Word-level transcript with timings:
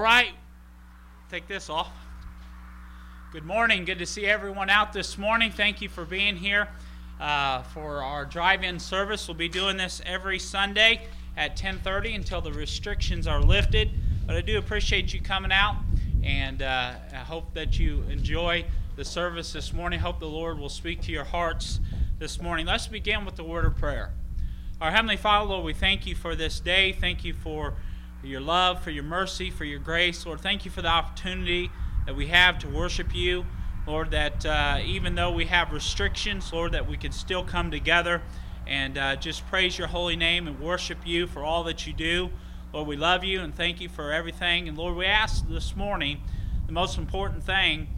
All 0.00 0.04
right, 0.04 0.32
take 1.28 1.46
this 1.46 1.68
off. 1.68 1.92
Good 3.34 3.44
morning. 3.44 3.84
Good 3.84 3.98
to 3.98 4.06
see 4.06 4.24
everyone 4.24 4.70
out 4.70 4.94
this 4.94 5.18
morning. 5.18 5.52
Thank 5.52 5.82
you 5.82 5.90
for 5.90 6.06
being 6.06 6.36
here 6.36 6.68
uh, 7.20 7.64
for 7.64 8.02
our 8.02 8.24
drive-in 8.24 8.78
service. 8.78 9.28
We'll 9.28 9.36
be 9.36 9.50
doing 9.50 9.76
this 9.76 10.00
every 10.06 10.38
Sunday 10.38 11.02
at 11.36 11.54
10:30 11.54 12.14
until 12.14 12.40
the 12.40 12.50
restrictions 12.50 13.26
are 13.26 13.42
lifted. 13.42 13.90
But 14.26 14.36
I 14.36 14.40
do 14.40 14.56
appreciate 14.56 15.12
you 15.12 15.20
coming 15.20 15.52
out, 15.52 15.76
and 16.24 16.62
uh, 16.62 16.94
I 17.12 17.16
hope 17.16 17.52
that 17.52 17.78
you 17.78 18.02
enjoy 18.04 18.64
the 18.96 19.04
service 19.04 19.52
this 19.52 19.74
morning. 19.74 20.00
Hope 20.00 20.18
the 20.18 20.24
Lord 20.24 20.58
will 20.58 20.70
speak 20.70 21.02
to 21.02 21.12
your 21.12 21.24
hearts 21.24 21.78
this 22.18 22.40
morning. 22.40 22.64
Let's 22.64 22.86
begin 22.86 23.26
with 23.26 23.36
the 23.36 23.44
word 23.44 23.66
of 23.66 23.76
prayer. 23.76 24.14
Our 24.80 24.92
Heavenly 24.92 25.18
Father, 25.18 25.44
Lord, 25.44 25.66
we 25.66 25.74
thank 25.74 26.06
you 26.06 26.14
for 26.14 26.34
this 26.34 26.58
day. 26.58 26.92
Thank 26.92 27.22
you 27.22 27.34
for 27.34 27.74
for 28.20 28.26
your 28.26 28.40
love, 28.40 28.82
for 28.82 28.90
your 28.90 29.04
mercy, 29.04 29.50
for 29.50 29.64
your 29.64 29.78
grace. 29.78 30.26
Lord, 30.26 30.40
thank 30.40 30.64
you 30.64 30.70
for 30.70 30.82
the 30.82 30.88
opportunity 30.88 31.70
that 32.06 32.14
we 32.14 32.26
have 32.26 32.58
to 32.60 32.68
worship 32.68 33.14
you. 33.14 33.46
Lord, 33.86 34.10
that 34.10 34.44
uh, 34.44 34.78
even 34.84 35.14
though 35.14 35.32
we 35.32 35.46
have 35.46 35.72
restrictions, 35.72 36.52
Lord, 36.52 36.72
that 36.72 36.88
we 36.88 36.96
can 36.96 37.12
still 37.12 37.42
come 37.42 37.70
together 37.70 38.22
and 38.66 38.98
uh, 38.98 39.16
just 39.16 39.46
praise 39.48 39.78
your 39.78 39.88
holy 39.88 40.16
name 40.16 40.46
and 40.46 40.60
worship 40.60 40.98
you 41.04 41.26
for 41.26 41.42
all 41.42 41.64
that 41.64 41.86
you 41.86 41.92
do. 41.92 42.30
Lord, 42.72 42.86
we 42.86 42.96
love 42.96 43.24
you 43.24 43.40
and 43.40 43.54
thank 43.54 43.80
you 43.80 43.88
for 43.88 44.12
everything. 44.12 44.68
And 44.68 44.76
Lord, 44.76 44.96
we 44.96 45.06
ask 45.06 45.48
this 45.48 45.74
morning 45.74 46.20
the 46.66 46.72
most 46.72 46.98
important 46.98 47.42
thing, 47.42 47.88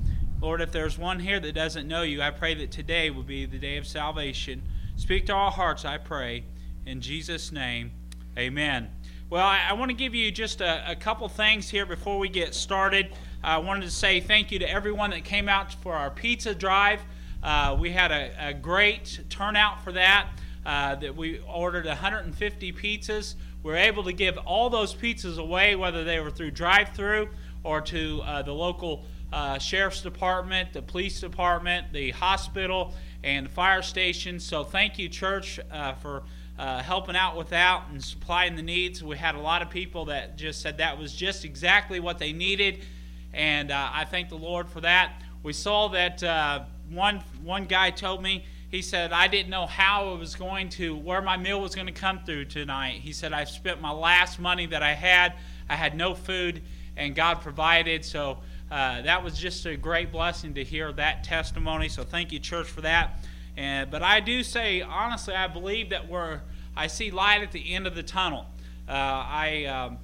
Lord, 0.41 0.61
if 0.61 0.73
there's 0.73 0.99
one 0.99 1.21
here 1.21 1.39
that 1.39 1.53
doesn't 1.53 1.87
know 1.87 2.03
you, 2.03 2.23
I 2.23 2.31
pray 2.31 2.55
that 2.55 2.71
today 2.71 3.11
will 3.11 3.23
be 3.23 3.45
the 3.45 3.59
day 3.59 3.77
of 3.77 3.87
salvation. 3.87 4.63
Speak 4.97 5.27
to 5.27 5.33
our 5.33 5.51
hearts, 5.51 5.85
I 5.85 5.99
pray. 5.99 6.45
In 6.87 7.01
Jesus' 7.01 7.53
name, 7.53 7.93
amen. 8.37 8.91
Well, 9.33 9.47
I, 9.47 9.63
I 9.71 9.73
want 9.73 9.89
to 9.89 9.97
give 9.97 10.15
you 10.15 10.31
just 10.31 10.61
a, 10.61 10.91
a, 10.91 10.95
couple 10.95 11.27
things 11.27 11.71
here 11.71 11.87
before 11.87 12.19
we 12.19 12.29
get 12.29 12.55
started. 12.55 13.15
I 13.43 13.57
wanted 13.57 13.87
to 13.87 13.91
say 13.91 14.21
thank 14.21 14.53
you 14.53 14.59
to 14.59 14.71
everyone 14.71 15.09
that 15.09 15.25
came 15.25 15.49
out 15.49 15.73
for 15.73 15.95
our 15.95 16.11
pizza 16.11 16.55
drive. 16.55 17.01
Uh, 17.43 17.75
we 17.81 17.93
had 17.93 18.13
a, 18.13 18.31
a, 18.39 18.53
great 18.53 19.21
turnout 19.31 19.83
for 19.83 19.93
that. 19.93 20.29
Uh, 20.67 20.97
that 20.97 21.17
we 21.17 21.41
ordered 21.49 21.87
150 21.87 22.73
pizzas. 22.75 23.37
We 23.63 23.73
are 23.73 23.77
able 23.77 24.05
to 24.05 24.13
give 24.13 24.37
all 24.37 24.69
those 24.69 24.95
pizzas 24.95 25.39
away, 25.39 25.77
whether 25.77 26.05
they 26.05 26.21
were 26.21 26.31
through 26.31 26.51
drive-through 26.51 27.31
or 27.65 27.81
to 27.81 28.21
uh, 28.27 28.43
the 28.43 28.53
local 28.53 29.07
uh, 29.33 29.59
sheriff's 29.59 30.03
department, 30.03 30.75
the 30.75 30.83
police 30.83 31.23
department, 31.23 31.91
the 31.95 32.11
hospital, 32.11 32.93
and 33.25 33.47
the 33.47 33.51
fire 33.51 33.81
station. 33.81 34.39
So 34.39 34.63
thank 34.63 34.99
you, 34.99 35.09
church, 35.09 35.59
uh, 35.71 35.95
for 35.95 36.23
uh, 36.59 36.83
helping 36.83 37.17
out 37.17 37.37
with 37.37 37.49
that 37.51 37.85
and 37.91 38.03
supplying 38.03 38.57
the 38.57 38.63
needs. 38.63 39.03
We 39.03 39.17
had 39.17 39.35
a 39.35 39.41
lot 39.41 39.63
of 39.63 39.71
people 39.71 40.07
that 40.07 40.37
just 40.37 40.61
said 40.61 40.79
that 40.79 40.99
was 40.99 41.15
just 41.15 41.45
exactly 41.45 42.01
what 42.01 42.19
they 42.19 42.33
needed, 42.33 42.85
and 43.33 43.71
uh, 43.71 43.91
I 43.93 44.05
thank 44.05 44.29
the 44.29 44.37
Lord 44.37 44.69
for 44.69 44.81
that. 44.83 45.23
We 45.43 45.53
saw 45.53 45.89
that 45.89 46.23
uh, 46.23 46.65
one 46.91 47.23
one 47.43 47.65
guy 47.65 47.91
told 47.91 48.23
me 48.23 48.45
he 48.71 48.83
said 48.83 49.13
I 49.13 49.29
didn't 49.29 49.51
know 49.51 49.67
how 49.67 50.15
it 50.15 50.19
was 50.19 50.35
going 50.35 50.69
to 50.71 50.97
where 50.97 51.23
my 51.23 51.37
meal 51.37 51.61
was 51.61 51.75
going 51.75 51.87
to 51.87 51.93
come 51.93 52.21
through 52.25 52.47
tonight. 52.47 53.01
He 53.01 53.13
said 53.13 53.33
I've 53.33 53.51
spent 53.51 53.81
my 53.81 53.91
last 53.91 54.39
money 54.39 54.67
that 54.67 54.83
I 54.83 54.93
had. 54.93 55.35
I 55.69 55.77
had 55.77 55.97
no 55.97 56.15
food, 56.15 56.63
and 56.97 57.15
God 57.15 57.41
provided. 57.41 58.05
So. 58.05 58.39
Uh, 58.71 59.03
that 59.03 59.23
was 59.23 59.39
just 59.39 59.67
a 59.67 59.77
great 59.77 60.11
blessing 60.11 60.55
to 60.55 60.65
hear 60.65 60.91
that 60.95 61.23
testimony. 61.23 61.91
So 61.91 62.05
thank 62.05 62.33
you, 62.33 62.39
church, 62.39 62.67
for 62.67 62.81
that. 62.81 63.19
And, 63.57 63.91
but 63.91 64.03
I 64.03 64.21
do 64.21 64.43
say, 64.43 64.81
honestly, 64.81 65.35
I 65.35 65.47
believe 65.47 65.91
that 65.91 66.09
we're, 66.09 66.41
I 66.77 66.87
see 66.87 67.11
light 67.11 67.43
at 67.43 67.53
the 67.53 67.75
end 67.75 67.87
of 67.87 67.95
the 67.95 68.03
tunnel. 68.03 68.47
Uh, 68.89 68.93
I, 68.93 69.65
um, 69.67 69.99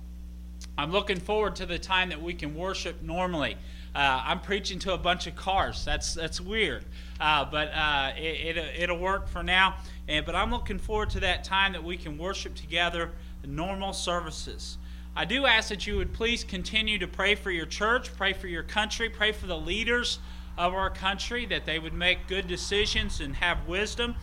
I'm 0.77 0.93
looking 0.93 1.19
forward 1.19 1.57
to 1.57 1.67
the 1.67 1.79
time 1.79 2.11
that 2.11 2.23
we 2.23 2.35
can 2.35 2.55
worship 2.55 3.03
normally. 3.03 3.57
Uh, 3.95 4.23
I'm 4.25 4.41
preaching 4.41 4.79
to 4.81 4.93
a 4.93 4.99
bunch 4.99 5.27
of 5.27 5.35
cars. 5.35 5.85
That's 5.85 6.15
that's 6.15 6.41
weird, 6.41 6.85
uh, 7.21 7.47
but 7.51 7.69
uh, 7.75 8.13
it, 8.17 8.57
it, 8.57 8.91
will 8.91 8.99
work 8.99 9.29
for 9.29 9.43
now. 9.43 9.77
And 10.07 10.25
but 10.27 10.37
I'm 10.37 10.51
looking 10.51 10.79
forward 10.79 11.11
to 11.11 11.21
that 11.21 11.43
time 11.43 11.73
that 11.73 11.83
we 11.83 11.97
can 11.97 12.19
worship 12.19 12.55
together, 12.55 13.11
normal 13.45 13.93
services. 13.93 14.77
I 15.17 15.25
do 15.25 15.47
ask 15.47 15.71
that 15.71 15.87
you 15.87 15.97
would 15.97 16.13
please 16.13 16.45
continue 16.45 16.99
to 16.99 17.09
pray 17.09 17.35
for 17.35 17.51
your 17.51 17.67
church, 17.67 18.15
pray 18.15 18.35
for 18.35 18.47
your 18.47 18.63
country, 18.63 19.09
pray 19.09 19.33
for 19.33 19.47
the 19.47 19.57
leaders 19.57 20.21
of 20.59 20.75
our 20.75 20.91
country, 20.91 21.47
that 21.47 21.65
they 21.65 21.79
would 21.79 21.95
make 21.95 22.27
good 22.27 22.49
decisions 22.49 23.21
and 23.21 23.37
have 23.37 23.67
wisdom. 23.67 24.17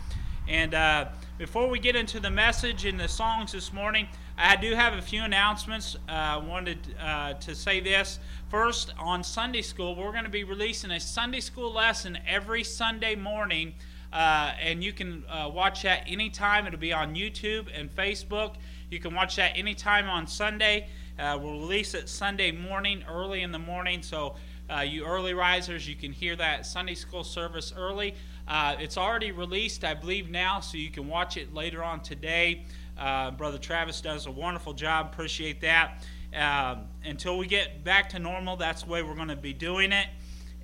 And 0.47 0.75
uh, 0.75 1.05
before 1.39 1.67
we 1.67 1.79
get 1.79 1.95
into 1.95 2.19
the 2.19 2.29
message 2.29 2.85
and 2.85 2.99
the 2.99 3.07
songs 3.07 3.53
this 3.53 3.73
morning, 3.73 4.07
I 4.37 4.57
do 4.57 4.75
have 4.75 4.93
a 4.93 5.01
few 5.01 5.23
announcements. 5.23 5.95
I 6.07 6.35
uh, 6.35 6.41
wanted 6.41 6.77
uh, 7.01 7.33
to 7.33 7.55
say 7.55 7.79
this. 7.79 8.19
First, 8.49 8.93
on 8.99 9.23
Sunday 9.23 9.61
school, 9.61 9.95
we're 9.95 10.11
going 10.11 10.25
to 10.25 10.29
be 10.29 10.43
releasing 10.43 10.91
a 10.91 10.99
Sunday 10.99 11.39
school 11.39 11.73
lesson 11.73 12.19
every 12.27 12.63
Sunday 12.63 13.15
morning. 13.15 13.73
Uh, 14.11 14.53
and 14.61 14.83
you 14.83 14.93
can 14.93 15.23
uh, 15.29 15.49
watch 15.51 15.83
that 15.83 16.03
anytime. 16.05 16.67
It'll 16.67 16.79
be 16.79 16.93
on 16.93 17.15
YouTube 17.15 17.67
and 17.73 17.89
Facebook. 17.93 18.55
You 18.91 18.99
can 18.99 19.15
watch 19.15 19.37
that 19.37 19.57
anytime 19.57 20.07
on 20.07 20.27
Sunday. 20.27 20.89
Uh, 21.17 21.39
we'll 21.41 21.59
release 21.59 21.93
it 21.93 22.09
Sunday 22.09 22.51
morning, 22.51 23.03
early 23.09 23.41
in 23.41 23.51
the 23.51 23.59
morning. 23.59 24.01
So 24.03 24.35
uh, 24.69 24.81
you 24.81 25.05
early 25.05 25.33
risers, 25.33 25.87
you 25.87 25.95
can 25.95 26.11
hear 26.11 26.35
that 26.35 26.65
Sunday 26.65 26.95
school 26.95 27.23
service 27.23 27.73
early. 27.75 28.15
Uh, 28.47 28.75
it's 28.79 28.97
already 28.97 29.31
released, 29.31 29.83
I 29.83 29.93
believe, 29.93 30.29
now, 30.29 30.59
so 30.59 30.77
you 30.77 30.89
can 30.89 31.07
watch 31.07 31.37
it 31.37 31.53
later 31.53 31.83
on 31.83 32.01
today. 32.01 32.63
Uh, 32.97 33.31
Brother 33.31 33.57
Travis 33.57 34.01
does 34.01 34.25
a 34.25 34.31
wonderful 34.31 34.73
job. 34.73 35.09
Appreciate 35.11 35.61
that. 35.61 36.03
Um, 36.33 36.85
until 37.03 37.37
we 37.37 37.47
get 37.47 37.83
back 37.83 38.09
to 38.09 38.19
normal, 38.19 38.55
that's 38.55 38.83
the 38.83 38.89
way 38.89 39.03
we're 39.03 39.15
going 39.15 39.29
to 39.29 39.35
be 39.35 39.53
doing 39.53 39.91
it. 39.91 40.07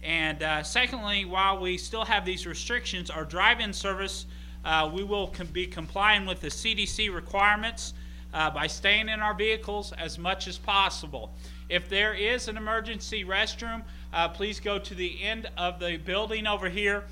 And 0.03 0.41
uh, 0.41 0.63
secondly, 0.63 1.25
while 1.25 1.59
we 1.59 1.77
still 1.77 2.05
have 2.05 2.25
these 2.25 2.47
restrictions, 2.47 3.09
our 3.09 3.23
drive 3.23 3.59
in 3.59 3.71
service, 3.71 4.25
uh, 4.65 4.89
we 4.93 5.03
will 5.03 5.27
com- 5.27 5.47
be 5.47 5.67
complying 5.67 6.25
with 6.25 6.41
the 6.41 6.47
CDC 6.47 7.13
requirements 7.13 7.93
uh, 8.33 8.49
by 8.49 8.67
staying 8.67 9.09
in 9.09 9.19
our 9.19 9.33
vehicles 9.33 9.93
as 9.93 10.17
much 10.17 10.47
as 10.47 10.57
possible. 10.57 11.33
If 11.71 11.87
there 11.87 12.13
is 12.13 12.49
an 12.49 12.57
emergency 12.57 13.23
restroom, 13.23 13.83
uh, 14.11 14.27
please 14.27 14.59
go 14.59 14.77
to 14.77 14.93
the 14.93 15.23
end 15.23 15.49
of 15.57 15.79
the 15.79 15.95
building 15.95 16.45
over 16.45 16.67
here 16.67 17.05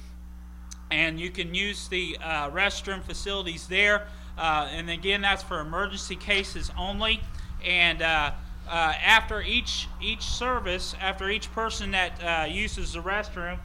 and 0.92 1.18
you 1.18 1.30
can 1.30 1.56
use 1.56 1.88
the 1.88 2.18
uh, 2.22 2.50
restroom 2.50 3.02
facilities 3.02 3.68
there. 3.68 4.08
Uh, 4.38 4.68
and 4.70 4.90
again, 4.90 5.22
that's 5.22 5.44
for 5.44 5.62
emergency 5.62 6.18
cases 6.18 6.72
only. 6.78 7.22
And 7.66 8.02
uh, 8.02 8.32
uh, 8.68 8.94
after 9.02 9.42
each 9.42 9.88
each 10.02 10.24
service, 10.24 10.94
after 11.00 11.30
each 11.30 11.50
person 11.54 11.92
that 11.92 12.22
uh, 12.22 12.46
uses 12.50 12.94
the 12.94 13.00
restroom, 13.00 13.60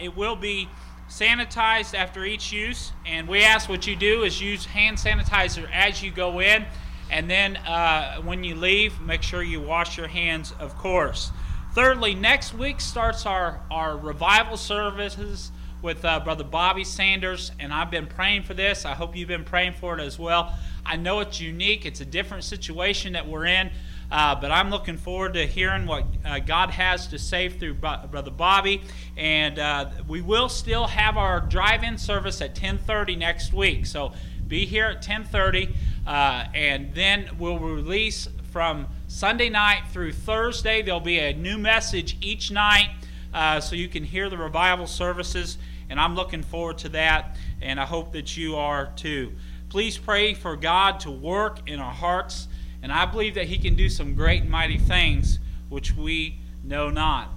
it 0.00 0.16
will 0.16 0.36
be 0.36 0.68
sanitized 1.08 1.94
after 1.94 2.24
each 2.24 2.52
use. 2.52 2.92
And 3.04 3.26
we 3.26 3.42
ask 3.42 3.68
what 3.68 3.88
you 3.88 3.96
do 3.96 4.22
is 4.22 4.40
use 4.40 4.66
hand 4.66 4.98
sanitizer 4.98 5.68
as 5.72 6.00
you 6.00 6.12
go 6.12 6.40
in. 6.40 6.64
And 7.12 7.30
then 7.30 7.58
uh, 7.58 8.22
when 8.22 8.42
you 8.42 8.54
leave, 8.54 8.98
make 9.02 9.22
sure 9.22 9.42
you 9.42 9.60
wash 9.60 9.98
your 9.98 10.08
hands, 10.08 10.54
of 10.58 10.76
course. 10.78 11.30
Thirdly, 11.74 12.14
next 12.14 12.54
week 12.54 12.80
starts 12.80 13.26
our, 13.26 13.60
our 13.70 13.98
revival 13.98 14.56
services 14.56 15.52
with 15.82 16.04
uh, 16.06 16.20
Brother 16.20 16.44
Bobby 16.44 16.84
Sanders, 16.84 17.52
and 17.60 17.70
I've 17.70 17.90
been 17.90 18.06
praying 18.06 18.44
for 18.44 18.54
this. 18.54 18.86
I 18.86 18.94
hope 18.94 19.14
you've 19.14 19.28
been 19.28 19.44
praying 19.44 19.74
for 19.74 19.98
it 19.98 20.02
as 20.02 20.18
well. 20.18 20.56
I 20.86 20.96
know 20.96 21.20
it's 21.20 21.38
unique, 21.38 21.84
it's 21.84 22.00
a 22.00 22.06
different 22.06 22.44
situation 22.44 23.12
that 23.12 23.28
we're 23.28 23.46
in, 23.46 23.70
uh, 24.10 24.34
but 24.36 24.50
I'm 24.50 24.70
looking 24.70 24.96
forward 24.96 25.34
to 25.34 25.46
hearing 25.46 25.84
what 25.84 26.06
uh, 26.24 26.38
God 26.38 26.70
has 26.70 27.08
to 27.08 27.18
say 27.18 27.50
through 27.50 27.74
Brother 27.74 28.30
Bobby. 28.30 28.80
And 29.18 29.58
uh, 29.58 29.90
we 30.08 30.22
will 30.22 30.48
still 30.48 30.86
have 30.86 31.18
our 31.18 31.40
drive-in 31.40 31.98
service 31.98 32.40
at 32.40 32.54
10:30 32.54 33.18
next 33.18 33.52
week. 33.52 33.84
So 33.84 34.12
be 34.46 34.66
here 34.66 34.86
at 34.86 35.02
10:30, 35.02 35.74
uh, 36.06 36.44
and 36.54 36.94
then 36.94 37.30
we'll 37.38 37.58
release 37.58 38.28
from 38.50 38.86
Sunday 39.08 39.48
night 39.48 39.82
through 39.92 40.12
Thursday. 40.12 40.82
There'll 40.82 41.00
be 41.00 41.18
a 41.18 41.32
new 41.32 41.58
message 41.58 42.16
each 42.20 42.50
night, 42.50 42.90
uh, 43.32 43.60
so 43.60 43.76
you 43.76 43.88
can 43.88 44.04
hear 44.04 44.28
the 44.28 44.36
revival 44.36 44.86
services. 44.86 45.58
And 45.88 46.00
I'm 46.00 46.14
looking 46.14 46.42
forward 46.42 46.78
to 46.78 46.88
that, 46.90 47.36
and 47.60 47.78
I 47.78 47.84
hope 47.84 48.12
that 48.12 48.36
you 48.36 48.56
are 48.56 48.92
too. 48.96 49.32
Please 49.68 49.96
pray 49.96 50.34
for 50.34 50.56
God 50.56 51.00
to 51.00 51.10
work 51.10 51.68
in 51.68 51.80
our 51.80 51.92
hearts, 51.92 52.48
and 52.82 52.92
I 52.92 53.06
believe 53.06 53.34
that 53.34 53.46
He 53.46 53.58
can 53.58 53.74
do 53.74 53.88
some 53.88 54.14
great 54.14 54.42
and 54.42 54.50
mighty 54.50 54.78
things 54.78 55.38
which 55.68 55.94
we 55.96 56.38
know 56.62 56.90
not. 56.90 57.30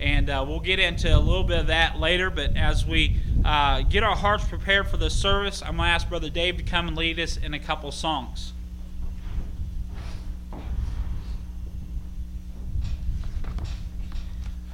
And 0.00 0.30
uh, 0.30 0.44
we'll 0.46 0.60
get 0.60 0.78
into 0.78 1.14
a 1.14 1.18
little 1.18 1.44
bit 1.44 1.58
of 1.58 1.66
that 1.68 1.98
later. 1.98 2.30
But 2.30 2.56
as 2.56 2.86
we 2.86 3.16
uh, 3.44 3.82
get 3.82 4.02
our 4.02 4.16
hearts 4.16 4.44
prepared 4.44 4.88
for 4.88 4.96
the 4.96 5.10
service, 5.10 5.62
I'm 5.62 5.76
going 5.76 5.88
to 5.88 5.92
ask 5.92 6.08
Brother 6.08 6.30
Dave 6.30 6.56
to 6.58 6.62
come 6.62 6.88
and 6.88 6.96
lead 6.96 7.18
us 7.18 7.36
in 7.36 7.54
a 7.54 7.58
couple 7.58 7.90
songs. 7.90 8.52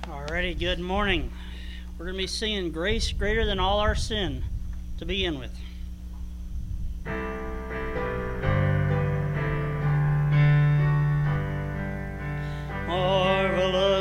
Alrighty, 0.03 0.59
good 0.59 0.81
morning. 0.81 1.31
We're 1.99 2.07
going 2.07 2.17
to 2.17 2.23
be 2.23 2.27
singing 2.27 2.73
Grace 2.73 3.13
Greater 3.13 3.47
Than 3.47 3.61
All 3.61 3.79
Our 3.79 3.95
Sin 3.95 4.43
to 4.99 5.05
begin 5.05 5.39
with. 5.39 5.57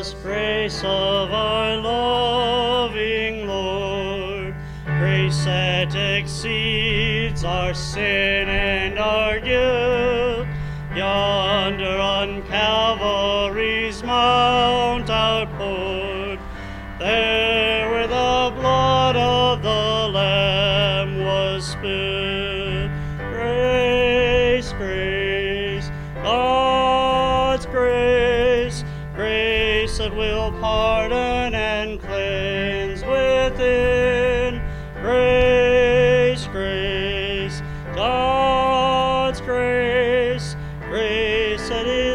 Grace, 0.03 0.15
grace 0.21 0.79
of 0.83 1.31
our 1.31 1.77
loving 1.77 3.47
Lord, 3.47 4.53
grace 4.85 5.45
that 5.45 5.95
exceeds 5.95 7.45
our 7.45 7.73
sin 7.73 8.49
and 8.49 8.99
our 8.99 9.39
guilt. 9.39 10.47
Yonder 10.93 11.97
on 11.97 12.41
Calvary's 12.47 13.82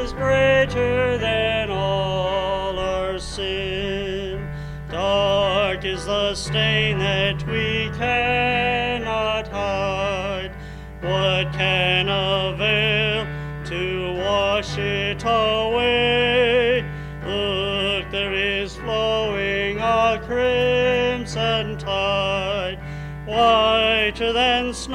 is 0.09 0.15
greater 0.15 1.19
than 1.19 1.71
all 1.71 2.79
our 2.79 3.19
sin. 3.19 4.49
Dark 4.91 5.85
is 5.85 6.07
the 6.07 6.35
stain 6.35 6.99
that 6.99 7.47
we 7.47 7.91
cannot 7.95 9.49
hide. 9.49 10.53
What 11.03 11.53
can 11.53 12.09
avail 12.09 13.27
to 13.67 14.15
wash 14.17 14.79
it 14.79 15.23
away? 15.25 16.83
Look, 17.27 18.11
there 18.11 18.33
is 18.33 18.77
flowing 18.77 19.79
a 19.79 20.23
crimson 20.25 21.77
tide. 21.77 22.79
Whiter 23.27 24.33
than 24.33 24.73
snow 24.73 24.88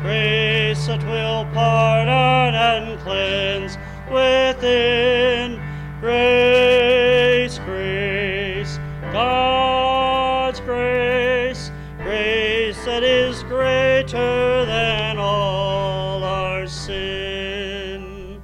grace, 0.00 0.86
that 0.86 1.02
will 1.04 1.44
pardon 1.52 2.54
and 2.54 3.00
cleanse 3.00 3.76
within. 4.10 5.60
Grace, 6.00 7.58
grace, 7.60 8.78
God's 9.12 10.60
grace, 10.60 11.72
grace 11.98 12.84
that 12.84 13.02
is 13.02 13.42
greater 13.44 14.64
than 14.64 15.18
all 15.18 16.22
our 16.22 16.66
sin. 16.68 18.40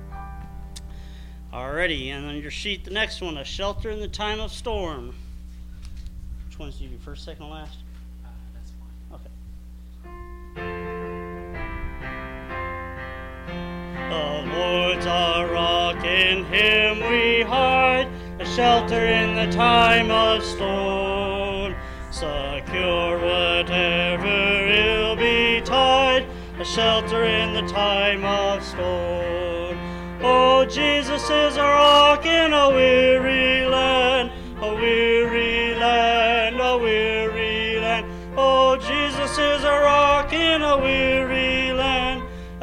Alrighty, 1.52 2.08
and 2.08 2.26
on 2.26 2.36
your 2.38 2.50
sheet, 2.50 2.84
the 2.84 2.90
next 2.90 3.20
one, 3.20 3.38
a 3.38 3.44
shelter 3.44 3.90
in 3.90 4.00
the 4.00 4.08
time 4.08 4.40
of 4.40 4.52
storm. 4.52 5.14
Which 6.48 6.58
one's 6.58 6.78
do 6.78 6.84
you 6.84 6.90
do, 6.90 6.98
first, 6.98 7.24
second, 7.24 7.48
last? 7.48 7.83
Lord's 15.04 15.06
our 15.06 15.52
rock, 15.52 16.04
in 16.04 16.44
Him 16.44 17.00
we 17.10 17.42
hide, 17.42 18.08
a 18.38 18.46
shelter 18.46 19.06
in 19.06 19.34
the 19.34 19.54
time 19.54 20.10
of 20.10 20.42
storm. 20.42 21.74
Secure 22.10 23.18
whatever 23.18 24.66
ill 24.66 25.14
betide, 25.16 26.26
a 26.58 26.64
shelter 26.64 27.24
in 27.24 27.52
the 27.52 27.70
time 27.70 28.24
of 28.24 28.64
storm. 28.64 29.78
Oh, 30.22 30.64
Jesus 30.64 31.24
is 31.24 31.56
a 31.56 31.62
rock 31.62 32.24
in 32.24 32.54
a 32.54 32.70
weary 32.70 33.68
land, 33.68 34.30
a 34.62 34.74
weary 34.74 35.74
land, 35.74 36.56
a 36.60 36.78
weary 36.78 37.78
land. 37.78 38.06
Oh, 38.38 38.76
Jesus 38.76 39.32
is 39.32 39.64
a 39.64 39.80
rock 39.80 40.32
in 40.32 40.62
a 40.62 40.78
weary 40.78 41.13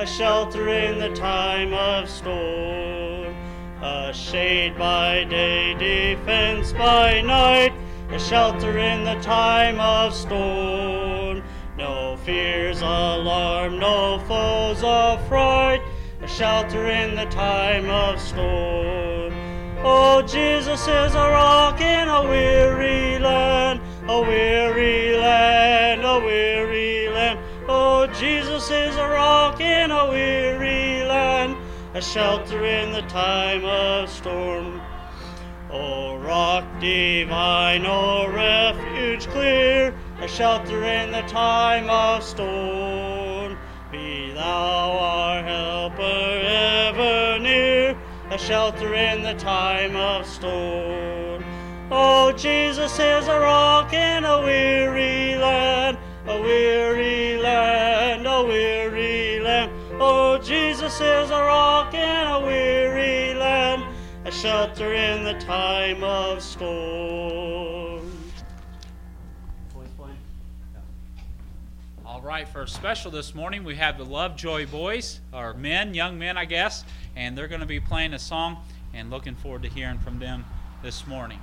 a 0.01 0.07
shelter 0.07 0.67
in 0.69 0.97
the 0.97 1.13
time 1.13 1.75
of 1.75 2.09
storm. 2.09 3.35
A 3.83 4.11
shade 4.11 4.75
by 4.75 5.25
day, 5.25 5.75
defense 5.75 6.73
by 6.73 7.21
night, 7.21 7.71
a 8.09 8.17
shelter 8.17 8.79
in 8.79 9.03
the 9.03 9.13
time 9.21 9.79
of 9.79 10.15
storm. 10.15 11.43
No 11.77 12.17
fears, 12.25 12.81
alarm, 12.81 13.77
no 13.77 14.17
foes 14.27 14.81
of 14.81 15.27
fright, 15.27 15.83
a 16.23 16.27
shelter 16.27 16.87
in 16.89 17.15
the 17.15 17.25
time 17.25 17.87
of 17.87 18.19
storm. 18.19 19.31
Oh, 19.83 20.23
Jesus 20.23 20.81
is 20.81 21.13
a 21.13 21.29
rock 21.29 21.79
in 21.79 22.09
a 22.09 22.23
weary 22.23 23.19
land, 23.19 23.60
a 31.93 32.01
shelter 32.01 32.65
in 32.65 32.93
the 32.93 33.01
time 33.03 33.65
of 33.65 34.09
storm. 34.09 34.81
O 35.69 36.17
rock 36.17 36.63
divine, 36.79 37.85
O 37.85 38.29
refuge 38.29 39.27
clear, 39.27 39.93
a 40.21 40.27
shelter 40.27 40.85
in 40.85 41.11
the 41.11 41.21
time 41.23 41.89
of 41.89 42.23
storm. 42.23 43.57
Be 43.91 44.31
thou 44.33 44.91
our 44.99 45.43
helper 45.43 46.41
ever 46.45 47.39
near, 47.39 47.97
a 48.29 48.37
shelter 48.37 48.95
in 48.95 49.23
the 49.23 49.33
time 49.33 49.97
of 49.97 50.25
storm. 50.25 51.43
Oh, 51.91 52.31
Jesus 52.37 52.93
is 52.93 53.27
a 53.27 53.39
rock 53.39 53.91
in 53.91 54.23
a 54.23 54.41
weary 54.41 55.35
land, 55.35 55.97
a 56.25 56.41
weary 56.41 57.37
land, 57.37 58.25
a 58.25 58.43
weary 58.45 58.91
land. 59.07 59.20
Oh, 60.03 60.39
Jesus 60.39 60.95
is 60.95 61.29
a 61.29 61.43
rock 61.43 61.93
in 61.93 62.27
a 62.27 62.39
weary 62.39 63.35
land, 63.35 63.83
a 64.25 64.31
shelter 64.31 64.95
in 64.95 65.23
the 65.23 65.35
time 65.35 66.03
of 66.03 66.41
storm. 66.41 68.11
All 72.03 72.19
right, 72.19 72.47
for 72.47 72.63
a 72.63 72.67
special 72.67 73.11
this 73.11 73.35
morning, 73.35 73.63
we 73.63 73.75
have 73.75 73.99
the 73.99 74.03
Lovejoy 74.03 74.65
Boys, 74.65 75.19
or 75.31 75.53
men, 75.53 75.93
young 75.93 76.17
men, 76.17 76.35
I 76.35 76.45
guess, 76.45 76.83
and 77.15 77.37
they're 77.37 77.47
going 77.47 77.61
to 77.61 77.67
be 77.67 77.79
playing 77.79 78.15
a 78.15 78.19
song 78.19 78.57
and 78.95 79.11
looking 79.11 79.35
forward 79.35 79.61
to 79.61 79.69
hearing 79.69 79.99
from 79.99 80.17
them 80.17 80.45
this 80.81 81.05
morning. 81.05 81.37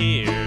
To 0.00 0.39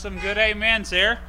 some 0.00 0.18
good 0.20 0.38
amens 0.38 0.88
there. 0.88 1.20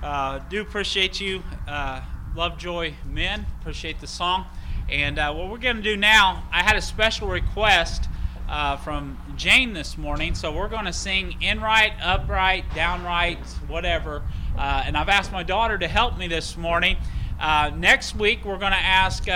Uh, 0.00 0.38
do 0.48 0.60
appreciate 0.60 1.20
you, 1.20 1.42
uh, 1.66 2.00
Lovejoy 2.36 2.94
men. 3.10 3.44
Appreciate 3.60 4.00
the 4.00 4.06
song. 4.06 4.46
And 4.88 5.18
uh, 5.18 5.34
what 5.34 5.50
we're 5.50 5.58
going 5.58 5.78
to 5.78 5.82
do 5.82 5.96
now, 5.96 6.44
I 6.52 6.62
had 6.62 6.76
a 6.76 6.80
special 6.80 7.26
request 7.26 8.08
uh, 8.48 8.76
from 8.76 9.18
Jane 9.34 9.72
this 9.72 9.98
morning, 9.98 10.36
so 10.36 10.56
we're 10.56 10.68
going 10.68 10.84
to 10.84 10.92
sing 10.92 11.42
in 11.42 11.60
right, 11.60 11.92
upright, 12.00 12.72
downright, 12.72 13.40
whatever. 13.66 14.22
Uh, 14.56 14.84
and 14.86 14.96
I've 14.96 15.08
asked 15.08 15.32
my 15.32 15.42
daughter 15.42 15.76
to 15.76 15.88
help 15.88 16.16
me 16.16 16.28
this 16.28 16.56
morning. 16.56 16.96
Uh, 17.40 17.72
next 17.76 18.14
week, 18.14 18.44
we're 18.44 18.58
going 18.58 18.70
to 18.70 18.78
ask 18.78 19.26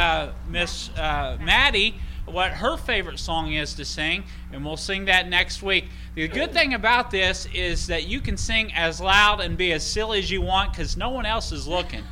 Miss 0.49 0.91
Maddie 0.97 1.97
what 2.33 2.53
her 2.53 2.77
favorite 2.77 3.19
song 3.19 3.53
is 3.53 3.75
to 3.75 3.85
sing, 3.85 4.25
and 4.53 4.65
we'll 4.65 4.77
sing 4.77 5.07
that 5.07 5.29
next 5.29 5.63
week. 5.63 5.87
The 6.15 6.29
good 6.29 6.53
thing 6.53 6.75
about 6.75 7.11
this 7.11 7.47
is 7.55 7.87
that 7.89 8.07
you 8.07 8.21
can 8.21 8.37
sing 8.37 8.73
as 8.75 9.01
loud 9.01 9.41
and 9.41 9.57
be 9.57 9.73
as 9.73 9.85
silly 9.85 10.19
as 10.19 10.31
you 10.31 10.41
want 10.41 10.73
because 10.73 10.97
no 10.97 11.11
one 11.11 11.27
else 11.27 11.53
is 11.53 11.67
looking. 11.67 12.05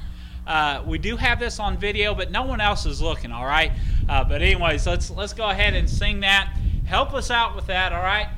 Uh, 0.47 0.83
we 0.87 0.99
do 0.99 1.17
have 1.17 1.41
this 1.41 1.59
on 1.59 1.77
video, 1.77 2.15
but 2.15 2.31
no 2.31 2.43
one 2.43 2.61
else 2.61 2.87
is 2.87 3.03
looking. 3.03 3.33
All 3.33 3.47
right. 3.47 3.73
Uh, 4.09 4.23
but 4.23 4.43
anyways, 4.43 4.87
let's 4.87 5.11
let's 5.11 5.33
go 5.33 5.51
ahead 5.51 5.75
and 5.75 5.91
sing 5.91 6.21
that. 6.21 6.57
Help 6.87 7.15
us 7.15 7.31
out 7.31 7.57
with 7.57 7.67
that. 7.67 7.93
All 7.93 8.03
right. 8.03 8.29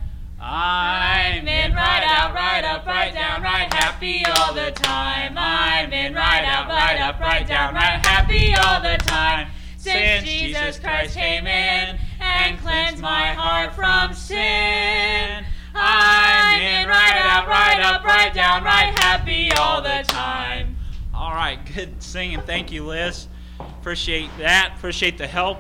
I'm 0.41 1.49
in 1.49 1.75
right 1.75 2.05
out, 2.07 2.33
right 2.33 2.65
up, 2.65 2.87
right 2.87 3.13
down, 3.13 3.43
right 3.43 3.73
happy 3.75 4.25
all 4.25 4.55
the 4.55 4.71
time. 4.71 5.35
I'm 5.37 5.93
in 5.93 6.15
right 6.15 6.45
out, 6.45 6.69
right 6.69 7.01
up, 7.01 7.19
right 7.19 7.47
down, 7.47 7.75
right 7.75 7.99
happy 8.07 8.55
all 8.55 8.81
the 8.81 8.97
time. 9.05 9.49
Since 9.79 10.25
Jesus 10.25 10.81
Christ 10.81 11.15
came 11.15 11.47
in 11.47 11.99
and 12.19 12.59
cleansed 12.59 13.01
my 13.01 13.29
heart 13.29 13.77
from 13.77 14.13
sin. 14.13 15.45
I'm 15.73 16.61
in 16.61 16.89
right 16.89 17.17
out, 17.17 17.47
right 17.47 17.81
up, 17.81 18.03
right 18.03 18.35
down, 18.35 18.65
right 18.65 18.99
happy 18.99 19.53
all 19.53 19.81
the 19.81 20.03
time. 20.09 20.77
All 21.15 21.33
right, 21.33 21.61
good 21.77 22.03
singing. 22.03 22.41
Thank 22.41 22.73
you, 22.73 22.87
Liz. 22.87 23.29
Appreciate 23.61 24.31
that. 24.39 24.75
Appreciate 24.77 25.17
the 25.17 25.29
help 25.29 25.59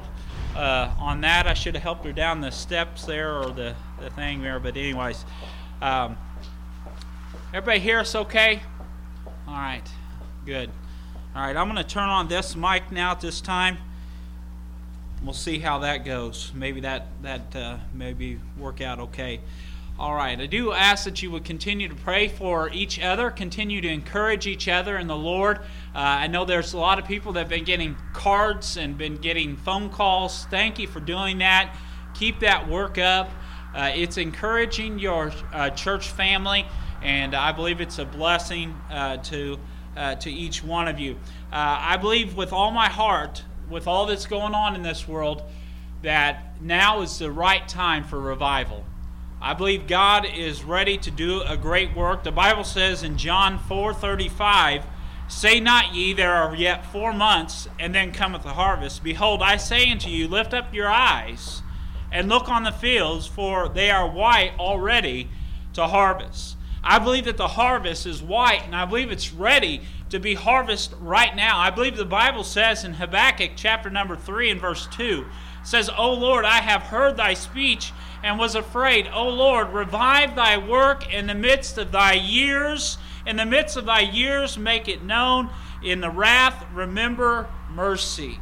uh, 0.56 0.92
on 0.98 1.20
that. 1.20 1.46
I 1.46 1.54
should 1.54 1.74
have 1.74 1.84
helped 1.84 2.04
her 2.04 2.12
down 2.12 2.40
the 2.40 2.50
steps 2.50 3.04
there 3.04 3.38
or 3.38 3.52
the, 3.52 3.76
the 4.00 4.10
thing 4.10 4.42
there. 4.42 4.58
But, 4.58 4.76
anyways, 4.76 5.24
um, 5.80 6.18
everybody 7.54 7.78
hear 7.78 8.00
us 8.00 8.16
okay? 8.16 8.62
All 9.46 9.54
right, 9.54 9.88
good. 10.44 10.70
All 11.36 11.42
right, 11.42 11.56
I'm 11.56 11.68
going 11.68 11.76
to 11.76 11.88
turn 11.88 12.08
on 12.08 12.26
this 12.26 12.56
mic 12.56 12.90
now 12.90 13.12
at 13.12 13.20
this 13.20 13.40
time. 13.40 13.78
We'll 15.22 15.32
see 15.32 15.58
how 15.58 15.80
that 15.80 16.04
goes. 16.04 16.52
Maybe 16.54 16.80
that 16.82 17.06
that 17.22 17.56
uh, 17.56 17.78
maybe 17.92 18.38
work 18.56 18.80
out 18.80 19.00
okay. 19.00 19.40
All 19.98 20.14
right. 20.14 20.40
I 20.40 20.46
do 20.46 20.70
ask 20.70 21.04
that 21.06 21.22
you 21.24 21.32
would 21.32 21.44
continue 21.44 21.88
to 21.88 21.94
pray 21.96 22.28
for 22.28 22.70
each 22.70 23.00
other, 23.00 23.32
continue 23.32 23.80
to 23.80 23.88
encourage 23.88 24.46
each 24.46 24.68
other 24.68 24.96
in 24.96 25.08
the 25.08 25.16
Lord. 25.16 25.58
Uh, 25.58 25.64
I 25.94 26.28
know 26.28 26.44
there's 26.44 26.72
a 26.72 26.78
lot 26.78 27.00
of 27.00 27.04
people 27.04 27.32
that 27.32 27.40
have 27.40 27.48
been 27.48 27.64
getting 27.64 27.96
cards 28.12 28.76
and 28.76 28.96
been 28.96 29.16
getting 29.16 29.56
phone 29.56 29.90
calls. 29.90 30.44
Thank 30.50 30.78
you 30.78 30.86
for 30.86 31.00
doing 31.00 31.38
that. 31.38 31.74
Keep 32.14 32.38
that 32.40 32.68
work 32.68 32.96
up. 32.96 33.28
Uh, 33.74 33.90
it's 33.92 34.18
encouraging 34.18 35.00
your 35.00 35.32
uh, 35.52 35.70
church 35.70 36.10
family, 36.10 36.64
and 37.02 37.34
I 37.34 37.50
believe 37.50 37.80
it's 37.80 37.98
a 37.98 38.04
blessing 38.04 38.80
uh, 38.90 39.16
to 39.16 39.58
uh, 39.96 40.14
to 40.14 40.30
each 40.30 40.62
one 40.62 40.86
of 40.86 41.00
you. 41.00 41.18
I 41.50 41.96
believe 41.96 42.36
with 42.36 42.52
all 42.52 42.70
my 42.70 42.88
heart, 42.88 43.42
with 43.70 43.86
all 43.86 44.06
that's 44.06 44.26
going 44.26 44.54
on 44.54 44.74
in 44.74 44.82
this 44.82 45.06
world, 45.06 45.42
that 46.02 46.60
now 46.60 47.00
is 47.00 47.18
the 47.18 47.30
right 47.30 47.66
time 47.68 48.04
for 48.04 48.20
revival. 48.20 48.84
I 49.40 49.54
believe 49.54 49.86
God 49.86 50.26
is 50.26 50.64
ready 50.64 50.98
to 50.98 51.10
do 51.10 51.42
a 51.42 51.56
great 51.56 51.94
work. 51.96 52.24
The 52.24 52.32
Bible 52.32 52.64
says 52.64 53.02
in 53.02 53.18
John 53.18 53.58
4:35, 53.58 54.84
"Say 55.28 55.60
not 55.60 55.94
ye, 55.94 56.12
there 56.12 56.34
are 56.34 56.54
yet 56.54 56.84
four 56.84 57.12
months, 57.12 57.68
and 57.78 57.94
then 57.94 58.12
cometh 58.12 58.42
the 58.42 58.54
harvest. 58.54 59.04
Behold, 59.04 59.42
I 59.42 59.56
say 59.56 59.90
unto 59.90 60.08
you, 60.08 60.26
lift 60.26 60.54
up 60.54 60.74
your 60.74 60.90
eyes 60.90 61.62
and 62.10 62.28
look 62.28 62.48
on 62.48 62.64
the 62.64 62.72
fields, 62.72 63.26
for 63.26 63.68
they 63.68 63.90
are 63.90 64.08
white 64.08 64.52
already 64.58 65.28
to 65.74 65.86
harvest." 65.86 66.56
I 66.82 66.98
believe 66.98 67.26
that 67.26 67.36
the 67.36 67.48
harvest 67.48 68.06
is 68.06 68.22
white, 68.22 68.64
and 68.64 68.74
I 68.74 68.84
believe 68.86 69.12
it's 69.12 69.32
ready 69.32 69.82
to 70.10 70.18
be 70.18 70.34
harvested 70.34 70.98
right 71.00 71.34
now. 71.36 71.58
I 71.58 71.70
believe 71.70 71.96
the 71.96 72.04
Bible 72.04 72.44
says 72.44 72.84
in 72.84 72.94
Habakkuk 72.94 73.52
chapter 73.56 73.90
number 73.90 74.16
3 74.16 74.50
and 74.50 74.60
verse 74.60 74.86
2, 74.92 75.26
says, 75.62 75.90
O 75.96 76.12
Lord, 76.14 76.44
I 76.44 76.60
have 76.60 76.82
heard 76.82 77.16
thy 77.16 77.34
speech 77.34 77.92
and 78.22 78.38
was 78.38 78.54
afraid. 78.54 79.08
O 79.12 79.28
Lord, 79.28 79.72
revive 79.72 80.34
thy 80.34 80.56
work 80.56 81.12
in 81.12 81.26
the 81.26 81.34
midst 81.34 81.78
of 81.78 81.92
thy 81.92 82.14
years. 82.14 82.98
In 83.26 83.36
the 83.36 83.44
midst 83.44 83.76
of 83.76 83.84
thy 83.84 84.00
years, 84.00 84.56
make 84.56 84.88
it 84.88 85.04
known. 85.04 85.50
In 85.82 86.00
the 86.00 86.10
wrath, 86.10 86.64
remember 86.72 87.48
mercy. 87.70 88.40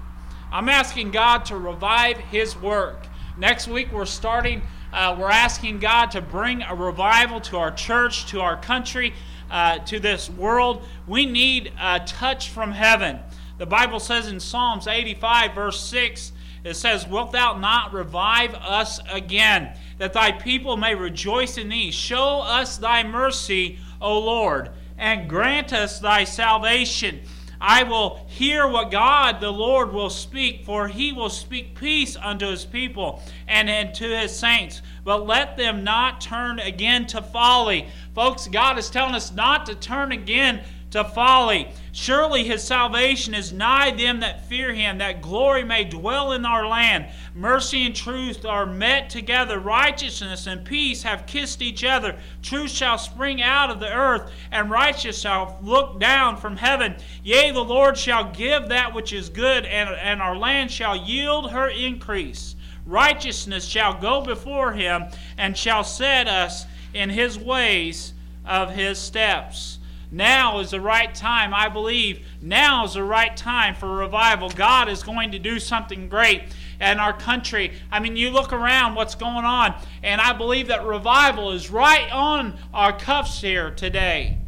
I'm 0.53 0.69
asking 0.69 1.11
God 1.11 1.45
to 1.47 1.57
revive 1.57 2.19
his 2.19 2.57
work. 2.57 3.07
Next 3.37 3.67
week, 3.69 3.93
we're 3.93 4.07
starting, 4.07 4.63
uh, 4.93 5.17
we're 5.19 5.31
asking 5.31 5.81
God 5.81 6.13
to 6.13 6.23
bring 6.23 6.63
a 6.63 6.75
revival 6.75 7.41
to 7.43 7.59
our 7.59 7.73
church, 7.73 8.27
to 8.27 8.41
our 8.41 8.57
country, 8.57 9.13
uh, 9.51 9.79
to 9.81 10.01
this 10.01 10.31
world. 10.31 10.87
We 11.07 11.27
need 11.27 11.73
a 11.81 12.01
touch 12.01 12.51
from 12.51 12.73
heaven. 12.73 13.21
The 13.59 13.67
Bible 13.67 14.01
says 14.01 14.29
in 14.29 14.41
Psalms 14.41 14.87
85, 14.87 15.55
verse 15.55 15.81
6, 15.81 16.33
it 16.65 16.75
says, 16.75 17.07
Wilt 17.07 17.33
thou 17.33 17.57
not 17.57 17.93
revive 17.93 18.55
us 18.55 19.01
again, 19.11 19.77
that 19.99 20.13
thy 20.13 20.33
people 20.33 20.77
may 20.77 20.95
rejoice 20.95 21.59
in 21.59 21.69
thee? 21.69 21.91
Show 21.91 22.41
us 22.41 22.77
thy 22.77 23.05
mercy, 23.05 23.79
O 24.01 24.19
Lord, 24.19 24.71
and 24.99 25.29
grant 25.29 25.73
us 25.73 26.01
thy 26.01 26.25
salvation. 26.25 27.21
I 27.61 27.85
will 27.85 28.21
hear 28.27 28.67
what 28.67 28.91
God 28.91 29.41
the 29.41 29.51
Lord 29.51 29.93
will 29.93 30.11
speak, 30.11 30.65
for 30.65 30.89
he 30.89 31.13
will 31.13 31.31
speak 31.31 31.75
peace 31.75 32.17
unto 32.17 32.47
his 32.49 32.65
people 32.65 33.23
and 33.49 33.71
unto 33.71 34.09
his 34.09 34.37
saints. 34.37 34.83
But 35.07 35.25
let 35.25 35.57
them 35.57 35.85
not 35.85 36.21
turn 36.21 36.59
again 36.59 37.07
to 37.07 37.23
folly. 37.23 37.87
Folks, 38.13 38.49
God 38.49 38.77
is 38.77 38.91
telling 38.91 39.15
us 39.15 39.33
not 39.33 39.65
to 39.67 39.77
turn 39.77 40.11
again 40.11 40.65
to 40.91 41.05
folly. 41.05 41.69
Surely 41.93 42.43
his 42.43 42.65
salvation 42.65 43.33
is 43.33 43.53
nigh 43.53 43.93
them 43.93 44.19
that 44.19 44.49
fear 44.49 44.75
him, 44.75 44.99
that 44.99 45.23
glory 45.23 45.63
may 45.63 45.85
dwell 45.85 46.33
in 46.33 46.45
our 46.45 46.67
land. 46.67 47.07
Mercy 47.37 47.87
and 47.87 47.95
truth 47.95 48.45
are 48.45 48.67
met 48.67 49.09
together. 49.09 49.61
Righteousness 49.61 50.49
and 50.49 50.65
peace 50.65 51.05
have 51.05 51.27
kissed 51.27 51.63
each 51.63 51.85
other. 51.85 52.19
Truth 52.43 52.73
shall 52.73 52.99
spring 52.99 53.41
out 53.41 53.71
of 53.71 53.79
the 53.79 53.93
earth, 53.93 54.33
and 54.51 54.71
righteousness 54.71 55.21
shall 55.21 55.57
look 55.63 56.01
down 56.01 56.37
from 56.37 56.57
heaven. 56.57 56.97
Yea, 57.23 57.53
the 57.53 57.61
Lord 57.61 57.97
shall 57.97 58.33
give 58.33 58.71
that 58.71 58.93
which 58.93 59.13
is 59.13 59.29
good, 59.29 59.65
and, 59.67 59.89
and 59.89 60.21
our 60.21 60.37
land 60.37 60.73
shall 60.73 60.97
yield 60.97 61.53
her 61.53 61.69
increase. 61.69 62.57
Righteousness 62.87 63.67
shall 63.67 64.01
go 64.01 64.21
before 64.23 64.73
him, 64.73 65.07
and 65.37 65.57
shall 65.57 65.85
set 65.85 66.29
us 66.29 66.67
in 66.95 67.11
his 67.11 67.39
ways 67.39 68.15
of 68.45 68.71
his 68.71 68.99
steps. 68.99 69.79
Now 70.11 70.61
is 70.61 70.71
the 70.71 70.81
right 70.81 71.13
time, 71.13 71.53
I 71.53 71.69
believe. 71.69 72.25
Now 72.41 72.85
is 72.85 72.95
the 72.95 73.03
right 73.03 73.37
time 73.37 73.75
for 73.75 73.89
revival. 73.89 74.49
God 74.49 74.89
is 74.89 75.03
going 75.03 75.33
to 75.33 75.39
do 75.39 75.59
something 75.59 76.09
great 76.09 76.45
in 76.81 77.01
our 77.01 77.13
country. 77.13 77.73
I 77.91 77.99
mean, 77.99 78.17
you 78.17 78.31
look 78.31 78.53
around 78.53 78.95
what's 78.95 79.17
going 79.17 79.45
on, 79.45 79.75
and 80.05 80.21
I 80.21 80.33
believe 80.33 80.69
that 80.69 80.85
revival 80.85 81.51
is 81.51 81.71
right 81.71 82.11
on 82.13 82.57
our 82.73 82.97
cuffs 82.97 83.41
here 83.41 83.73
today. 83.73 84.39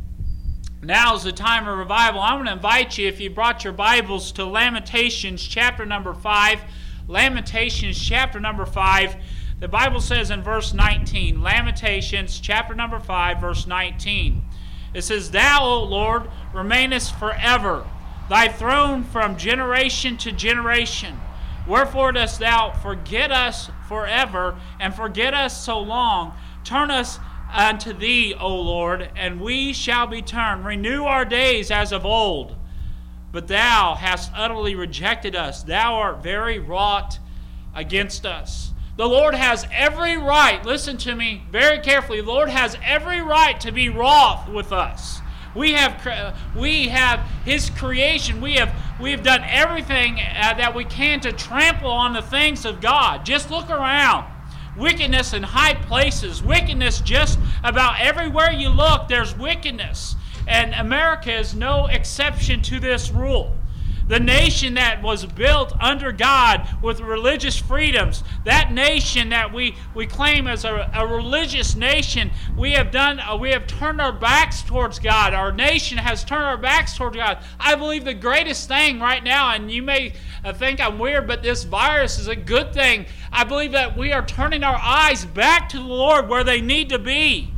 Now 0.80 1.16
is 1.16 1.25
the 1.25 1.33
time 1.33 1.66
of 1.66 1.76
revival. 1.76 2.21
I'm 2.21 2.37
going 2.37 2.47
to 2.47 2.52
invite 2.52 2.97
you, 2.97 3.09
if 3.09 3.21
you 3.21 3.28
brought 3.28 3.64
your 3.64 3.73
Bibles, 3.73 4.30
to 4.33 4.45
Lamentations 4.45 5.42
chapter 5.42 5.85
number 5.85 6.14
5. 6.14 6.61
Lamentations 7.09 7.99
chapter 7.99 8.38
number 8.38 8.67
5. 8.67 9.17
The 9.61 9.67
Bible 9.67 10.03
says 10.03 10.31
in 10.31 10.43
verse 10.43 10.75
19, 10.75 11.43
Lamentations 11.43 12.38
chapter 12.38 12.75
number 12.75 13.00
5, 13.00 13.41
verse 13.41 13.67
19. 13.67 14.43
It 14.93 15.03
says, 15.03 15.31
Thou, 15.31 15.65
O 15.65 15.83
Lord, 15.85 16.31
remainest 16.53 17.19
forever, 17.19 17.87
thy 18.29 18.49
throne 18.49 19.05
from 19.05 19.38
generation 19.38 20.19
to 20.19 20.33
generation. 20.33 21.19
Wherefore 21.67 22.12
dost 22.12 22.41
thou 22.41 22.73
forget 22.73 23.33
us 23.33 23.71
forever, 23.88 24.61
and 24.79 24.95
forget 24.95 25.33
us 25.33 25.65
so 25.65 25.81
long? 25.81 26.35
Turn 26.62 26.91
us 26.91 27.19
unto 27.50 27.95
thee, 27.95 28.35
O 28.38 28.55
Lord, 28.55 29.11
and 29.17 29.41
we 29.41 29.73
shall 29.73 30.07
be 30.07 30.21
turned. 30.21 30.67
Renew 30.67 31.05
our 31.05 31.25
days 31.25 31.71
as 31.71 31.91
of 31.91 32.05
old. 32.05 32.58
But 33.31 33.49
thou 33.49 33.95
hast 33.95 34.31
utterly 34.35 34.75
rejected 34.75 35.37
us. 35.37 35.63
Thou 35.63 35.95
art 35.95 36.23
very 36.23 36.59
wrought 36.59 37.19
against 37.75 38.25
us. 38.25 38.73
The 38.97 39.07
Lord 39.07 39.35
has 39.35 39.65
every 39.71 40.17
right, 40.17 40.65
listen 40.65 40.97
to 40.99 41.15
me 41.15 41.45
very 41.53 41.79
carefully. 41.79 42.21
The 42.21 42.27
Lord 42.27 42.49
has 42.49 42.77
every 42.83 43.21
right 43.21 43.61
to 43.61 43.71
be 43.71 43.89
wroth 43.89 44.49
with 44.49 44.73
us. 44.73 45.21
We 45.55 45.73
have, 45.73 46.35
we 46.57 46.89
have 46.89 47.21
His 47.45 47.71
creation. 47.71 48.41
We 48.41 48.55
have, 48.55 48.75
we 49.01 49.13
have 49.13 49.23
done 49.23 49.43
everything 49.45 50.19
uh, 50.19 50.55
that 50.55 50.75
we 50.75 50.85
can 50.85 51.21
to 51.21 51.33
trample 51.33 51.91
on 51.91 52.13
the 52.13 52.23
things 52.23 52.65
of 52.65 52.81
God. 52.81 53.25
Just 53.25 53.51
look 53.51 53.71
around. 53.71 54.27
Wickedness 54.77 55.33
in 55.33 55.43
high 55.43 55.75
places, 55.75 56.43
wickedness 56.43 57.01
just 57.01 57.39
about 57.65 58.01
everywhere 58.01 58.53
you 58.53 58.69
look, 58.69 59.09
there's 59.09 59.37
wickedness. 59.37 60.15
And 60.49 60.75
America 60.75 61.33
is 61.33 61.55
no 61.55 61.87
exception 61.87 62.62
to 62.62 62.81
this 62.81 63.11
rule 63.11 63.55
the 64.09 64.18
nation 64.18 64.75
that 64.75 65.03
was 65.03 65.27
built 65.27 65.73
under 65.79 66.12
God 66.12 66.66
with 66.83 67.01
religious 67.01 67.59
freedoms, 67.59 68.25
that 68.44 68.73
nation 68.73 69.29
that 69.29 69.53
we, 69.53 69.77
we 69.94 70.07
claim 70.07 70.46
as 70.46 70.64
a, 70.64 70.90
a 70.94 71.07
religious 71.07 71.77
nation, 71.77 72.31
we 72.57 72.73
have 72.73 72.90
done 72.90 73.20
uh, 73.20 73.37
we 73.37 73.51
have 73.51 73.66
turned 73.66 74.01
our 74.01 74.12
backs 74.12 74.62
towards 74.62 74.99
God. 74.99 75.35
Our 75.35 75.53
nation 75.53 75.99
has 75.99 76.25
turned 76.25 76.44
our 76.44 76.57
backs 76.57 76.96
towards 76.96 77.16
God. 77.16 77.38
I 77.61 77.75
believe 77.75 78.05
the 78.05 78.14
greatest 78.14 78.66
thing 78.66 78.99
right 78.99 79.23
now, 79.23 79.53
and 79.53 79.70
you 79.70 79.83
may 79.83 80.14
uh, 80.42 80.55
think 80.55 80.81
I'm 80.81 80.99
weird, 80.99 81.27
but 81.27 81.42
this 81.42 81.64
virus 81.64 82.18
is 82.18 82.29
a 82.29 82.37
good 82.37 82.73
thing. 82.73 83.07
I 83.31 83.44
believe 83.44 83.73
that 83.73 83.96
we 83.96 84.12
are 84.12 84.25
turning 84.25 84.64
our 84.64 84.79
eyes 84.83 85.27
back 85.27 85.68
to 85.70 85.77
the 85.77 85.85
Lord 85.85 86.29
where 86.29 86.44
they 86.44 86.62
need 86.62 86.88
to 86.88 86.99
be. 86.99 87.53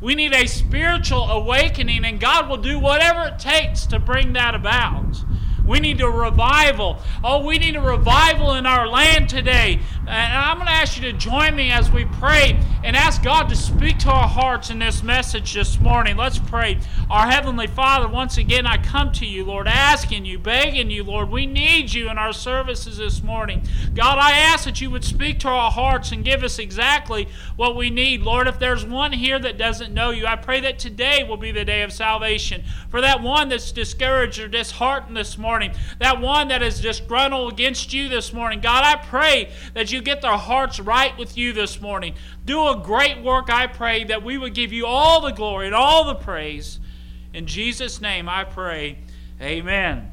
We 0.00 0.14
need 0.14 0.34
a 0.34 0.46
spiritual 0.46 1.30
awakening, 1.30 2.04
and 2.04 2.20
God 2.20 2.50
will 2.50 2.58
do 2.58 2.78
whatever 2.78 3.28
it 3.28 3.38
takes 3.38 3.86
to 3.86 3.98
bring 3.98 4.34
that 4.34 4.54
about. 4.54 5.24
We 5.66 5.80
need 5.80 6.00
a 6.00 6.08
revival. 6.08 6.98
Oh, 7.24 7.44
we 7.44 7.58
need 7.58 7.76
a 7.76 7.80
revival 7.80 8.54
in 8.54 8.66
our 8.66 8.86
land 8.86 9.28
today. 9.28 9.80
And 10.08 10.38
I'm 10.38 10.58
going 10.58 10.68
to 10.68 10.72
ask 10.72 10.96
you 10.96 11.10
to 11.10 11.18
join 11.18 11.56
me 11.56 11.72
as 11.72 11.90
we 11.90 12.04
pray 12.04 12.60
and 12.84 12.94
ask 12.94 13.24
God 13.24 13.48
to 13.48 13.56
speak 13.56 13.98
to 14.00 14.08
our 14.08 14.28
hearts 14.28 14.70
in 14.70 14.78
this 14.78 15.02
message 15.02 15.52
this 15.52 15.80
morning. 15.80 16.16
Let's 16.16 16.38
pray. 16.38 16.78
Our 17.10 17.28
Heavenly 17.28 17.66
Father, 17.66 18.06
once 18.06 18.38
again, 18.38 18.68
I 18.68 18.76
come 18.76 19.10
to 19.12 19.26
you, 19.26 19.44
Lord, 19.44 19.66
asking 19.66 20.24
you, 20.24 20.38
begging 20.38 20.92
you, 20.92 21.02
Lord, 21.02 21.28
we 21.28 21.44
need 21.44 21.92
you 21.92 22.08
in 22.08 22.18
our 22.18 22.32
services 22.32 22.98
this 22.98 23.20
morning. 23.24 23.62
God, 23.96 24.18
I 24.18 24.30
ask 24.30 24.64
that 24.66 24.80
you 24.80 24.92
would 24.92 25.04
speak 25.04 25.40
to 25.40 25.48
our 25.48 25.72
hearts 25.72 26.12
and 26.12 26.24
give 26.24 26.44
us 26.44 26.60
exactly 26.60 27.26
what 27.56 27.74
we 27.74 27.90
need. 27.90 28.22
Lord, 28.22 28.46
if 28.46 28.60
there's 28.60 28.84
one 28.84 29.12
here 29.12 29.40
that 29.40 29.58
doesn't 29.58 29.92
know 29.92 30.10
you, 30.10 30.24
I 30.24 30.36
pray 30.36 30.60
that 30.60 30.78
today 30.78 31.24
will 31.24 31.36
be 31.36 31.50
the 31.50 31.64
day 31.64 31.82
of 31.82 31.92
salvation. 31.92 32.62
For 32.90 33.00
that 33.00 33.22
one 33.22 33.48
that's 33.48 33.72
discouraged 33.72 34.38
or 34.38 34.46
disheartened 34.46 35.16
this 35.16 35.36
morning, 35.36 35.72
that 35.98 36.20
one 36.20 36.46
that 36.48 36.62
is 36.62 36.80
disgruntled 36.80 37.52
against 37.52 37.92
you 37.92 38.08
this 38.08 38.32
morning, 38.32 38.60
God, 38.60 38.84
I 38.84 39.04
pray 39.04 39.50
that 39.74 39.90
you 39.90 39.95
you 39.96 40.02
get 40.02 40.20
their 40.20 40.36
hearts 40.36 40.78
right 40.78 41.16
with 41.18 41.36
you 41.36 41.52
this 41.52 41.80
morning. 41.80 42.14
Do 42.44 42.68
a 42.68 42.76
great 42.76 43.22
work, 43.22 43.50
I 43.50 43.66
pray, 43.66 44.04
that 44.04 44.22
we 44.22 44.36
would 44.36 44.54
give 44.54 44.72
you 44.72 44.86
all 44.86 45.22
the 45.22 45.32
glory 45.32 45.66
and 45.66 45.74
all 45.74 46.04
the 46.04 46.14
praise. 46.14 46.78
In 47.32 47.46
Jesus' 47.46 48.00
name 48.00 48.28
I 48.28 48.44
pray. 48.44 48.98
Amen. 49.40 50.12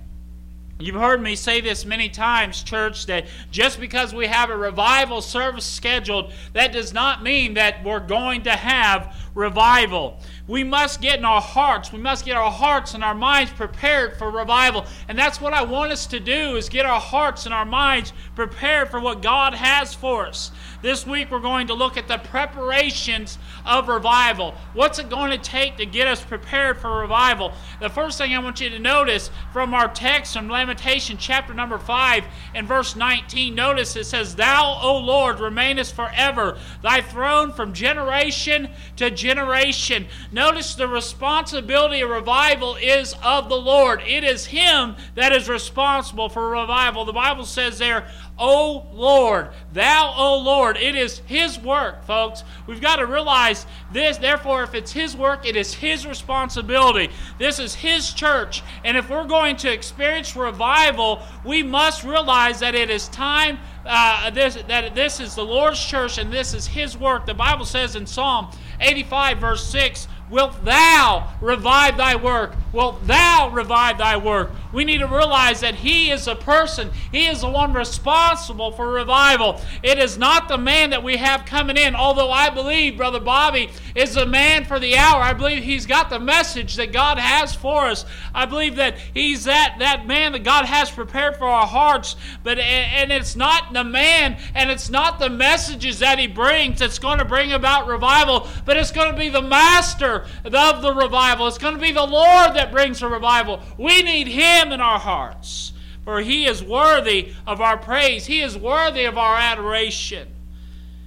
You've 0.79 0.95
heard 0.95 1.21
me 1.21 1.35
say 1.35 1.61
this 1.61 1.85
many 1.85 2.09
times, 2.09 2.63
church, 2.63 3.05
that 3.05 3.27
just 3.51 3.79
because 3.79 4.13
we 4.13 4.25
have 4.27 4.49
a 4.49 4.57
revival 4.57 5.21
service 5.21 5.65
scheduled, 5.65 6.33
that 6.53 6.71
does 6.71 6.93
not 6.93 7.21
mean 7.21 7.53
that 7.53 7.83
we're 7.83 7.99
going 7.99 8.43
to 8.43 8.51
have 8.51 9.15
revival. 9.35 10.19
We 10.47 10.63
must 10.63 11.01
get 11.01 11.19
in 11.19 11.25
our 11.25 11.41
hearts, 11.41 11.91
we 11.91 11.99
must 11.99 12.25
get 12.25 12.37
our 12.37 12.51
hearts 12.51 12.93
and 12.93 13.03
our 13.03 13.15
minds 13.15 13.51
prepared 13.51 14.17
for 14.17 14.29
revival. 14.29 14.85
And 15.07 15.17
that's 15.17 15.41
what 15.41 15.53
I 15.53 15.63
want 15.63 15.91
us 15.91 16.05
to 16.07 16.19
do 16.19 16.55
is 16.55 16.69
get 16.69 16.85
our 16.85 16.99
hearts 16.99 17.45
and 17.45 17.53
our 17.53 17.65
minds 17.65 18.13
prepared 18.35 18.89
for 18.89 18.99
what 18.99 19.21
God 19.21 19.53
has 19.53 19.93
for 19.93 20.27
us. 20.27 20.51
This 20.83 21.07
week 21.07 21.31
we're 21.31 21.39
going 21.39 21.67
to 21.67 21.73
look 21.73 21.95
at 21.95 22.09
the 22.09 22.17
preparations 22.17 23.37
of 23.65 23.87
revival. 23.87 24.53
What's 24.73 24.99
it 24.99 25.09
going 25.09 25.31
to 25.31 25.37
take 25.37 25.77
to 25.77 25.85
get 25.85 26.09
us 26.09 26.21
prepared 26.21 26.77
for 26.77 26.99
revival? 26.99 27.53
The 27.79 27.87
first 27.87 28.17
thing 28.17 28.33
I 28.33 28.39
want 28.39 28.59
you 28.59 28.69
to 28.69 28.79
notice 28.79 29.31
from 29.53 29.73
our 29.73 29.87
text 29.87 30.33
from 30.33 30.49
Lamentation 30.49 31.15
chapter 31.17 31.53
number 31.53 31.77
5 31.77 32.25
and 32.53 32.67
verse 32.67 32.97
19, 32.97 33.55
notice 33.55 33.95
it 33.95 34.03
says, 34.03 34.35
Thou, 34.35 34.77
O 34.81 34.97
Lord, 34.97 35.39
remainest 35.39 35.95
forever, 35.95 36.57
thy 36.81 36.99
throne 36.99 37.53
from 37.53 37.71
generation 37.71 38.67
to 38.97 39.09
generation. 39.09 40.05
Notice 40.33 40.75
the 40.75 40.89
responsibility 40.89 42.01
of 42.01 42.09
revival 42.09 42.75
is 42.75 43.15
of 43.23 43.47
the 43.47 43.55
Lord. 43.55 44.01
It 44.05 44.25
is 44.25 44.47
Him 44.47 44.97
that 45.15 45.31
is 45.31 45.47
responsible 45.47 46.27
for 46.27 46.49
revival. 46.49 47.05
The 47.05 47.13
Bible 47.13 47.45
says 47.45 47.77
there, 47.77 48.05
O 48.37 48.87
Lord, 48.91 49.49
thou, 49.73 50.13
O 50.17 50.39
Lord. 50.39 50.77
It 50.77 50.95
is 50.95 51.19
His 51.19 51.59
work, 51.59 52.03
folks. 52.03 52.43
We've 52.65 52.81
got 52.81 52.95
to 52.95 53.05
realize 53.05 53.65
this. 53.91 54.17
Therefore, 54.17 54.63
if 54.63 54.73
it's 54.73 54.91
His 54.91 55.15
work, 55.15 55.45
it 55.45 55.55
is 55.55 55.73
His 55.73 56.07
responsibility. 56.07 57.09
This 57.37 57.59
is 57.59 57.75
His 57.75 58.11
church. 58.11 58.63
And 58.83 58.97
if 58.97 59.09
we're 59.09 59.25
going 59.25 59.55
to 59.57 59.71
experience 59.71 60.35
revival, 60.35 61.21
we 61.45 61.61
must 61.61 62.03
realize 62.03 62.59
that 62.59 62.73
it 62.73 62.89
is 62.89 63.07
time. 63.09 63.59
Uh, 63.85 64.29
this, 64.29 64.55
that 64.67 64.95
this 64.95 65.19
is 65.19 65.35
the 65.35 65.43
Lord's 65.43 65.83
church 65.83 66.17
and 66.17 66.31
this 66.31 66.53
is 66.53 66.65
His 66.65 66.97
work. 66.97 67.25
The 67.25 67.33
Bible 67.33 67.65
says 67.65 67.95
in 67.95 68.07
Psalm 68.07 68.49
85, 68.79 69.37
verse 69.37 69.67
6, 69.67 70.07
Wilt 70.33 70.65
thou 70.65 71.31
revive 71.41 71.95
thy 71.95 72.15
work? 72.15 72.55
Wilt 72.71 73.05
thou 73.05 73.51
revive 73.53 73.99
thy 73.99 74.17
work? 74.17 74.49
We 74.73 74.83
need 74.83 74.97
to 74.97 75.07
realize 75.07 75.59
that 75.59 75.75
He 75.75 76.09
is 76.09 76.27
a 76.27 76.33
person. 76.33 76.89
He 77.11 77.27
is 77.27 77.41
the 77.41 77.49
one 77.51 77.71
responsible 77.71 78.71
for 78.71 78.91
revival. 78.91 79.61
It 79.83 79.99
is 79.99 80.17
not 80.17 80.47
the 80.47 80.57
man 80.57 80.89
that 80.89 81.03
we 81.03 81.17
have 81.17 81.45
coming 81.45 81.77
in, 81.77 81.93
although 81.93 82.31
I 82.31 82.49
believe 82.49 82.97
Brother 82.97 83.19
Bobby 83.19 83.69
is 83.93 84.15
the 84.15 84.25
man 84.25 84.65
for 84.65 84.79
the 84.79 84.97
hour. 84.97 85.21
I 85.21 85.33
believe 85.33 85.63
he's 85.63 85.85
got 85.85 86.09
the 86.09 86.19
message 86.19 86.77
that 86.77 86.91
God 86.91 87.19
has 87.19 87.53
for 87.53 87.85
us. 87.85 88.03
I 88.33 88.47
believe 88.47 88.77
that 88.77 88.97
he's 89.13 89.43
that, 89.43 89.75
that 89.77 90.07
man 90.07 90.31
that 90.31 90.43
God 90.43 90.65
has 90.65 90.89
prepared 90.89 91.37
for 91.37 91.45
our 91.45 91.67
hearts. 91.67 92.15
But 92.41 92.57
and 92.57 93.11
it's 93.11 93.35
not 93.35 93.71
the 93.71 93.83
man 93.83 94.39
and 94.55 94.71
it's 94.71 94.89
not 94.89 95.19
the 95.19 95.29
messages 95.29 95.99
that 95.99 96.17
he 96.17 96.25
brings 96.25 96.79
that's 96.79 96.97
going 96.97 97.19
to 97.19 97.25
bring 97.25 97.51
about 97.51 97.85
revival, 97.85 98.47
but 98.65 98.77
it's 98.77 98.91
going 98.91 99.11
to 99.11 99.17
be 99.17 99.29
the 99.29 99.39
master 99.39 100.22
of 100.45 100.81
the 100.81 100.93
revival. 100.93 101.47
It's 101.47 101.57
going 101.57 101.75
to 101.75 101.81
be 101.81 101.91
the 101.91 102.05
Lord 102.05 102.55
that 102.55 102.71
brings 102.71 102.99
the 102.99 103.07
revival. 103.07 103.61
We 103.77 104.01
need 104.03 104.27
him 104.27 104.71
in 104.71 104.81
our 104.81 104.99
hearts. 104.99 105.73
For 106.03 106.19
he 106.19 106.45
is 106.45 106.61
worthy 106.61 107.33
of 107.47 107.61
our 107.61 107.77
praise. 107.77 108.25
He 108.25 108.41
is 108.41 108.57
worthy 108.57 109.05
of 109.05 109.17
our 109.17 109.37
adoration. 109.37 110.27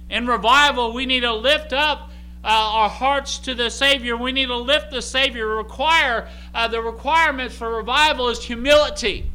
In 0.09 0.25
revival, 0.25 0.93
we 0.93 1.05
need 1.05 1.19
to 1.19 1.33
lift 1.33 1.71
up 1.71 2.09
uh, 2.43 2.47
our 2.47 2.89
hearts 2.89 3.39
to 3.39 3.53
the 3.53 3.69
Savior. 3.69 4.15
We 4.15 4.31
need 4.31 4.47
to 4.47 4.55
lift 4.55 4.89
the 4.89 5.01
Savior. 5.01 5.55
Require 5.55 6.29
uh, 6.55 6.67
the 6.67 6.81
requirements 6.81 7.55
for 7.55 7.75
revival 7.75 8.29
is 8.29 8.43
humility. 8.43 9.29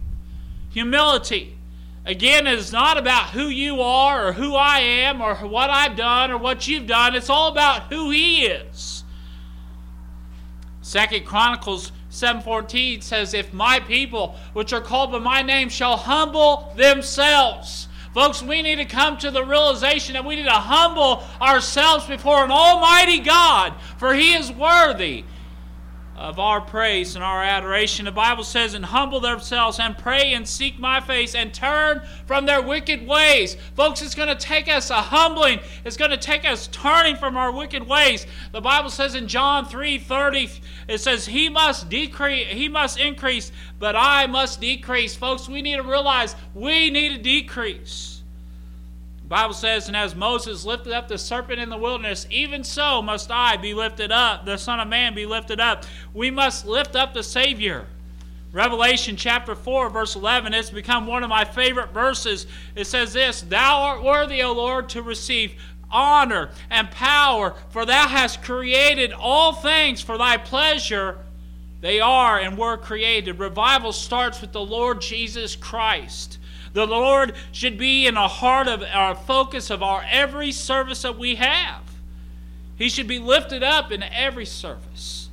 Humility. 0.71 1.57
Again, 2.05 2.47
it 2.49 2.59
is 2.59 2.73
not 2.73 2.99
about 2.99 3.31
who 3.31 3.47
you 3.47 3.81
are 3.81 4.29
or 4.29 4.33
who 4.33 4.57
I 4.57 4.81
am 4.81 5.21
or 5.21 5.37
what 5.37 5.71
I've 5.71 5.97
done 5.97 6.33
or 6.33 6.39
what 6.39 6.67
you've 6.67 6.89
done. 6.89 7.15
It's 7.15 7.31
all 7.31 7.53
about 7.53 7.93
who 7.93 8.11
He 8.11 8.47
is. 8.47 9.02
Second 10.93 11.25
Chronicles 11.25 11.91
7:14 12.11 13.01
says, 13.01 13.33
"If 13.33 13.55
my 13.55 13.81
people, 13.81 14.35
which 14.53 14.75
are 14.75 14.81
called 14.83 15.11
by 15.11 15.21
my 15.21 15.41
name, 15.41 15.71
shall 15.71 15.97
humble 15.97 16.71
themselves." 16.77 17.89
Folks, 18.13 18.43
we 18.43 18.61
need 18.61 18.77
to 18.77 18.85
come 18.85 19.17
to 19.17 19.31
the 19.31 19.43
realization 19.43 20.13
that 20.13 20.27
we 20.27 20.37
need 20.37 20.45
to 20.45 20.51
humble 20.51 21.25
ourselves 21.41 22.05
before 22.05 22.45
an 22.45 22.51
almighty 22.51 23.21
God, 23.21 23.73
for 23.97 24.13
he 24.13 24.35
is 24.35 24.53
worthy 24.53 25.25
of 26.23 26.39
our 26.39 26.61
praise 26.61 27.17
and 27.17 27.25
our 27.25 27.43
adoration. 27.43 28.05
The 28.05 28.13
Bible 28.13 28.45
says, 28.45 28.75
and 28.75 28.85
humble 28.85 29.19
themselves 29.19 29.81
and 29.81 29.99
pray 29.99 30.35
and 30.35 30.47
seek 30.47 30.79
my 30.79 31.01
face 31.01 31.35
and 31.35 31.53
turn 31.53 32.01
from 32.27 32.47
their 32.47 32.63
wicked 32.63 33.05
ways. 33.05 33.57
Folks, 33.75 34.03
it's 34.03 34.15
going 34.15 34.29
to 34.29 34.37
take 34.37 34.69
us 34.69 34.91
a 34.91 35.03
humbling. 35.03 35.59
It's 35.85 35.97
going 35.97 36.13
to 36.13 36.17
take 36.17 36.45
us 36.45 36.69
turning 36.69 37.17
from 37.17 37.37
our 37.37 37.51
wicked 37.51 37.89
ways. 37.89 38.25
The 38.53 38.61
Bible 38.61 38.91
says 38.91 39.17
in 39.17 39.27
John 39.27 39.67
3 39.67 39.99
30, 39.99 40.51
it 40.87 40.99
says, 40.99 41.27
He 41.27 41.49
must 41.49 41.89
decrease, 41.89 42.47
He 42.47 42.69
must 42.69 43.01
increase, 43.01 43.51
but 43.81 43.97
I 43.97 44.29
must 44.29 44.61
decrease. 44.61 45.17
Folks, 45.17 45.49
we 45.49 45.61
need 45.61 45.77
to 45.77 45.83
realize 45.83 46.37
we 46.55 46.89
need 46.91 47.17
to 47.17 47.19
decrease. 47.23 48.12
Bible 49.33 49.55
says, 49.55 49.89
And 49.89 49.97
as 49.97 50.15
Moses 50.15 50.67
lifted 50.67 50.93
up 50.93 51.09
the 51.09 51.17
serpent 51.17 51.59
in 51.59 51.71
the 51.71 51.77
wilderness, 51.79 52.27
even 52.29 52.63
so 52.63 53.01
must 53.01 53.31
I 53.31 53.57
be 53.57 53.73
lifted 53.73 54.13
up, 54.13 54.45
the 54.45 54.59
Son 54.59 54.79
of 54.79 54.89
Man 54.89 55.15
be 55.15 55.25
lifted 55.25 55.59
up. 55.59 55.87
We 56.13 56.31
must 56.31 56.67
lift 56.67 56.95
up 56.97 57.15
the 57.15 57.23
Savior. 57.23 57.87
Revelation 58.53 59.17
chapter 59.17 59.55
4, 59.55 59.89
verse 59.89 60.17
11, 60.17 60.53
it's 60.53 60.69
become 60.69 61.07
one 61.07 61.23
of 61.23 61.31
my 61.31 61.47
favorite 61.47 61.95
verses. 61.95 62.47
It 62.77 62.85
says 62.85 63.15
this 63.15 63.41
Thou 63.41 63.81
art 63.81 64.03
worthy, 64.03 64.43
O 64.43 64.53
Lord, 64.53 64.91
to 64.91 65.01
receive 65.01 65.55
honor 65.91 66.51
and 66.69 66.91
power, 66.91 67.55
for 67.71 67.87
thou 67.87 68.09
hast 68.09 68.43
created 68.43 69.15
all 69.15 69.55
things 69.55 70.03
for 70.03 70.19
thy 70.19 70.37
pleasure. 70.37 71.17
They 71.81 72.01
are 72.01 72.39
and 72.39 72.59
were 72.59 72.77
created. 72.77 73.39
Revival 73.39 73.93
starts 73.93 74.43
with 74.43 74.53
the 74.53 74.61
Lord 74.61 75.01
Jesus 75.01 75.57
Christ. 75.57 76.39
The 76.73 76.87
Lord 76.87 77.35
should 77.51 77.77
be 77.77 78.07
in 78.07 78.15
the 78.15 78.29
heart 78.29 78.67
of 78.67 78.83
our 78.83 79.15
focus 79.15 79.71
of 79.71 79.83
our 79.83 80.05
every 80.11 80.53
service 80.53 81.03
that 81.03 81.19
we 81.19 81.35
have. 81.35 81.83
He 82.77 82.89
should 82.89 83.07
be 83.07 83.19
lifted 83.19 83.63
up 83.63 83.93
in 83.93 84.03
every 84.03 84.47
service. 84.47 85.29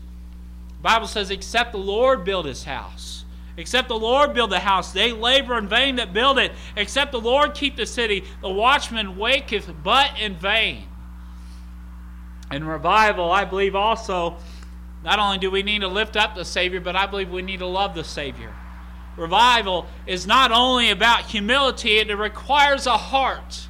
The 0.77 0.83
Bible 0.83 1.07
says, 1.07 1.31
except 1.31 1.71
the 1.71 1.77
Lord 1.77 2.25
build 2.25 2.45
his 2.45 2.65
house. 2.65 3.23
Except 3.57 3.87
the 3.87 3.99
Lord 3.99 4.33
build 4.33 4.51
the 4.51 4.59
house, 4.59 4.91
they 4.91 5.11
labor 5.11 5.57
in 5.57 5.67
vain 5.67 5.97
that 5.97 6.13
build 6.13 6.37
it. 6.39 6.51
Except 6.75 7.11
the 7.11 7.19
Lord 7.19 7.53
keep 7.53 7.75
the 7.75 7.85
city, 7.85 8.23
the 8.41 8.49
watchman 8.49 9.17
waketh 9.17 9.71
but 9.83 10.11
in 10.19 10.35
vain. 10.35 10.85
In 12.51 12.65
revival, 12.65 13.31
I 13.31 13.45
believe 13.45 13.75
also, 13.75 14.37
not 15.03 15.19
only 15.19 15.37
do 15.37 15.51
we 15.51 15.63
need 15.63 15.79
to 15.79 15.87
lift 15.87 16.15
up 16.15 16.35
the 16.35 16.45
Savior, 16.45 16.79
but 16.79 16.95
I 16.95 17.05
believe 17.05 17.29
we 17.29 17.41
need 17.41 17.59
to 17.59 17.65
love 17.65 17.95
the 17.95 18.03
Savior 18.03 18.53
revival 19.19 19.85
is 20.07 20.25
not 20.25 20.51
only 20.51 20.89
about 20.89 21.25
humility, 21.25 21.99
it 21.99 22.17
requires 22.17 22.87
a 22.87 22.97
heart. 22.97 23.67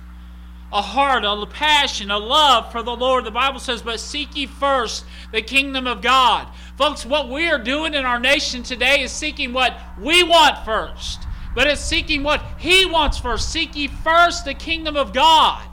A 0.71 0.81
heart, 0.81 1.25
a 1.25 1.45
passion, 1.47 2.11
a 2.11 2.19
love 2.19 2.71
for 2.71 2.83
the 2.83 2.95
Lord. 2.95 3.25
The 3.25 3.31
Bible 3.31 3.59
says, 3.59 3.81
But 3.81 3.99
seek 3.99 4.35
ye 4.35 4.45
first 4.45 5.03
the 5.31 5.41
kingdom 5.41 5.87
of 5.87 6.01
God. 6.01 6.47
Folks, 6.77 7.05
what 7.05 7.27
we 7.27 7.49
are 7.49 7.57
doing 7.57 7.95
in 7.95 8.05
our 8.05 8.19
nation 8.19 8.61
today 8.61 9.01
is 9.01 9.11
seeking 9.11 9.51
what 9.51 9.75
we 9.99 10.21
want 10.21 10.63
first, 10.63 11.23
but 11.55 11.65
it's 11.65 11.81
seeking 11.81 12.21
what 12.21 12.43
He 12.59 12.85
wants 12.85 13.17
first. 13.17 13.51
Seek 13.51 13.75
ye 13.75 13.87
first 13.87 14.45
the 14.45 14.53
kingdom 14.53 14.95
of 14.95 15.11
God 15.11 15.67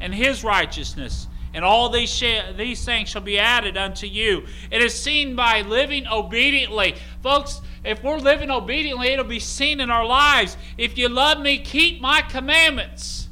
and 0.00 0.14
His 0.14 0.42
righteousness, 0.42 1.28
and 1.52 1.62
all 1.62 1.90
these, 1.90 2.12
sh- 2.12 2.56
these 2.56 2.82
things 2.82 3.10
shall 3.10 3.20
be 3.20 3.38
added 3.38 3.76
unto 3.76 4.06
you. 4.06 4.46
It 4.70 4.80
is 4.80 4.98
seen 5.00 5.36
by 5.36 5.60
living 5.60 6.06
obediently. 6.06 6.94
Folks, 7.22 7.60
if 7.84 8.02
we're 8.02 8.18
living 8.18 8.50
obediently, 8.50 9.08
it'll 9.08 9.24
be 9.24 9.40
seen 9.40 9.80
in 9.80 9.90
our 9.90 10.04
lives. 10.04 10.56
If 10.76 10.98
you 10.98 11.08
love 11.08 11.40
me, 11.40 11.58
keep 11.58 12.00
my 12.00 12.20
commandments. 12.20 13.28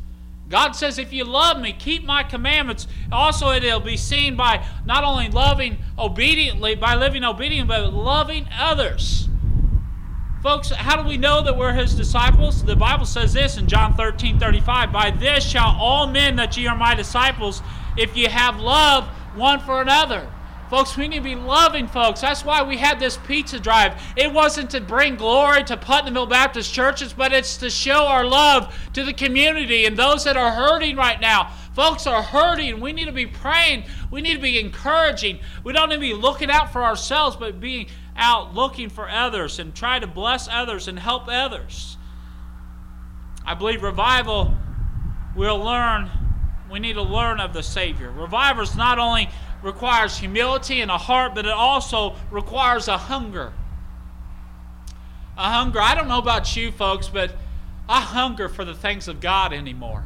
God 0.49 0.73
says, 0.73 0.99
if 0.99 1.13
you 1.13 1.25
love 1.25 1.61
me, 1.61 1.75
keep 1.75 2.05
my 2.05 2.23
commandments. 2.23 2.87
Also, 3.13 3.51
it'll 3.51 3.81
be 3.81 3.99
seen 3.99 4.35
by 4.37 4.65
not 4.87 5.05
only 5.05 5.29
loving 5.29 5.79
obediently, 5.99 6.75
by 6.75 6.95
living 6.95 7.23
obediently, 7.23 7.77
but 7.77 7.93
loving 7.93 8.49
others. 8.59 9.29
Folks, 10.43 10.71
how 10.71 11.03
do 11.03 11.07
we 11.07 11.19
know 11.19 11.43
that 11.43 11.57
we're 11.57 11.75
his 11.75 11.95
disciples? 11.95 12.65
The 12.65 12.77
Bible 12.77 13.05
says 13.05 13.35
this 13.35 13.59
in 13.59 13.67
John 13.67 13.95
13 13.95 14.39
35 14.39 14.93
By 14.93 15.11
this 15.11 15.45
shall 15.45 15.77
all 15.79 16.07
men 16.07 16.37
that 16.37 16.57
ye 16.57 16.67
are 16.69 16.77
my 16.77 16.95
disciples, 16.95 17.61
if 17.97 18.17
ye 18.17 18.25
have 18.25 18.61
love 18.61 19.05
one 19.35 19.61
for 19.61 19.83
another. 19.83 20.29
Folks, 20.71 20.99
we 20.99 21.09
need 21.09 21.19
to 21.19 21.23
be 21.23 21.35
loving 21.35 21.89
folks. 21.89 22.21
That's 22.21 22.45
why 22.45 22.63
we 22.63 22.77
had 22.77 23.01
this 23.01 23.17
pizza 23.17 23.59
drive. 23.59 24.01
It 24.17 24.33
wasn't 24.33 24.71
to 24.71 24.81
bring 24.83 25.17
glory 25.17 25.65
to 25.65 25.79
Putnamville 25.79 26.27
Baptist 26.27 26.75
churches, 26.75 27.15
but 27.15 27.33
it's 27.33 27.57
to 27.59 27.71
show 27.71 28.07
our 28.07 28.25
love 28.25 28.77
to 28.93 29.03
the 29.03 29.15
community 29.15 29.87
and 29.87 29.97
those 29.97 30.25
that 30.25 30.37
are 30.37 30.51
hurting 30.51 30.97
right 30.97 31.21
now. 31.21 31.53
Folks 31.75 32.07
are 32.07 32.23
hurting. 32.23 32.81
We 32.81 32.93
need 32.93 33.07
to 33.07 33.13
be 33.13 33.27
praying. 33.27 33.85
We 34.11 34.21
need 34.21 34.35
to 34.35 34.43
be 34.43 34.59
encouraging. 34.59 35.39
We 35.65 35.73
don't 35.73 35.89
need 35.89 35.97
to 35.97 36.01
be 36.01 36.13
looking 36.13 36.51
out 36.51 36.71
for 36.71 36.83
ourselves, 36.83 37.37
but 37.37 37.61
being 37.61 37.87
out 38.17 38.55
looking 38.55 38.91
for 38.91 39.09
others 39.09 39.59
and 39.59 39.75
try 39.75 39.99
to 39.99 40.07
bless 40.07 40.49
others 40.49 40.87
and 40.87 40.99
help 40.99 41.29
others. 41.29 41.97
I 43.47 43.55
believe 43.55 43.83
revival 43.83 44.55
will 45.35 45.59
learn, 45.59 46.11
we 46.71 46.81
need 46.81 46.95
to 46.95 47.03
learn 47.03 47.41
of 47.41 47.55
the 47.55 47.63
Savior. 47.63 48.11
Revival 48.11 48.65
is 48.65 48.77
not 48.77 48.99
only 48.99 49.31
requires 49.63 50.19
humility 50.19 50.81
and 50.81 50.91
a 50.91 50.99
heart, 50.99 51.35
but 51.35 51.47
it 51.47 51.53
also 51.53 52.15
requires 52.31 52.89
a 52.89 52.97
hunger. 52.97 53.53
A 55.37 55.53
hunger. 55.53 55.81
I 55.81 55.95
don't 55.95 56.09
know 56.09 56.19
about 56.19 56.57
you 56.57 56.73
folks, 56.73 57.09
but 57.09 57.33
I 57.89 58.01
hunger 58.01 58.49
for 58.49 58.65
the 58.65 58.75
things 58.75 59.09
of 59.09 59.21
God 59.21 59.53
anymore. 59.53 60.05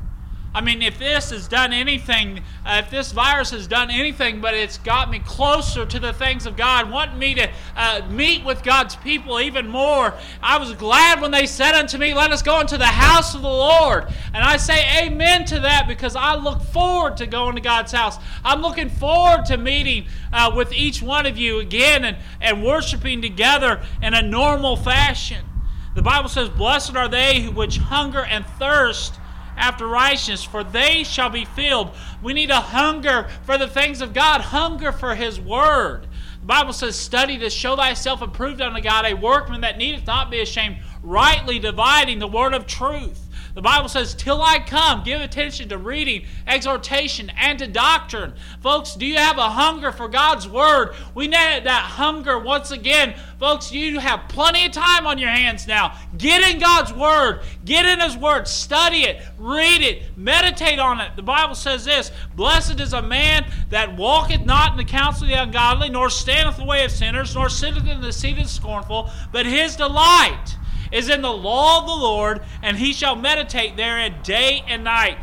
I 0.54 0.60
mean, 0.60 0.82
if 0.82 0.98
this 0.98 1.30
has 1.30 1.48
done 1.48 1.72
anything, 1.72 2.40
uh, 2.66 2.82
if 2.84 2.90
this 2.90 3.10
virus 3.12 3.52
has 3.52 3.66
done 3.66 3.90
anything, 3.90 4.42
but 4.42 4.52
it's 4.52 4.76
got 4.76 5.10
me 5.10 5.18
closer 5.20 5.86
to 5.86 5.98
the 5.98 6.12
things 6.12 6.44
of 6.44 6.56
God, 6.56 6.90
wanting 6.90 7.18
me 7.18 7.34
to 7.34 7.50
uh, 7.74 8.02
meet 8.10 8.44
with 8.44 8.62
God's 8.62 8.94
people 8.96 9.40
even 9.40 9.66
more. 9.66 10.12
I 10.42 10.58
was 10.58 10.72
glad 10.74 11.22
when 11.22 11.30
they 11.30 11.46
said 11.46 11.74
unto 11.74 11.96
me, 11.96 12.12
Let 12.12 12.32
us 12.32 12.42
go 12.42 12.60
into 12.60 12.76
the 12.76 12.84
house 12.84 13.34
of 13.34 13.40
the 13.40 13.48
Lord. 13.48 14.12
And 14.34 14.44
I 14.44 14.58
say 14.58 15.06
amen 15.06 15.46
to 15.46 15.60
that 15.60 15.88
because 15.88 16.16
I 16.16 16.34
look 16.34 16.60
forward 16.60 17.16
to 17.16 17.26
going 17.26 17.54
to 17.54 17.62
God's 17.62 17.92
house. 17.92 18.18
I'm 18.44 18.60
looking 18.60 18.90
forward 18.90 19.46
to 19.46 19.56
meeting 19.56 20.06
uh, 20.34 20.52
with 20.54 20.70
each 20.74 21.00
one 21.00 21.24
of 21.24 21.38
you 21.38 21.60
again 21.60 22.04
and, 22.04 22.18
and 22.42 22.62
worshiping 22.62 23.22
together 23.22 23.82
in 24.02 24.12
a 24.12 24.20
normal 24.20 24.76
fashion. 24.76 25.46
The 25.94 26.02
Bible 26.02 26.28
says, 26.28 26.50
Blessed 26.50 26.94
are 26.94 27.08
they 27.08 27.48
which 27.48 27.78
hunger 27.78 28.24
and 28.24 28.44
thirst 28.58 29.14
after 29.56 29.86
righteousness, 29.86 30.44
for 30.44 30.64
they 30.64 31.04
shall 31.04 31.30
be 31.30 31.44
filled. 31.44 31.90
We 32.22 32.32
need 32.32 32.50
a 32.50 32.60
hunger 32.60 33.28
for 33.44 33.58
the 33.58 33.68
things 33.68 34.00
of 34.00 34.12
God, 34.12 34.40
hunger 34.40 34.92
for 34.92 35.14
His 35.14 35.40
Word. 35.40 36.06
The 36.40 36.46
Bible 36.46 36.72
says, 36.72 36.96
Study 36.96 37.38
to 37.38 37.50
show 37.50 37.76
thyself 37.76 38.22
approved 38.22 38.60
unto 38.60 38.80
God, 38.80 39.06
a 39.06 39.14
workman 39.14 39.60
that 39.60 39.78
needeth 39.78 40.06
not 40.06 40.30
be 40.30 40.40
ashamed, 40.40 40.78
rightly 41.02 41.58
dividing 41.58 42.18
the 42.18 42.26
Word 42.26 42.54
of 42.54 42.66
truth. 42.66 43.28
The 43.54 43.62
Bible 43.62 43.88
says, 43.88 44.14
Till 44.14 44.40
I 44.40 44.60
come, 44.60 45.02
give 45.04 45.20
attention 45.20 45.68
to 45.68 45.78
reading, 45.78 46.24
exhortation, 46.46 47.30
and 47.36 47.58
to 47.58 47.66
doctrine. 47.66 48.32
Folks, 48.60 48.94
do 48.94 49.04
you 49.04 49.16
have 49.16 49.36
a 49.36 49.50
hunger 49.50 49.92
for 49.92 50.08
God's 50.08 50.48
Word? 50.48 50.94
We 51.14 51.26
need 51.26 51.64
that 51.64 51.82
hunger 51.82 52.38
once 52.38 52.70
again. 52.70 53.14
Folks, 53.38 53.70
you 53.70 53.98
have 53.98 54.28
plenty 54.28 54.64
of 54.64 54.72
time 54.72 55.06
on 55.06 55.18
your 55.18 55.28
hands 55.28 55.66
now. 55.66 55.98
Get 56.16 56.50
in 56.50 56.60
God's 56.60 56.92
Word, 56.94 57.42
get 57.64 57.84
in 57.84 58.00
His 58.00 58.16
Word, 58.16 58.48
study 58.48 59.02
it, 59.02 59.22
read 59.38 59.82
it, 59.82 60.16
meditate 60.16 60.78
on 60.78 61.00
it. 61.00 61.14
The 61.16 61.22
Bible 61.22 61.54
says 61.54 61.84
this 61.84 62.10
Blessed 62.34 62.80
is 62.80 62.94
a 62.94 63.02
man 63.02 63.44
that 63.68 63.96
walketh 63.96 64.46
not 64.46 64.72
in 64.72 64.78
the 64.78 64.84
counsel 64.84 65.24
of 65.24 65.30
the 65.30 65.42
ungodly, 65.42 65.90
nor 65.90 66.08
standeth 66.08 66.58
in 66.58 66.64
the 66.64 66.70
way 66.70 66.84
of 66.84 66.90
sinners, 66.90 67.34
nor 67.34 67.50
sitteth 67.50 67.86
in 67.86 68.00
the 68.00 68.12
seat 68.12 68.38
of 68.38 68.44
the 68.44 68.48
scornful, 68.48 69.10
but 69.30 69.44
his 69.44 69.76
delight 69.76 70.56
is 70.92 71.08
in 71.08 71.22
the 71.22 71.32
law 71.32 71.80
of 71.80 71.86
the 71.86 71.94
Lord, 71.94 72.42
and 72.62 72.76
he 72.76 72.92
shall 72.92 73.16
meditate 73.16 73.76
therein 73.76 74.14
day 74.22 74.62
and 74.68 74.84
night. 74.84 75.18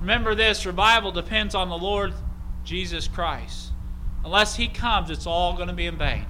Remember 0.00 0.34
this 0.34 0.66
revival 0.66 1.12
depends 1.12 1.54
on 1.54 1.68
the 1.68 1.78
Lord 1.78 2.14
Jesus 2.64 3.06
Christ. 3.06 3.70
Unless 4.24 4.56
he 4.56 4.66
comes, 4.66 5.10
it's 5.10 5.26
all 5.26 5.54
going 5.54 5.68
to 5.68 5.74
be 5.74 5.86
in 5.86 5.96
vain. 5.96 6.26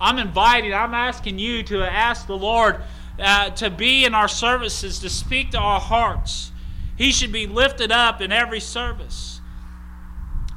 I'm 0.00 0.18
inviting, 0.18 0.72
I'm 0.72 0.94
asking 0.94 1.38
you 1.38 1.62
to 1.64 1.82
ask 1.82 2.26
the 2.26 2.36
Lord 2.36 2.80
uh, 3.18 3.50
to 3.50 3.68
be 3.68 4.04
in 4.04 4.14
our 4.14 4.28
services, 4.28 5.00
to 5.00 5.10
speak 5.10 5.50
to 5.50 5.58
our 5.58 5.80
hearts. 5.80 6.52
He 6.96 7.12
should 7.12 7.32
be 7.32 7.46
lifted 7.46 7.90
up 7.90 8.20
in 8.20 8.32
every 8.32 8.60
service. 8.60 9.40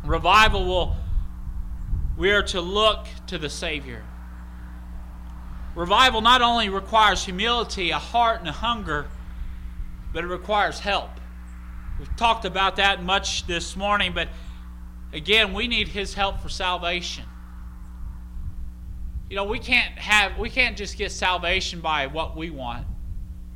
Revival 0.06 0.66
will, 0.66 0.96
we 2.18 2.32
are 2.32 2.44
to 2.44 2.62
look 2.62 3.08
to 3.28 3.38
the 3.38 3.50
Savior. 3.50 4.04
Revival 5.76 6.22
not 6.22 6.42
only 6.42 6.70
requires 6.70 7.24
humility, 7.24 7.92
a 7.92 7.98
heart, 7.98 8.40
and 8.40 8.50
a 8.50 8.54
hunger, 8.54 9.08
but 10.14 10.24
it 10.24 10.28
requires 10.28 10.80
help. 10.80 11.10
We've 11.98 12.16
talked 12.18 12.46
about 12.46 12.76
that 12.76 13.04
much 13.04 13.48
this 13.48 13.76
morning, 13.76 14.12
but 14.14 14.28
again, 15.14 15.54
we 15.54 15.68
need 15.68 15.88
His 15.88 16.14
help 16.14 16.42
for 16.42 16.50
salvation. 16.50 17.26
You 19.30 19.38
know, 19.38 19.46
we 19.46 19.60
can't 19.60 19.98
have 19.98 20.38
we 20.38 20.50
can't 20.50 20.76
just 20.76 20.98
get 20.98 21.12
salvation 21.12 21.80
by 21.80 22.08
what 22.08 22.36
we 22.36 22.50
want. 22.50 22.86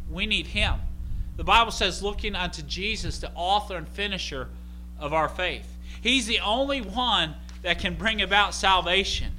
We 0.10 0.26
need 0.26 0.48
Him. 0.48 0.76
The 1.36 1.44
Bible 1.44 1.72
says, 1.72 2.02
looking 2.02 2.34
unto 2.34 2.62
Jesus, 2.62 3.20
the 3.20 3.32
author 3.36 3.76
and 3.76 3.90
finisher 3.90 4.48
of 4.98 5.12
our 5.12 5.28
faith. 5.28 5.68
He's 6.02 6.28
the 6.28 6.40
only 6.40 6.82
one 6.82 7.36
that 7.62 7.80
can 7.80 7.96
bring 7.96 8.22
about 8.22 8.54
salvation. 8.54 9.35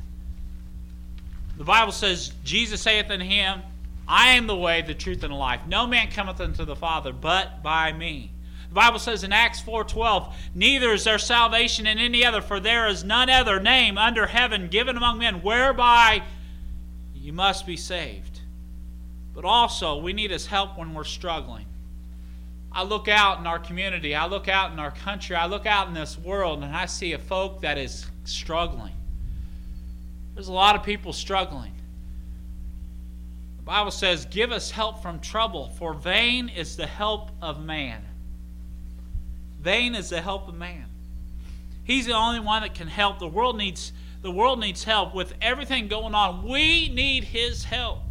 The 1.56 1.64
Bible 1.64 1.92
says, 1.92 2.32
Jesus 2.44 2.82
saith 2.82 3.10
unto 3.10 3.24
him, 3.24 3.62
I 4.08 4.30
am 4.30 4.46
the 4.46 4.56
way, 4.56 4.82
the 4.82 4.94
truth, 4.94 5.24
and 5.24 5.32
the 5.32 5.36
life. 5.36 5.60
No 5.66 5.86
man 5.86 6.10
cometh 6.10 6.40
unto 6.40 6.64
the 6.64 6.76
Father 6.76 7.12
but 7.12 7.62
by 7.62 7.92
me. 7.92 8.30
The 8.68 8.74
Bible 8.74 8.98
says 8.98 9.24
in 9.24 9.32
Acts 9.32 9.60
4:12, 9.60 10.32
Neither 10.54 10.92
is 10.92 11.04
there 11.04 11.18
salvation 11.18 11.86
in 11.86 11.98
any 11.98 12.24
other, 12.24 12.42
for 12.42 12.60
there 12.60 12.86
is 12.88 13.04
none 13.04 13.30
other 13.30 13.58
name 13.58 13.96
under 13.96 14.26
heaven 14.26 14.68
given 14.68 14.96
among 14.96 15.18
men 15.18 15.42
whereby 15.42 16.22
you 17.14 17.32
must 17.32 17.66
be 17.66 17.76
saved. 17.76 18.40
But 19.34 19.44
also, 19.44 19.96
we 19.98 20.12
need 20.12 20.30
his 20.30 20.46
help 20.46 20.78
when 20.78 20.94
we're 20.94 21.04
struggling. 21.04 21.66
I 22.70 22.82
look 22.82 23.08
out 23.08 23.38
in 23.38 23.46
our 23.46 23.58
community, 23.58 24.14
I 24.14 24.26
look 24.26 24.48
out 24.48 24.72
in 24.72 24.78
our 24.78 24.90
country, 24.90 25.34
I 25.34 25.46
look 25.46 25.64
out 25.64 25.88
in 25.88 25.94
this 25.94 26.18
world, 26.18 26.62
and 26.62 26.76
I 26.76 26.86
see 26.86 27.14
a 27.14 27.18
folk 27.18 27.62
that 27.62 27.78
is 27.78 28.06
struggling. 28.24 28.92
There's 30.36 30.48
a 30.48 30.52
lot 30.52 30.76
of 30.76 30.82
people 30.82 31.14
struggling. 31.14 31.72
The 33.56 33.62
Bible 33.62 33.90
says, 33.90 34.26
Give 34.26 34.52
us 34.52 34.70
help 34.70 35.00
from 35.00 35.18
trouble, 35.20 35.70
for 35.70 35.94
vain 35.94 36.50
is 36.50 36.76
the 36.76 36.86
help 36.86 37.30
of 37.40 37.64
man. 37.64 38.04
Vain 39.58 39.94
is 39.94 40.10
the 40.10 40.20
help 40.20 40.46
of 40.46 40.54
man. 40.54 40.84
He's 41.84 42.04
the 42.04 42.12
only 42.12 42.40
one 42.40 42.60
that 42.60 42.74
can 42.74 42.86
help. 42.86 43.18
The 43.18 43.26
world 43.26 43.56
needs 43.56 43.92
the 44.20 44.30
world 44.30 44.60
needs 44.60 44.84
help 44.84 45.14
with 45.14 45.32
everything 45.40 45.88
going 45.88 46.14
on. 46.14 46.42
We 46.46 46.90
need 46.90 47.24
his 47.24 47.64
help. 47.64 48.05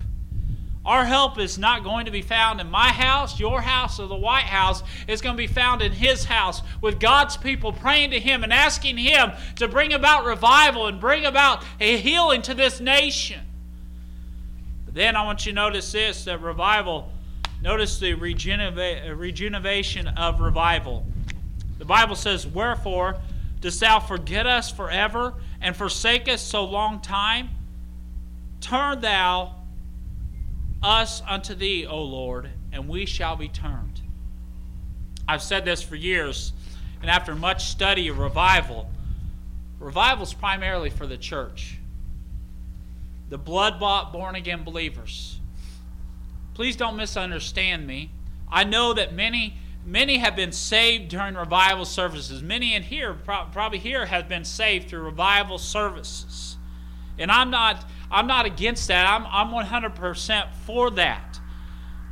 Our 0.85 1.03
help 1.03 1.39
is 1.39 1.57
not 1.57 1.83
going 1.83 2.05
to 2.05 2.11
be 2.11 2.21
found 2.21 2.61
in 2.61 2.69
my 2.69 2.89
house, 2.89 3.39
your 3.39 3.59
house, 3.61 3.99
or 3.99 4.07
the 4.07 4.15
White 4.15 4.43
House. 4.43 4.83
It's 5.07 5.21
going 5.21 5.35
to 5.35 5.37
be 5.37 5.47
found 5.47 5.81
in 5.81 5.91
His 5.91 6.25
house 6.25 6.61
with 6.79 6.99
God's 6.99 7.37
people 7.37 7.73
praying 7.73 8.11
to 8.11 8.19
Him 8.19 8.43
and 8.43 8.53
asking 8.53 8.97
Him 8.97 9.31
to 9.55 9.67
bring 9.67 9.93
about 9.93 10.25
revival 10.25 10.85
and 10.85 10.99
bring 10.99 11.25
about 11.25 11.63
a 11.79 11.97
healing 11.97 12.43
to 12.43 12.53
this 12.53 12.79
nation. 12.79 13.41
But 14.85 14.93
then 14.93 15.15
I 15.15 15.25
want 15.25 15.47
you 15.47 15.53
to 15.53 15.55
notice 15.55 15.91
this 15.91 16.25
that 16.25 16.39
revival, 16.41 17.11
notice 17.63 17.97
the 17.97 18.13
regeneva- 18.13 19.17
regeneration 19.17 20.07
of 20.07 20.39
revival. 20.39 21.03
The 21.79 21.85
Bible 21.85 22.15
says, 22.15 22.45
Wherefore 22.45 23.17
dost 23.59 23.79
thou 23.79 23.99
forget 23.99 24.45
us 24.45 24.69
forever 24.69 25.33
and 25.61 25.75
forsake 25.75 26.29
us 26.29 26.43
so 26.43 26.63
long 26.63 27.01
time? 27.01 27.49
Turn 28.61 29.01
thou 29.01 29.55
us 30.85 31.23
unto 31.27 31.55
thee, 31.55 31.87
O 31.87 32.01
Lord, 32.01 32.49
and 32.71 32.87
we 32.87 33.05
shall 33.05 33.35
be 33.35 33.47
turned. 33.47 34.01
I've 35.27 35.41
said 35.41 35.65
this 35.65 35.81
for 35.81 35.95
years, 35.95 36.53
and 37.01 37.09
after 37.09 37.33
much 37.35 37.65
study 37.65 38.07
of 38.07 38.19
revival, 38.19 38.89
revival 39.79 40.23
is 40.23 40.33
primarily 40.33 40.91
for 40.91 41.07
the 41.07 41.17
church, 41.17 41.79
the 43.29 43.37
blood 43.39 43.79
bought, 43.79 44.13
born 44.13 44.35
again 44.35 44.63
believers. 44.63 45.39
Please 46.53 46.75
don't 46.75 46.95
misunderstand 46.95 47.87
me. 47.87 48.11
I 48.49 48.63
know 48.63 48.93
that 48.93 49.13
many 49.13 49.55
many 49.85 50.17
have 50.17 50.35
been 50.35 50.51
saved 50.51 51.09
during 51.09 51.35
revival 51.35 51.85
services. 51.85 52.41
Many 52.41 52.75
in 52.75 52.83
here, 52.83 53.13
probably 53.13 53.79
here, 53.79 54.05
have 54.05 54.27
been 54.27 54.45
saved 54.45 54.89
through 54.89 55.01
revival 55.01 55.57
services. 55.57 56.57
And 57.17 57.31
I'm 57.31 57.49
not 57.49 57.85
I'm 58.11 58.27
not 58.27 58.45
against 58.45 58.87
that. 58.87 59.07
I'm, 59.07 59.25
I'm 59.27 59.53
100% 59.53 60.53
for 60.65 60.91
that. 60.91 61.39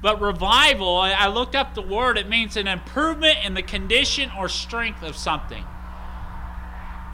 But 0.02 0.20
revival, 0.20 0.98
I 0.98 1.28
looked 1.28 1.56
up 1.56 1.76
the 1.76 1.82
word, 1.82 2.18
it 2.18 2.28
means 2.28 2.58
an 2.58 2.68
improvement 2.68 3.38
in 3.46 3.54
the 3.54 3.62
condition 3.62 4.30
or 4.38 4.50
strength 4.50 5.02
of 5.02 5.16
something. 5.16 5.64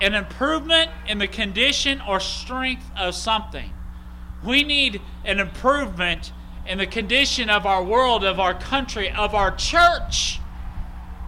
An 0.02 0.16
improvement 0.16 0.90
in 1.08 1.20
the 1.20 1.28
condition 1.28 2.02
or 2.02 2.20
strength 2.20 2.90
of 2.98 3.14
something. 3.14 3.72
We 4.44 4.64
need 4.64 5.02
an 5.24 5.40
improvement 5.40 6.32
in 6.66 6.80
the 6.80 6.88
condition 6.88 7.50
of 7.50 7.68
our 7.68 7.84
world, 7.84 8.24
of 8.24 8.40
our 8.40 8.54
country, 8.54 9.12
of 9.12 9.36
our 9.36 9.56
church. 9.56 10.40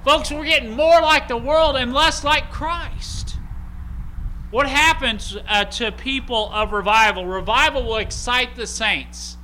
Folks, 0.04 0.32
we're 0.32 0.46
getting 0.46 0.72
more 0.72 1.00
like 1.00 1.28
the 1.28 1.38
world 1.38 1.76
and 1.76 1.94
less 1.94 2.24
like 2.24 2.52
Christ. 2.52 3.21
What 4.52 4.68
happens 4.68 5.38
uh, 5.48 5.66
to 5.66 5.92
people 5.94 6.52
of 6.52 6.74
revival? 6.74 7.26
Revival 7.26 7.84
will 7.84 7.98
excite 7.98 8.56
the 8.56 8.68
saints. 8.68 9.38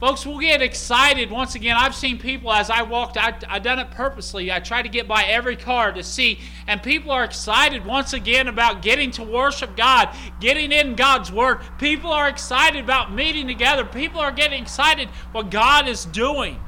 Folks, 0.00 0.26
we'll 0.26 0.40
get 0.40 0.62
excited. 0.62 1.30
Once 1.30 1.54
again, 1.54 1.76
I've 1.78 1.94
seen 1.94 2.18
people 2.18 2.50
as 2.50 2.70
I 2.70 2.82
walked, 2.82 3.16
I, 3.16 3.36
I 3.48 3.60
done 3.60 3.78
it 3.78 3.92
purposely. 3.92 4.50
I 4.50 4.58
try 4.58 4.82
to 4.82 4.88
get 4.88 5.06
by 5.06 5.22
every 5.24 5.54
car 5.54 5.92
to 5.92 6.02
see, 6.02 6.40
and 6.66 6.82
people 6.82 7.12
are 7.12 7.22
excited 7.22 7.86
once 7.86 8.12
again 8.12 8.48
about 8.48 8.82
getting 8.82 9.12
to 9.12 9.22
worship 9.22 9.76
God, 9.76 10.08
getting 10.40 10.72
in 10.72 10.96
God's 10.96 11.30
Word. 11.30 11.60
People 11.78 12.10
are 12.10 12.28
excited 12.28 12.82
about 12.82 13.12
meeting 13.12 13.46
together. 13.46 13.84
People 13.84 14.18
are 14.18 14.32
getting 14.32 14.60
excited 14.60 15.08
what 15.30 15.50
God 15.50 15.86
is 15.86 16.04
doing. 16.06 16.58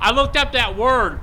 I 0.00 0.12
looked 0.12 0.36
up 0.36 0.52
that 0.52 0.76
word, 0.76 1.20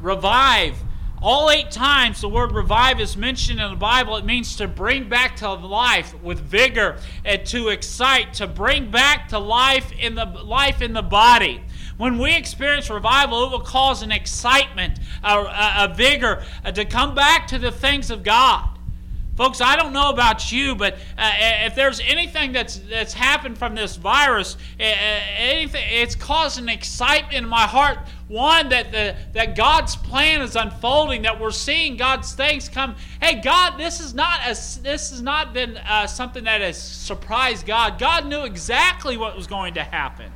revive. 0.00 0.76
All 1.20 1.50
eight 1.50 1.70
times 1.70 2.20
the 2.20 2.28
word 2.28 2.52
revive 2.52 3.00
is 3.00 3.16
mentioned 3.16 3.60
in 3.60 3.70
the 3.70 3.76
Bible, 3.76 4.16
it 4.16 4.24
means 4.24 4.56
to 4.56 4.68
bring 4.68 5.08
back 5.08 5.36
to 5.36 5.52
life 5.52 6.14
with 6.22 6.38
vigor 6.38 6.98
and 7.24 7.44
to 7.46 7.68
excite, 7.68 8.34
to 8.34 8.46
bring 8.46 8.90
back 8.90 9.28
to 9.28 9.38
life 9.38 9.90
in 9.98 10.14
the 10.14 10.24
life 10.24 10.80
in 10.80 10.92
the 10.92 11.02
body. 11.02 11.60
When 11.96 12.18
we 12.18 12.36
experience 12.36 12.88
revival, 12.88 13.46
it 13.46 13.50
will 13.50 13.60
cause 13.60 14.02
an 14.02 14.12
excitement, 14.12 15.00
a, 15.24 15.38
a, 15.38 15.74
a 15.90 15.94
vigor, 15.94 16.44
a, 16.64 16.72
to 16.72 16.84
come 16.84 17.16
back 17.16 17.48
to 17.48 17.58
the 17.58 17.72
things 17.72 18.10
of 18.10 18.22
God. 18.22 18.77
Folks, 19.38 19.60
I 19.60 19.76
don't 19.76 19.92
know 19.92 20.10
about 20.10 20.50
you, 20.50 20.74
but 20.74 20.94
uh, 21.16 21.30
if 21.38 21.76
there's 21.76 22.00
anything 22.00 22.50
that's 22.50 22.78
that's 22.78 23.12
happened 23.12 23.56
from 23.56 23.76
this 23.76 23.94
virus, 23.94 24.56
anything, 24.80 25.84
it's 25.90 26.16
caused 26.16 26.58
an 26.58 26.68
excitement 26.68 27.34
in 27.34 27.48
my 27.48 27.62
heart. 27.62 28.00
One 28.26 28.68
that 28.70 28.90
the 28.90 29.14
that 29.34 29.54
God's 29.54 29.94
plan 29.94 30.42
is 30.42 30.56
unfolding, 30.56 31.22
that 31.22 31.40
we're 31.40 31.52
seeing 31.52 31.96
God's 31.96 32.32
things 32.32 32.68
come. 32.68 32.96
Hey, 33.22 33.40
God, 33.40 33.78
this 33.78 34.00
is 34.00 34.12
not 34.12 34.40
a, 34.40 34.50
this 34.82 35.10
has 35.10 35.22
not 35.22 35.54
been 35.54 35.76
uh, 35.76 36.08
something 36.08 36.42
that 36.42 36.60
has 36.60 36.76
surprised 36.76 37.64
God. 37.64 37.96
God 38.00 38.26
knew 38.26 38.42
exactly 38.42 39.16
what 39.16 39.36
was 39.36 39.46
going 39.46 39.74
to 39.74 39.84
happen 39.84 40.32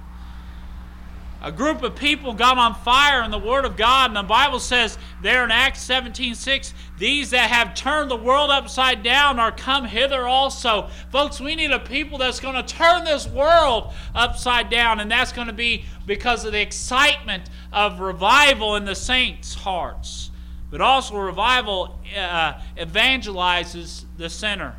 a 1.43 1.51
group 1.51 1.83
of 1.83 1.97
people 1.97 2.35
got 2.35 2.57
on 2.57 2.73
fire 2.73 3.23
in 3.25 3.33
the 3.33 3.39
Word 3.39 3.65
of 3.65 3.77
God, 3.77 4.11
and 4.11 4.17
the 4.17 4.23
Bible 4.23 4.61
says 4.61 4.97
there 5.23 5.43
in 5.45 5.51
Acts 5.51 5.83
17 5.83 6.37
6, 6.37 6.73
these 6.99 7.31
that 7.31 7.51
have 7.51 7.75
turned 7.75 8.11
the 8.11 8.17
world 8.17 8.51
upside 8.51 9.03
down 9.03 9.41
are 9.41 9.51
come 9.51 9.85
hither 9.85 10.29
also. 10.29 10.89
Folks, 11.11 11.41
we 11.41 11.57
need 11.57 11.73
a 11.73 11.81
people 11.81 12.17
that's 12.17 12.39
going 12.39 12.55
to 12.55 12.63
turn 12.63 13.05
this 13.05 13.27
world 13.27 13.93
upside 14.15 14.71
down, 14.71 15.01
and 15.01 15.11
that's 15.11 15.33
going 15.33 15.49
to 15.49 15.53
be 15.53 15.85
because 16.07 16.45
of 16.45 16.53
the 16.53 16.61
excitement 16.61 17.51
of 17.73 17.99
revival 17.99 18.77
in 18.77 18.85
the 18.85 18.95
saints' 18.95 19.55
hearts. 19.55 20.31
But 20.71 20.81
also, 20.81 21.17
revival 21.17 21.99
uh, 22.17 22.55
evangelizes 22.79 24.05
the 24.17 24.31
sinner. 24.31 24.77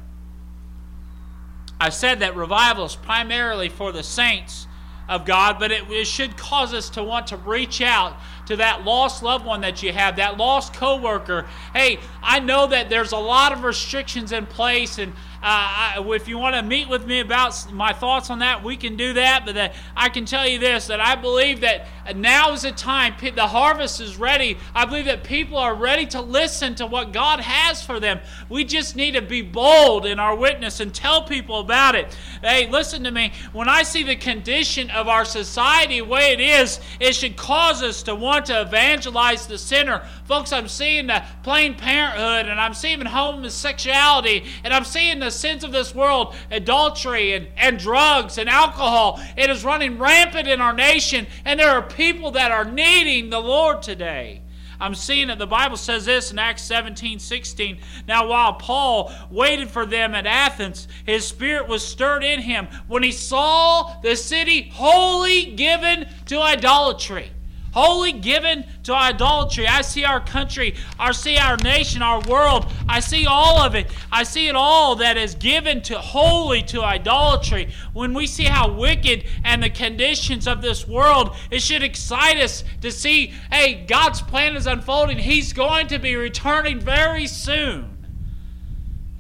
I 1.80 1.90
said 1.90 2.22
that 2.22 2.38
revival 2.38 2.86
is 2.86 2.96
primarily 2.96 3.68
for 3.68 3.92
the 3.92 4.04
saints 4.04 4.66
of 5.10 5.26
God, 5.26 5.58
but 5.60 5.72
it, 5.72 5.90
it, 5.90 6.06
should 6.06 6.38
cause 6.38 6.74
us 6.74 6.90
to 6.92 7.04
want 7.04 7.28
to 7.28 7.38
reach 7.38 7.82
out 7.82 8.18
to 8.46 8.56
that 8.56 8.84
lost 8.84 9.22
loved 9.22 9.46
one 9.46 9.62
that 9.62 9.84
you 9.84 9.92
have, 9.92 10.16
that 10.16 10.38
lost 10.38 10.74
coworker. 10.74 11.46
Hey, 11.74 12.00
I 12.22 12.40
know 12.40 12.68
that 12.68 12.90
there's 12.90 13.12
a 13.12 13.18
lot 13.18 13.52
of 13.52 13.64
restrictions 13.64 14.32
in 14.32 14.46
place, 14.46 14.98
and 14.98 15.14
I, 15.46 16.04
if 16.16 16.28
you 16.28 16.38
want 16.38 16.56
to 16.56 16.62
meet 16.62 16.88
with 16.88 17.06
me 17.06 17.20
about 17.20 17.72
my 17.74 17.94
thoughts 17.94 18.30
on 18.30 18.40
that, 18.40 18.64
we 18.64 18.78
can 18.78 18.96
do 18.96 19.14
that. 19.14 19.46
But 19.46 19.56
that 19.56 19.74
I 19.96 20.10
can 20.10 20.26
tell 20.26 20.48
you 20.48 20.60
this 20.60 20.88
that 20.88 21.00
I 21.00 21.16
believe 21.16 21.62
that 21.62 21.88
now 22.16 22.52
is 22.54 22.62
the 22.62 22.72
time. 22.72 23.16
The 23.20 23.48
harvest 23.48 24.00
is 24.00 24.18
ready. 24.18 24.58
I 24.76 24.86
believe 24.86 25.06
that 25.06 25.24
people 25.24 25.58
are 25.58 25.76
ready 25.76 26.06
to 26.08 26.22
listen 26.22 26.76
to 26.76 26.86
what 26.86 27.14
God 27.14 27.40
has 27.40 27.84
for 27.84 28.00
them. 28.00 28.20
We 28.50 28.64
just 28.64 28.96
need 28.96 29.12
to 29.12 29.22
be 29.22 29.42
bold 29.42 30.06
in 30.06 30.20
our 30.20 30.36
witness 30.36 30.80
and 30.80 30.94
tell 30.94 31.24
people 31.24 31.60
about 31.60 31.96
it. 31.96 32.16
Hey, 32.42 32.70
listen 32.70 33.04
to 33.04 33.12
me. 33.12 33.34
When 33.52 33.68
I 33.68 33.84
see 33.84 34.04
the 34.04 34.16
condition 34.16 34.90
of 34.92 35.08
our 35.08 35.26
society 35.26 36.00
the 36.04 36.10
way 36.10 36.34
it 36.34 36.40
is, 36.40 36.80
it 37.00 37.16
should 37.16 37.38
cause 37.38 37.82
us 37.82 38.04
to 38.04 38.16
want 38.16 38.48
to 38.48 38.62
evangelize 38.62 39.48
the 39.48 39.58
sinner. 39.58 40.06
Folks, 40.26 40.52
I'm 40.52 40.68
seeing 40.68 41.08
the 41.08 41.24
Planned 41.44 41.78
Parenthood 41.78 42.48
and 42.48 42.60
I'm 42.60 42.74
seeing 42.74 43.02
homosexuality 43.02 44.46
and 44.64 44.74
I'm 44.74 44.84
seeing 44.84 45.20
the 45.20 45.32
sins 45.34 45.64
of 45.64 45.72
this 45.72 45.94
world, 45.94 46.36
adultery 46.52 47.34
and, 47.34 47.48
and 47.58 47.80
drugs 47.80 48.38
and 48.38 48.50
alcohol. 48.50 49.20
It 49.36 49.50
is 49.50 49.66
running 49.66 50.00
rampant 50.00 50.48
in 50.48 50.62
our 50.62 50.74
nation, 50.74 51.28
and 51.46 51.60
there 51.60 51.72
are 51.72 51.82
people 51.82 52.32
that 52.32 52.52
are 52.52 52.66
needing 52.66 53.30
the 53.30 53.40
Lord 53.40 53.82
today. 53.82 54.42
I'm 54.80 54.96
seeing 54.96 55.30
it. 55.30 55.40
The 55.40 55.48
Bible 55.48 55.78
says 55.78 56.06
this 56.06 56.32
in 56.32 56.40
Acts 56.40 56.64
17 56.64 57.20
16. 57.20 57.78
Now, 58.08 58.28
while 58.28 58.54
Paul 58.54 59.14
waited 59.32 59.70
for 59.70 59.86
them 59.86 60.14
at 60.14 60.26
Athens, 60.26 60.88
his 61.06 61.26
spirit 61.26 61.68
was 61.68 61.86
stirred 61.86 62.24
in 62.24 62.42
him 62.42 62.68
when 62.88 63.02
he 63.02 63.12
saw 63.12 64.02
the 64.02 64.16
city 64.16 64.70
wholly 64.74 65.54
given 65.56 66.08
to 66.26 66.42
idolatry 66.42 67.32
wholly 67.74 68.14
given 68.14 68.66
to 68.84 68.94
idolatry. 68.94 69.68
I 69.68 69.82
see 69.82 70.06
our 70.06 70.20
country, 70.20 70.76
I 71.00 71.12
see 71.12 71.38
our 71.38 71.58
nation, 71.58 72.02
our 72.02 72.22
world. 72.22 72.72
I 72.88 73.00
see 73.00 73.26
all 73.26 73.60
of 73.60 73.76
it. 73.76 73.92
I 74.12 74.24
see 74.24 74.48
it 74.48 74.56
all 74.56 74.96
that 74.98 75.18
is 75.18 75.36
given 75.36 75.82
to 75.84 75.98
wholly 75.98 76.62
to 76.64 76.84
idolatry. 76.84 77.70
When 77.94 78.14
we 78.14 78.28
see 78.28 78.46
how 78.46 78.72
wicked 78.72 79.26
and 79.44 79.62
the 79.62 79.70
conditions 79.70 80.48
of 80.48 80.62
this 80.62 80.88
world, 80.88 81.36
it 81.52 81.62
should 81.62 81.84
excite 81.84 82.38
us 82.38 82.64
to 82.82 82.92
see, 82.92 83.34
hey, 83.52 83.86
God's 83.86 84.22
plan 84.22 84.56
is 84.56 84.68
unfolding. 84.68 85.18
He's 85.18 85.54
going 85.54 85.88
to 85.88 86.00
be 86.00 86.16
returning 86.16 86.80
very 86.80 87.28
soon. 87.28 87.93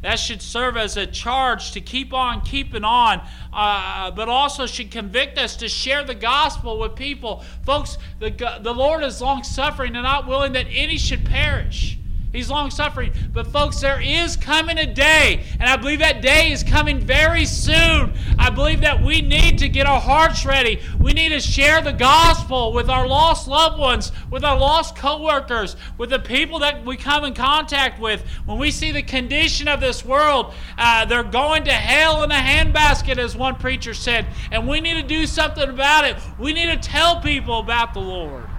That 0.04 0.20
should 0.20 0.42
serve 0.42 0.76
as 0.76 0.98
a 0.98 1.08
charge 1.08 1.72
to 1.72 1.82
keep 1.82 2.14
on 2.14 2.42
keeping 2.42 2.84
on, 2.84 3.22
uh, 3.54 4.12
but 4.12 4.28
also 4.28 4.66
should 4.66 4.92
convict 4.92 5.38
us 5.38 5.56
to 5.58 5.70
share 5.70 6.04
the 6.04 6.14
gospel 6.14 6.78
with 6.78 6.96
people. 6.96 7.44
Folks, 7.66 7.98
the, 8.20 8.30
the 8.62 8.74
Lord 8.74 9.02
is 9.04 9.22
long 9.22 9.44
suffering 9.44 9.96
and 9.96 10.04
not 10.04 10.28
willing 10.28 10.52
that 10.54 10.68
any 10.70 10.98
should 10.98 11.26
perish. 11.26 11.98
He's 12.34 12.50
long 12.50 12.72
suffering. 12.72 13.14
But, 13.32 13.46
folks, 13.46 13.80
there 13.80 14.02
is 14.02 14.36
coming 14.36 14.80
a 14.80 14.92
day, 14.92 15.44
and 15.60 15.70
I 15.70 15.78
believe 15.78 16.00
that 16.00 16.24
day 16.24 16.52
is 16.52 16.64
coming 16.64 17.00
very 17.00 17.46
soon. 17.46 18.12
I 18.40 18.50
believe 18.50 18.82
that 18.82 19.04
we 19.04 19.22
need 19.22 19.60
to 19.60 19.70
get 19.70 19.86
our 19.86 20.02
hearts 20.02 20.44
ready. 20.44 20.80
We 21.00 21.14
need 21.14 21.30
to 21.30 21.40
share 21.40 21.84
the 21.84 21.94
gospel 21.94 22.74
with 22.74 22.90
our 22.90 23.08
lost 23.08 23.48
loved 23.48 23.78
ones, 23.80 24.12
with 24.32 24.44
our 24.44 24.58
lost 24.58 24.96
coworkers, 24.96 25.76
with 26.00 26.10
the 26.10 26.18
people 26.18 26.58
that 26.60 26.84
we 26.84 26.98
come 26.98 27.24
in 27.24 27.36
contact 27.36 28.02
with. 28.02 28.26
When 28.46 28.58
we 28.58 28.72
see 28.72 28.92
the 28.92 29.04
condition 29.04 29.68
of 29.68 29.80
this 29.80 30.04
world, 30.04 30.56
uh, 30.80 31.06
they're 31.06 31.24
going 31.24 31.66
to 31.66 31.72
hell 31.72 32.24
in 32.24 32.32
a 32.32 32.34
handbasket, 32.34 33.20
as 33.20 33.38
one 33.38 33.56
preacher 33.56 33.94
said. 33.94 34.26
And 34.52 34.68
we 34.68 34.82
need 34.82 35.00
to 35.00 35.08
do 35.08 35.28
something 35.28 35.70
about 35.70 36.06
it. 36.06 36.18
We 36.40 36.52
need 36.52 36.66
to 36.66 36.78
tell 36.78 37.22
people 37.22 37.60
about 37.60 37.94
the 37.94 38.02
Lord. 38.02 38.50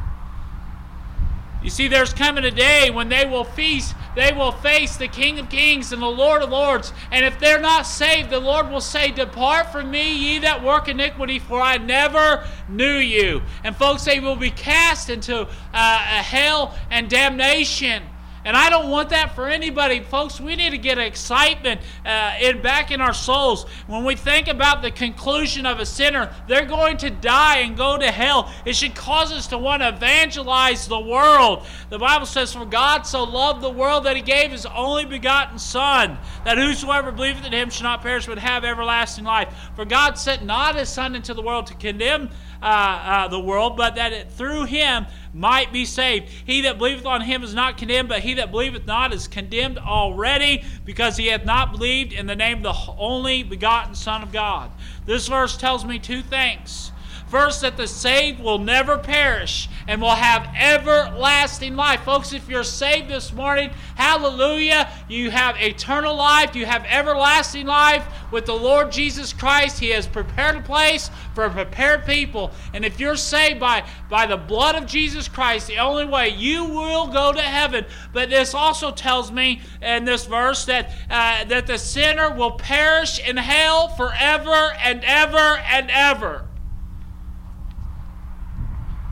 You 1.64 1.70
see, 1.70 1.88
there's 1.88 2.12
coming 2.12 2.44
a 2.44 2.50
day 2.50 2.90
when 2.90 3.08
they 3.08 3.24
will 3.24 3.42
feast, 3.42 3.94
they 4.14 4.32
will 4.32 4.52
face 4.52 4.98
the 4.98 5.08
King 5.08 5.38
of 5.38 5.48
Kings 5.48 5.92
and 5.92 6.02
the 6.02 6.06
Lord 6.06 6.42
of 6.42 6.50
Lords. 6.50 6.92
And 7.10 7.24
if 7.24 7.40
they're 7.40 7.58
not 7.58 7.86
saved, 7.86 8.28
the 8.28 8.38
Lord 8.38 8.70
will 8.70 8.82
say, 8.82 9.10
Depart 9.10 9.72
from 9.72 9.90
me, 9.90 10.14
ye 10.14 10.38
that 10.40 10.62
work 10.62 10.88
iniquity, 10.88 11.38
for 11.38 11.62
I 11.62 11.78
never 11.78 12.46
knew 12.68 12.98
you. 12.98 13.40
And 13.64 13.74
folks, 13.74 14.04
they 14.04 14.20
will 14.20 14.36
be 14.36 14.50
cast 14.50 15.08
into 15.08 15.48
uh, 15.72 15.98
hell 15.98 16.76
and 16.90 17.08
damnation. 17.08 18.02
And 18.44 18.56
I 18.56 18.68
don't 18.68 18.90
want 18.90 19.08
that 19.10 19.34
for 19.34 19.48
anybody. 19.48 20.00
Folks, 20.00 20.40
we 20.40 20.54
need 20.54 20.70
to 20.70 20.78
get 20.78 20.98
excitement 20.98 21.80
uh, 22.04 22.34
in, 22.40 22.60
back 22.60 22.90
in 22.90 23.00
our 23.00 23.14
souls. 23.14 23.64
When 23.86 24.04
we 24.04 24.16
think 24.16 24.48
about 24.48 24.82
the 24.82 24.90
conclusion 24.90 25.64
of 25.64 25.80
a 25.80 25.86
sinner, 25.86 26.34
they're 26.46 26.66
going 26.66 26.98
to 26.98 27.10
die 27.10 27.58
and 27.58 27.76
go 27.76 27.96
to 27.96 28.10
hell. 28.10 28.52
It 28.66 28.76
should 28.76 28.94
cause 28.94 29.32
us 29.32 29.46
to 29.48 29.58
want 29.58 29.82
to 29.82 29.88
evangelize 29.88 30.86
the 30.86 31.00
world. 31.00 31.66
The 31.88 31.98
Bible 31.98 32.26
says, 32.26 32.52
For 32.52 32.66
God 32.66 33.06
so 33.06 33.24
loved 33.24 33.62
the 33.62 33.70
world 33.70 34.04
that 34.04 34.16
he 34.16 34.22
gave 34.22 34.50
his 34.50 34.66
only 34.66 35.06
begotten 35.06 35.58
Son, 35.58 36.18
that 36.44 36.58
whosoever 36.58 37.12
believeth 37.12 37.46
in 37.46 37.52
him 37.52 37.70
should 37.70 37.84
not 37.84 38.02
perish 38.02 38.26
but 38.26 38.38
have 38.38 38.64
everlasting 38.64 39.24
life. 39.24 39.54
For 39.74 39.84
God 39.84 40.18
sent 40.18 40.44
not 40.44 40.76
his 40.76 40.90
Son 40.90 41.14
into 41.14 41.32
the 41.32 41.42
world 41.42 41.66
to 41.68 41.74
condemn 41.74 42.30
uh, 42.62 42.66
uh, 42.66 43.28
the 43.28 43.40
world, 43.40 43.76
but 43.76 43.94
that 43.96 44.12
it, 44.12 44.30
through 44.32 44.64
him 44.64 45.06
might 45.34 45.72
be 45.72 45.84
saved. 45.84 46.28
He 46.46 46.62
that 46.62 46.78
believeth 46.78 47.04
on 47.04 47.20
him 47.20 47.42
is 47.42 47.52
not 47.52 47.76
condemned, 47.76 48.08
but 48.08 48.20
he 48.20 48.34
that 48.34 48.50
believeth 48.50 48.86
not 48.86 49.12
is 49.12 49.28
condemned 49.28 49.78
already, 49.78 50.64
because 50.84 51.16
he 51.16 51.26
hath 51.26 51.44
not 51.44 51.72
believed 51.72 52.12
in 52.12 52.26
the 52.26 52.36
name 52.36 52.58
of 52.58 52.62
the 52.62 52.92
only 52.96 53.42
begotten 53.42 53.94
Son 53.94 54.22
of 54.22 54.32
God. 54.32 54.70
This 55.04 55.26
verse 55.28 55.56
tells 55.56 55.84
me 55.84 55.98
two 55.98 56.22
things. 56.22 56.92
First, 57.34 57.62
that 57.62 57.76
the 57.76 57.88
saved 57.88 58.38
will 58.38 58.60
never 58.60 58.96
perish 58.96 59.68
and 59.88 60.00
will 60.00 60.10
have 60.10 60.48
everlasting 60.56 61.74
life. 61.74 62.04
Folks, 62.04 62.32
if 62.32 62.48
you're 62.48 62.62
saved 62.62 63.08
this 63.08 63.32
morning, 63.32 63.70
hallelujah, 63.96 64.88
you 65.08 65.32
have 65.32 65.60
eternal 65.60 66.14
life, 66.14 66.54
you 66.54 66.64
have 66.64 66.84
everlasting 66.84 67.66
life 67.66 68.06
with 68.30 68.46
the 68.46 68.54
Lord 68.54 68.92
Jesus 68.92 69.32
Christ. 69.32 69.80
He 69.80 69.90
has 69.90 70.06
prepared 70.06 70.54
a 70.54 70.60
place 70.60 71.10
for 71.34 71.46
a 71.46 71.50
prepared 71.50 72.06
people. 72.06 72.52
And 72.72 72.84
if 72.84 73.00
you're 73.00 73.16
saved 73.16 73.58
by, 73.58 73.84
by 74.08 74.26
the 74.26 74.36
blood 74.36 74.76
of 74.76 74.86
Jesus 74.86 75.26
Christ, 75.26 75.66
the 75.66 75.78
only 75.78 76.04
way 76.04 76.28
you 76.28 76.64
will 76.64 77.08
go 77.08 77.32
to 77.32 77.42
heaven. 77.42 77.84
But 78.12 78.30
this 78.30 78.54
also 78.54 78.92
tells 78.92 79.32
me 79.32 79.60
in 79.82 80.04
this 80.04 80.24
verse 80.24 80.66
that, 80.66 80.92
uh, 81.10 81.42
that 81.46 81.66
the 81.66 81.78
sinner 81.78 82.32
will 82.32 82.52
perish 82.52 83.18
in 83.18 83.36
hell 83.38 83.88
forever 83.88 84.72
and 84.84 85.02
ever 85.02 85.58
and 85.68 85.90
ever. 85.90 86.46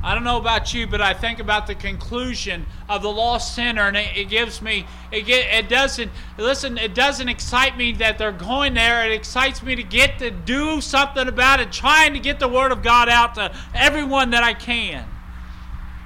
I 0.04 0.14
don't 0.14 0.24
know 0.24 0.36
about 0.36 0.74
you, 0.74 0.88
but 0.88 1.00
I 1.00 1.14
think 1.14 1.38
about 1.38 1.68
the 1.68 1.76
conclusion 1.76 2.66
of 2.88 3.02
the 3.02 3.08
lost 3.08 3.54
sinner, 3.54 3.86
and 3.86 3.96
it, 3.96 4.16
it 4.16 4.28
gives 4.28 4.60
me 4.60 4.84
it, 5.12 5.26
get, 5.26 5.46
it 5.52 5.68
doesn't 5.68 6.10
listen. 6.36 6.76
It 6.76 6.94
doesn't 6.94 7.28
excite 7.28 7.76
me 7.76 7.92
that 7.94 8.18
they're 8.18 8.32
going 8.32 8.74
there. 8.74 9.06
It 9.06 9.12
excites 9.12 9.62
me 9.62 9.76
to 9.76 9.82
get 9.84 10.18
to 10.18 10.32
do 10.32 10.80
something 10.80 11.28
about 11.28 11.60
it, 11.60 11.70
trying 11.70 12.14
to 12.14 12.18
get 12.18 12.40
the 12.40 12.48
word 12.48 12.72
of 12.72 12.82
God 12.82 13.08
out 13.08 13.36
to 13.36 13.54
everyone 13.74 14.30
that 14.30 14.42
I 14.42 14.54
can. 14.54 15.06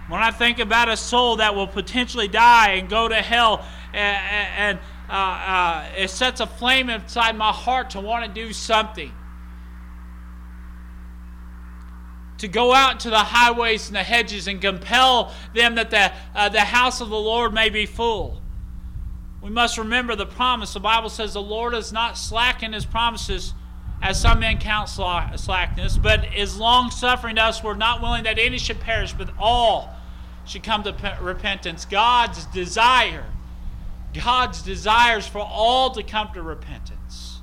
When 0.08 0.20
I 0.20 0.30
think 0.30 0.58
about 0.58 0.90
a 0.90 0.96
soul 0.96 1.36
that 1.36 1.54
will 1.54 1.66
potentially 1.66 2.28
die 2.28 2.72
and 2.72 2.90
go 2.90 3.08
to 3.08 3.16
hell, 3.16 3.64
and, 3.94 4.76
and 4.76 4.78
uh, 5.08 5.12
uh, 5.12 5.88
it 5.96 6.10
sets 6.10 6.40
a 6.40 6.46
flame 6.46 6.90
inside 6.90 7.36
my 7.36 7.50
heart 7.50 7.90
to 7.90 8.00
want 8.00 8.26
to 8.26 8.30
do 8.30 8.52
something. 8.52 9.12
To 12.38 12.48
go 12.48 12.72
out 12.72 13.00
to 13.00 13.10
the 13.10 13.18
highways 13.18 13.86
and 13.88 13.96
the 13.96 14.02
hedges 14.02 14.46
and 14.46 14.60
compel 14.60 15.32
them 15.54 15.76
that 15.76 15.90
the, 15.90 16.12
uh, 16.34 16.48
the 16.48 16.60
house 16.60 17.00
of 17.00 17.08
the 17.08 17.18
Lord 17.18 17.54
may 17.54 17.70
be 17.70 17.86
full. 17.86 18.42
We 19.42 19.50
must 19.50 19.78
remember 19.78 20.16
the 20.16 20.26
promise. 20.26 20.74
The 20.74 20.80
Bible 20.80 21.08
says 21.08 21.32
the 21.32 21.42
Lord 21.42 21.74
is 21.74 21.92
not 21.92 22.18
slack 22.18 22.62
in 22.62 22.72
his 22.72 22.84
promises, 22.84 23.54
as 24.02 24.20
some 24.20 24.40
men 24.40 24.58
count 24.58 24.88
slackness, 24.88 25.96
but 25.96 26.34
is 26.34 26.58
long 26.58 26.90
suffering 26.90 27.36
to 27.36 27.42
us. 27.42 27.62
We're 27.62 27.74
not 27.74 28.02
willing 28.02 28.24
that 28.24 28.38
any 28.38 28.58
should 28.58 28.80
perish, 28.80 29.12
but 29.12 29.30
all 29.38 29.94
should 30.44 30.62
come 30.62 30.82
to 30.82 31.18
repentance. 31.20 31.84
God's 31.84 32.44
desire, 32.46 33.24
God's 34.12 34.62
desires 34.62 35.26
for 35.26 35.38
all 35.38 35.90
to 35.92 36.02
come 36.02 36.28
to 36.34 36.42
repentance. 36.42 37.40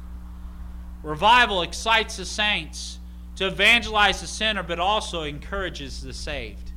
Revival 1.01 1.63
excites 1.63 2.17
the 2.17 2.25
saints 2.25 2.92
to 3.35 3.47
evangelize 3.47 4.21
the 4.21 4.27
sinner, 4.27 4.63
but 4.63 4.79
also 4.79 5.23
encourages 5.23 6.01
the 6.01 6.13
saved. 6.13 6.71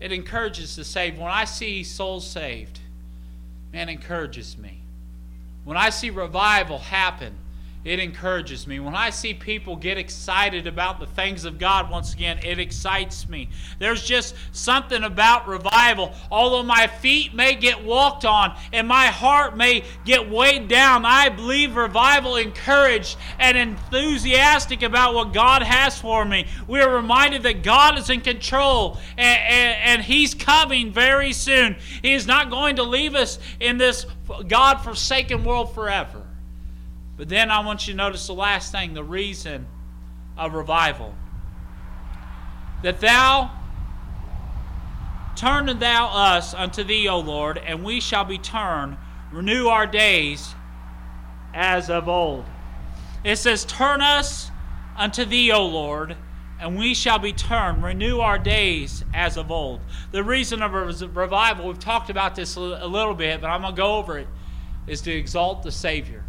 It 0.00 0.12
encourages 0.12 0.76
the 0.76 0.84
saved. 0.84 1.18
When 1.18 1.30
I 1.30 1.44
see 1.44 1.84
souls 1.84 2.26
saved, 2.26 2.80
man, 3.72 3.88
encourages 3.88 4.58
me. 4.58 4.80
When 5.64 5.76
I 5.76 5.90
see 5.90 6.10
revival 6.10 6.78
happen, 6.78 7.34
it 7.86 8.00
encourages 8.00 8.66
me. 8.66 8.80
When 8.80 8.96
I 8.96 9.10
see 9.10 9.32
people 9.32 9.76
get 9.76 9.96
excited 9.96 10.66
about 10.66 10.98
the 10.98 11.06
things 11.06 11.44
of 11.44 11.56
God 11.56 11.88
once 11.88 12.12
again, 12.12 12.40
it 12.42 12.58
excites 12.58 13.28
me. 13.28 13.48
There's 13.78 14.02
just 14.02 14.34
something 14.50 15.04
about 15.04 15.46
revival. 15.46 16.12
Although 16.28 16.64
my 16.64 16.88
feet 16.88 17.32
may 17.32 17.54
get 17.54 17.84
walked 17.84 18.24
on 18.24 18.58
and 18.72 18.88
my 18.88 19.06
heart 19.06 19.56
may 19.56 19.84
get 20.04 20.28
weighed 20.28 20.66
down, 20.66 21.04
I 21.04 21.28
believe 21.28 21.76
revival 21.76 22.34
encouraged 22.34 23.16
and 23.38 23.56
enthusiastic 23.56 24.82
about 24.82 25.14
what 25.14 25.32
God 25.32 25.62
has 25.62 25.96
for 25.96 26.24
me. 26.24 26.48
We 26.66 26.80
are 26.80 26.92
reminded 26.92 27.44
that 27.44 27.62
God 27.62 28.00
is 28.00 28.10
in 28.10 28.20
control 28.20 28.98
and, 29.16 29.38
and, 29.40 29.78
and 29.84 30.02
He's 30.02 30.34
coming 30.34 30.90
very 30.90 31.32
soon. 31.32 31.76
He 32.02 32.14
is 32.14 32.26
not 32.26 32.50
going 32.50 32.76
to 32.76 32.82
leave 32.82 33.14
us 33.14 33.38
in 33.60 33.78
this 33.78 34.06
God 34.48 34.78
forsaken 34.78 35.44
world 35.44 35.72
forever. 35.72 36.25
But 37.16 37.28
then 37.28 37.50
I 37.50 37.64
want 37.64 37.86
you 37.86 37.94
to 37.94 37.96
notice 37.96 38.26
the 38.26 38.34
last 38.34 38.72
thing 38.72 38.94
the 38.94 39.04
reason 39.04 39.66
of 40.36 40.54
revival. 40.54 41.14
That 42.82 43.00
thou 43.00 43.50
turn 45.34 45.78
thou 45.78 46.06
us 46.08 46.54
unto 46.54 46.82
thee, 46.82 47.08
O 47.08 47.18
Lord, 47.18 47.58
and 47.58 47.84
we 47.84 48.00
shall 48.00 48.24
be 48.24 48.38
turned, 48.38 48.96
renew 49.32 49.66
our 49.68 49.86
days 49.86 50.54
as 51.54 51.88
of 51.88 52.08
old. 52.08 52.44
It 53.24 53.36
says, 53.36 53.64
Turn 53.64 54.00
us 54.02 54.50
unto 54.96 55.24
thee, 55.24 55.50
O 55.52 55.66
Lord, 55.66 56.16
and 56.60 56.78
we 56.78 56.94
shall 56.94 57.18
be 57.18 57.32
turned, 57.32 57.82
renew 57.82 58.20
our 58.20 58.38
days 58.38 59.04
as 59.12 59.36
of 59.36 59.50
old. 59.50 59.80
The 60.10 60.22
reason 60.22 60.62
of 60.62 60.72
revival, 61.16 61.66
we've 61.66 61.78
talked 61.78 62.08
about 62.08 62.34
this 62.34 62.56
a 62.56 62.60
little 62.60 63.14
bit, 63.14 63.40
but 63.40 63.48
I'm 63.48 63.62
going 63.62 63.74
to 63.74 63.76
go 63.76 63.96
over 63.96 64.18
it, 64.18 64.28
is 64.86 65.00
to 65.02 65.12
exalt 65.12 65.62
the 65.62 65.72
Savior. 65.72 66.24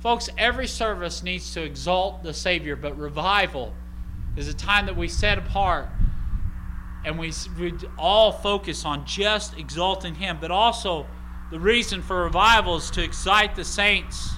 Folks, 0.00 0.30
every 0.38 0.66
service 0.66 1.22
needs 1.22 1.52
to 1.52 1.62
exalt 1.62 2.22
the 2.22 2.32
Savior, 2.32 2.74
but 2.74 2.96
revival 2.98 3.74
is 4.36 4.48
a 4.48 4.54
time 4.54 4.86
that 4.86 4.96
we 4.96 5.08
set 5.08 5.36
apart 5.36 5.88
and 7.04 7.18
we, 7.18 7.32
we 7.58 7.74
all 7.98 8.32
focus 8.32 8.84
on 8.84 9.04
just 9.06 9.56
exalting 9.58 10.14
Him. 10.14 10.38
But 10.40 10.50
also, 10.50 11.06
the 11.50 11.60
reason 11.60 12.02
for 12.02 12.24
revival 12.24 12.76
is 12.76 12.90
to 12.92 13.02
excite 13.02 13.54
the 13.56 13.64
saints, 13.64 14.30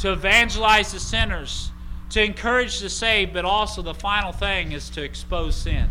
to 0.00 0.12
evangelize 0.12 0.92
the 0.92 1.00
sinners, 1.00 1.70
to 2.10 2.22
encourage 2.22 2.80
the 2.80 2.88
saved, 2.88 3.32
but 3.32 3.44
also 3.44 3.82
the 3.82 3.94
final 3.94 4.32
thing 4.32 4.72
is 4.72 4.90
to 4.90 5.02
expose 5.02 5.56
sin. 5.56 5.88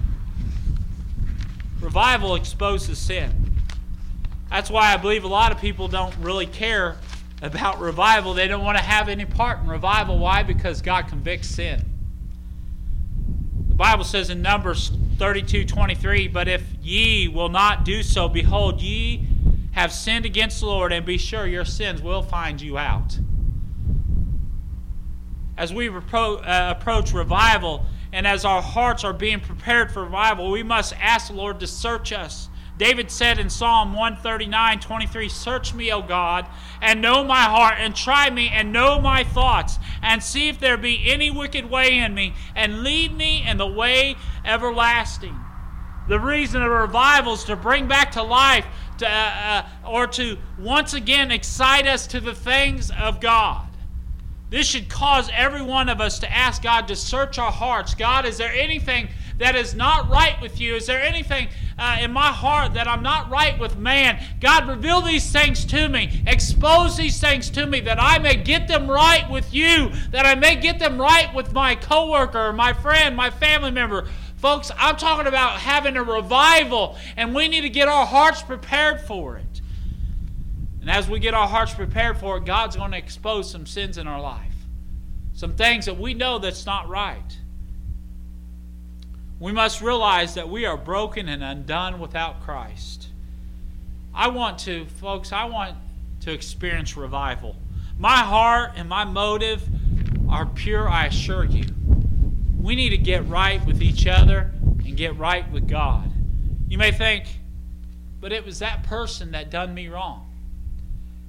Revival 1.79 2.35
exposes 2.35 2.97
sin. 2.97 3.53
That's 4.49 4.69
why 4.69 4.93
I 4.93 4.97
believe 4.97 5.23
a 5.23 5.29
lot 5.29 5.51
of 5.51 5.59
people 5.59 5.87
don't 5.87 6.15
really 6.17 6.45
care 6.45 6.97
about 7.45 7.79
revival. 7.79 8.33
They 8.33 8.47
don't 8.47 8.63
want 8.63 8.77
to 8.77 8.83
have 8.83 9.07
any 9.07 9.25
part 9.25 9.59
in 9.59 9.67
revival. 9.67 10.17
Why? 10.17 10.43
Because 10.43 10.81
God 10.81 11.07
convicts 11.07 11.47
sin. 11.47 11.83
The 13.69 13.75
Bible 13.75 14.03
says 14.03 14.29
in 14.29 14.41
Numbers 14.41 14.91
32 15.17 15.65
23, 15.65 16.27
But 16.27 16.47
if 16.47 16.63
ye 16.81 17.27
will 17.27 17.49
not 17.49 17.85
do 17.85 18.03
so, 18.03 18.27
behold, 18.27 18.81
ye 18.81 19.27
have 19.73 19.91
sinned 19.91 20.25
against 20.25 20.61
the 20.61 20.67
Lord, 20.67 20.93
and 20.93 21.05
be 21.05 21.17
sure 21.17 21.45
your 21.45 21.65
sins 21.65 22.01
will 22.01 22.21
find 22.21 22.61
you 22.61 22.77
out. 22.77 23.19
As 25.57 25.73
we 25.73 25.89
uh, 25.89 26.39
approach 26.77 27.13
revival 27.13 27.85
and 28.11 28.25
as 28.25 28.45
our 28.45 28.61
hearts 28.61 29.03
are 29.03 29.13
being 29.13 29.41
prepared 29.41 29.91
for 29.91 30.03
revival, 30.03 30.49
we 30.49 30.63
must 30.63 30.93
ask 30.99 31.27
the 31.27 31.33
Lord 31.33 31.59
to 31.59 31.67
search 31.67 32.13
us. 32.13 32.49
David 32.77 33.09
said 33.09 33.39
in 33.39 33.49
Psalm 33.49 33.93
139 33.93 34.79
23, 34.79 35.29
Search 35.29 35.73
me, 35.73 35.91
O 35.91 36.01
God, 36.01 36.45
and 36.81 37.01
know 37.01 37.23
my 37.23 37.43
heart, 37.43 37.75
and 37.77 37.95
try 37.95 38.29
me, 38.29 38.49
and 38.49 38.73
know 38.73 38.99
my 38.99 39.23
thoughts, 39.23 39.79
and 40.01 40.21
see 40.21 40.49
if 40.49 40.59
there 40.59 40.75
be 40.75 41.09
any 41.09 41.31
wicked 41.31 41.69
way 41.69 41.97
in 41.97 42.13
me, 42.13 42.33
and 42.53 42.83
lead 42.83 43.15
me 43.15 43.47
in 43.47 43.57
the 43.57 43.67
way 43.67 44.15
everlasting. 44.43 45.39
The 46.07 46.19
reason 46.19 46.61
of 46.61 46.69
revival 46.69 47.33
is 47.33 47.45
to 47.45 47.55
bring 47.55 47.87
back 47.87 48.11
to 48.11 48.23
life 48.23 48.65
to, 48.99 49.09
uh, 49.09 49.11
uh, 49.11 49.89
or 49.89 50.07
to 50.07 50.37
once 50.59 50.93
again 50.93 51.31
excite 51.31 51.87
us 51.87 52.07
to 52.07 52.19
the 52.19 52.35
things 52.35 52.91
of 52.91 53.19
God. 53.19 53.67
This 54.49 54.67
should 54.67 54.89
cause 54.89 55.29
every 55.33 55.61
one 55.61 55.89
of 55.89 55.99
us 55.99 56.19
to 56.19 56.31
ask 56.31 56.61
God 56.61 56.87
to 56.89 56.95
search 56.95 57.39
our 57.39 57.51
hearts. 57.51 57.95
God, 57.95 58.25
is 58.25 58.37
there 58.37 58.53
anything 58.53 59.09
that 59.37 59.55
is 59.55 59.75
not 59.75 60.09
right 60.09 60.39
with 60.41 60.59
you? 60.59 60.75
Is 60.75 60.85
there 60.85 61.01
anything 61.01 61.49
uh, 61.77 61.97
in 62.01 62.11
my 62.11 62.27
heart 62.27 62.73
that 62.75 62.87
I'm 62.87 63.03
not 63.03 63.29
right 63.29 63.59
with 63.59 63.77
man? 63.77 64.23
God, 64.39 64.67
reveal 64.67 65.01
these 65.01 65.31
things 65.31 65.65
to 65.65 65.89
me. 65.89 66.23
Expose 66.27 66.97
these 66.97 67.19
things 67.19 67.49
to 67.51 67.65
me 67.65 67.81
that 67.81 68.01
I 68.01 68.19
may 68.19 68.35
get 68.35 68.67
them 68.67 68.89
right 68.89 69.29
with 69.29 69.53
you, 69.53 69.91
that 70.11 70.25
I 70.25 70.35
may 70.35 70.55
get 70.55 70.79
them 70.79 70.99
right 70.99 71.33
with 71.33 71.53
my 71.53 71.75
coworker, 71.75 72.53
my 72.53 72.73
friend, 72.73 73.15
my 73.15 73.29
family 73.29 73.71
member. 73.71 74.07
Folks, 74.37 74.71
I'm 74.77 74.95
talking 74.95 75.27
about 75.27 75.59
having 75.59 75.97
a 75.97 76.03
revival, 76.03 76.97
and 77.17 77.33
we 77.33 77.47
need 77.47 77.61
to 77.61 77.69
get 77.69 77.87
our 77.87 78.05
hearts 78.05 78.41
prepared 78.41 79.01
for 79.01 79.37
it. 79.37 79.61
And 80.81 80.89
as 80.89 81.09
we 81.09 81.19
get 81.19 81.33
our 81.33 81.47
hearts 81.47 81.73
prepared 81.73 82.17
for 82.19 82.37
it, 82.37 82.45
God's 82.45 82.75
going 82.75 82.91
to 82.91 82.97
expose 82.97 83.49
some 83.49 83.65
sins 83.65 83.97
in 83.97 84.05
our 84.07 84.21
life. 84.21 84.53
Some 85.33 85.55
things 85.55 85.85
that 85.87 85.97
we 85.97 86.13
know 86.13 86.37
that's 86.37 86.65
not 86.65 86.87
right. 86.87 87.39
We 89.39 89.51
must 89.51 89.81
realize 89.81 90.33
that 90.35 90.49
we 90.49 90.65
are 90.65 90.77
broken 90.77 91.27
and 91.27 91.43
undone 91.43 91.99
without 91.99 92.41
Christ. 92.41 93.09
I 94.13 94.29
want 94.29 94.59
to, 94.59 94.85
folks, 94.85 95.33
I 95.33 95.45
want 95.45 95.75
to 96.21 96.31
experience 96.31 96.95
revival. 96.95 97.57
My 97.97 98.17
heart 98.17 98.71
and 98.77 98.87
my 98.87 99.03
motive 99.03 99.67
are 100.29 100.45
pure, 100.45 100.89
I 100.89 101.07
assure 101.07 101.43
you. 101.43 101.65
We 102.61 102.75
need 102.75 102.89
to 102.89 102.97
get 102.97 103.27
right 103.27 103.63
with 103.65 103.81
each 103.81 104.07
other 104.07 104.51
and 104.85 104.95
get 104.95 105.17
right 105.17 105.49
with 105.51 105.67
God. 105.67 106.11
You 106.67 106.77
may 106.77 106.91
think, 106.91 107.25
but 108.21 108.31
it 108.31 108.45
was 108.45 108.59
that 108.59 108.83
person 108.83 109.31
that 109.31 109.51
done 109.51 109.73
me 109.73 109.87
wrong. 109.87 110.31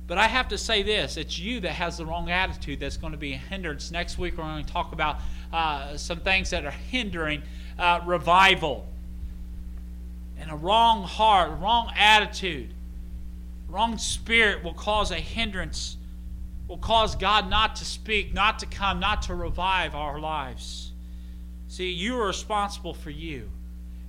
But 0.07 0.19
I 0.19 0.29
have 0.29 0.49
to 0.49 0.59
say 0.59 0.83
this 0.83 1.17
it's 1.17 1.39
you 1.39 1.61
that 1.61 1.73
has 1.73 1.99
the 1.99 2.07
wrong 2.07 2.31
attitude 2.31 2.79
that's 2.79 2.97
going 2.97 3.13
to 3.13 3.19
be 3.19 3.33
a 3.33 3.37
hindrance. 3.37 3.91
Next 3.91 4.19
week, 4.19 4.39
we're 4.39 4.45
going 4.45 4.65
to 4.65 4.73
talk 4.73 4.93
about 4.93 5.19
uh, 5.53 5.97
some 5.97 6.21
things 6.21 6.51
that 6.51 6.65
are 6.65 6.71
hindering 6.71 7.43
uh, 7.79 8.01
revival. 8.05 8.87
And 10.39 10.51
a 10.51 10.57
wrong 10.57 11.03
heart, 11.03 11.59
wrong 11.61 11.91
attitude, 11.97 12.72
wrong 13.68 13.99
spirit 13.99 14.62
will 14.62 14.74
cause 14.74 15.11
a 15.11 15.16
hindrance, 15.16 15.97
will 16.68 16.79
cause 16.79 17.16
God 17.16 17.49
not 17.49 17.77
to 17.77 17.85
speak, 17.85 18.35
not 18.35 18.59
to 18.61 18.66
come, 18.66 19.01
not 19.01 19.22
to 19.22 19.35
revive 19.35 19.95
our 19.95 20.20
lives. 20.20 20.93
See, 21.68 21.91
you 21.91 22.18
are 22.20 22.27
responsible 22.27 22.95
for 22.95 23.11
you. 23.11 23.51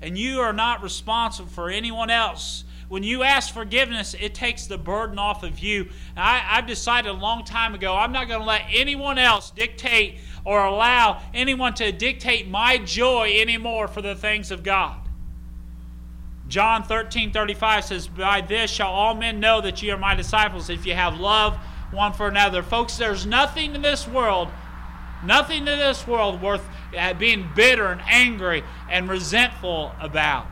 And 0.01 0.17
you 0.17 0.41
are 0.41 0.53
not 0.53 0.83
responsible 0.83 1.49
for 1.49 1.69
anyone 1.69 2.09
else 2.09 2.63
when 2.89 3.03
you 3.03 3.23
ask 3.23 3.53
forgiveness, 3.53 4.15
it 4.19 4.33
takes 4.33 4.65
the 4.65 4.77
burden 4.77 5.19
off 5.19 5.43
of 5.43 5.59
you. 5.59 5.89
I, 6.15 6.37
have 6.37 6.67
decided 6.67 7.09
a 7.09 7.13
long 7.13 7.43
time 7.43 7.75
ago 7.75 7.93
I'm 7.93 8.13
not 8.13 8.27
going 8.27 8.39
to 8.39 8.45
let 8.45 8.63
anyone 8.69 9.17
else 9.17 9.51
dictate 9.51 10.19
or 10.45 10.65
allow 10.65 11.21
anyone 11.33 11.73
to 11.75 11.91
dictate 11.91 12.47
my 12.47 12.77
joy 12.77 13.37
anymore 13.39 13.89
for 13.89 14.01
the 14.01 14.15
things 14.15 14.51
of 14.51 14.63
God. 14.63 14.97
John 16.47 16.83
13 16.83 17.33
35 17.33 17.83
says, 17.83 18.07
By 18.07 18.39
this 18.39 18.71
shall 18.71 18.91
all 18.91 19.15
men 19.15 19.41
know 19.41 19.59
that 19.59 19.83
ye 19.83 19.91
are 19.91 19.97
my 19.97 20.15
disciples, 20.15 20.69
if 20.69 20.85
you 20.85 20.93
have 20.93 21.19
love 21.19 21.57
one 21.91 22.13
for 22.13 22.27
another. 22.27 22.63
Folks, 22.63 22.97
there's 22.97 23.25
nothing 23.25 23.75
in 23.75 23.81
this 23.81 24.07
world, 24.07 24.49
nothing 25.25 25.59
in 25.59 25.65
this 25.65 26.07
world 26.07 26.41
worth 26.41 26.63
uh, 26.97 27.13
being 27.13 27.49
bitter 27.53 27.87
and 27.87 28.01
angry 28.07 28.63
and 28.89 29.09
resentful 29.09 29.93
about. 29.99 30.47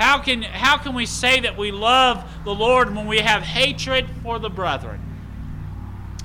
How 0.00 0.18
can, 0.18 0.40
how 0.40 0.78
can 0.78 0.94
we 0.94 1.04
say 1.04 1.40
that 1.40 1.58
we 1.58 1.70
love 1.70 2.24
the 2.44 2.54
Lord 2.54 2.96
when 2.96 3.06
we 3.06 3.18
have 3.18 3.42
hatred 3.42 4.08
for 4.22 4.38
the 4.38 4.48
brethren? 4.48 4.98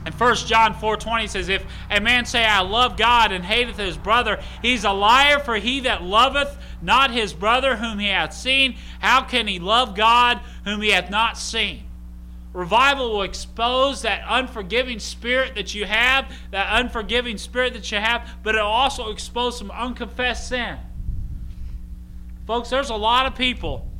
And 0.05 0.13
1 0.13 0.35
John 0.47 0.73
4:20 0.73 1.27
says, 1.27 1.49
If 1.49 1.65
a 1.91 1.99
man 1.99 2.25
say, 2.25 2.45
I 2.45 2.61
love 2.61 2.95
God 2.95 3.33
and 3.33 3.43
hateth 3.43 3.75
his 3.75 3.97
brother, 3.97 4.39
he's 4.61 4.85
a 4.85 4.93
liar, 4.93 5.39
for 5.39 5.57
he 5.57 5.81
that 5.81 6.03
loveth 6.03 6.57
not 6.81 7.11
his 7.11 7.33
brother 7.33 7.75
whom 7.75 7.99
he 7.99 8.07
hath 8.07 8.33
seen, 8.33 8.77
how 8.99 9.23
can 9.23 9.45
he 9.45 9.59
love 9.59 9.93
God 9.93 10.39
whom 10.63 10.81
he 10.81 10.91
hath 10.91 11.09
not 11.09 11.37
seen? 11.37 11.83
Revival 12.53 13.11
will 13.11 13.23
expose 13.23 14.03
that 14.03 14.23
unforgiving 14.25 14.99
spirit 14.99 15.55
that 15.55 15.75
you 15.75 15.83
have, 15.83 16.33
that 16.51 16.79
unforgiving 16.79 17.37
spirit 17.37 17.73
that 17.73 17.91
you 17.91 17.97
have, 17.97 18.25
but 18.41 18.55
it'll 18.55 18.67
also 18.67 19.11
expose 19.11 19.57
some 19.57 19.69
unconfessed 19.71 20.47
sin. 20.47 20.77
Folks, 22.45 22.69
there's 22.69 22.91
a 22.91 22.95
lot 22.95 23.25
of 23.25 23.35
people 23.35 23.91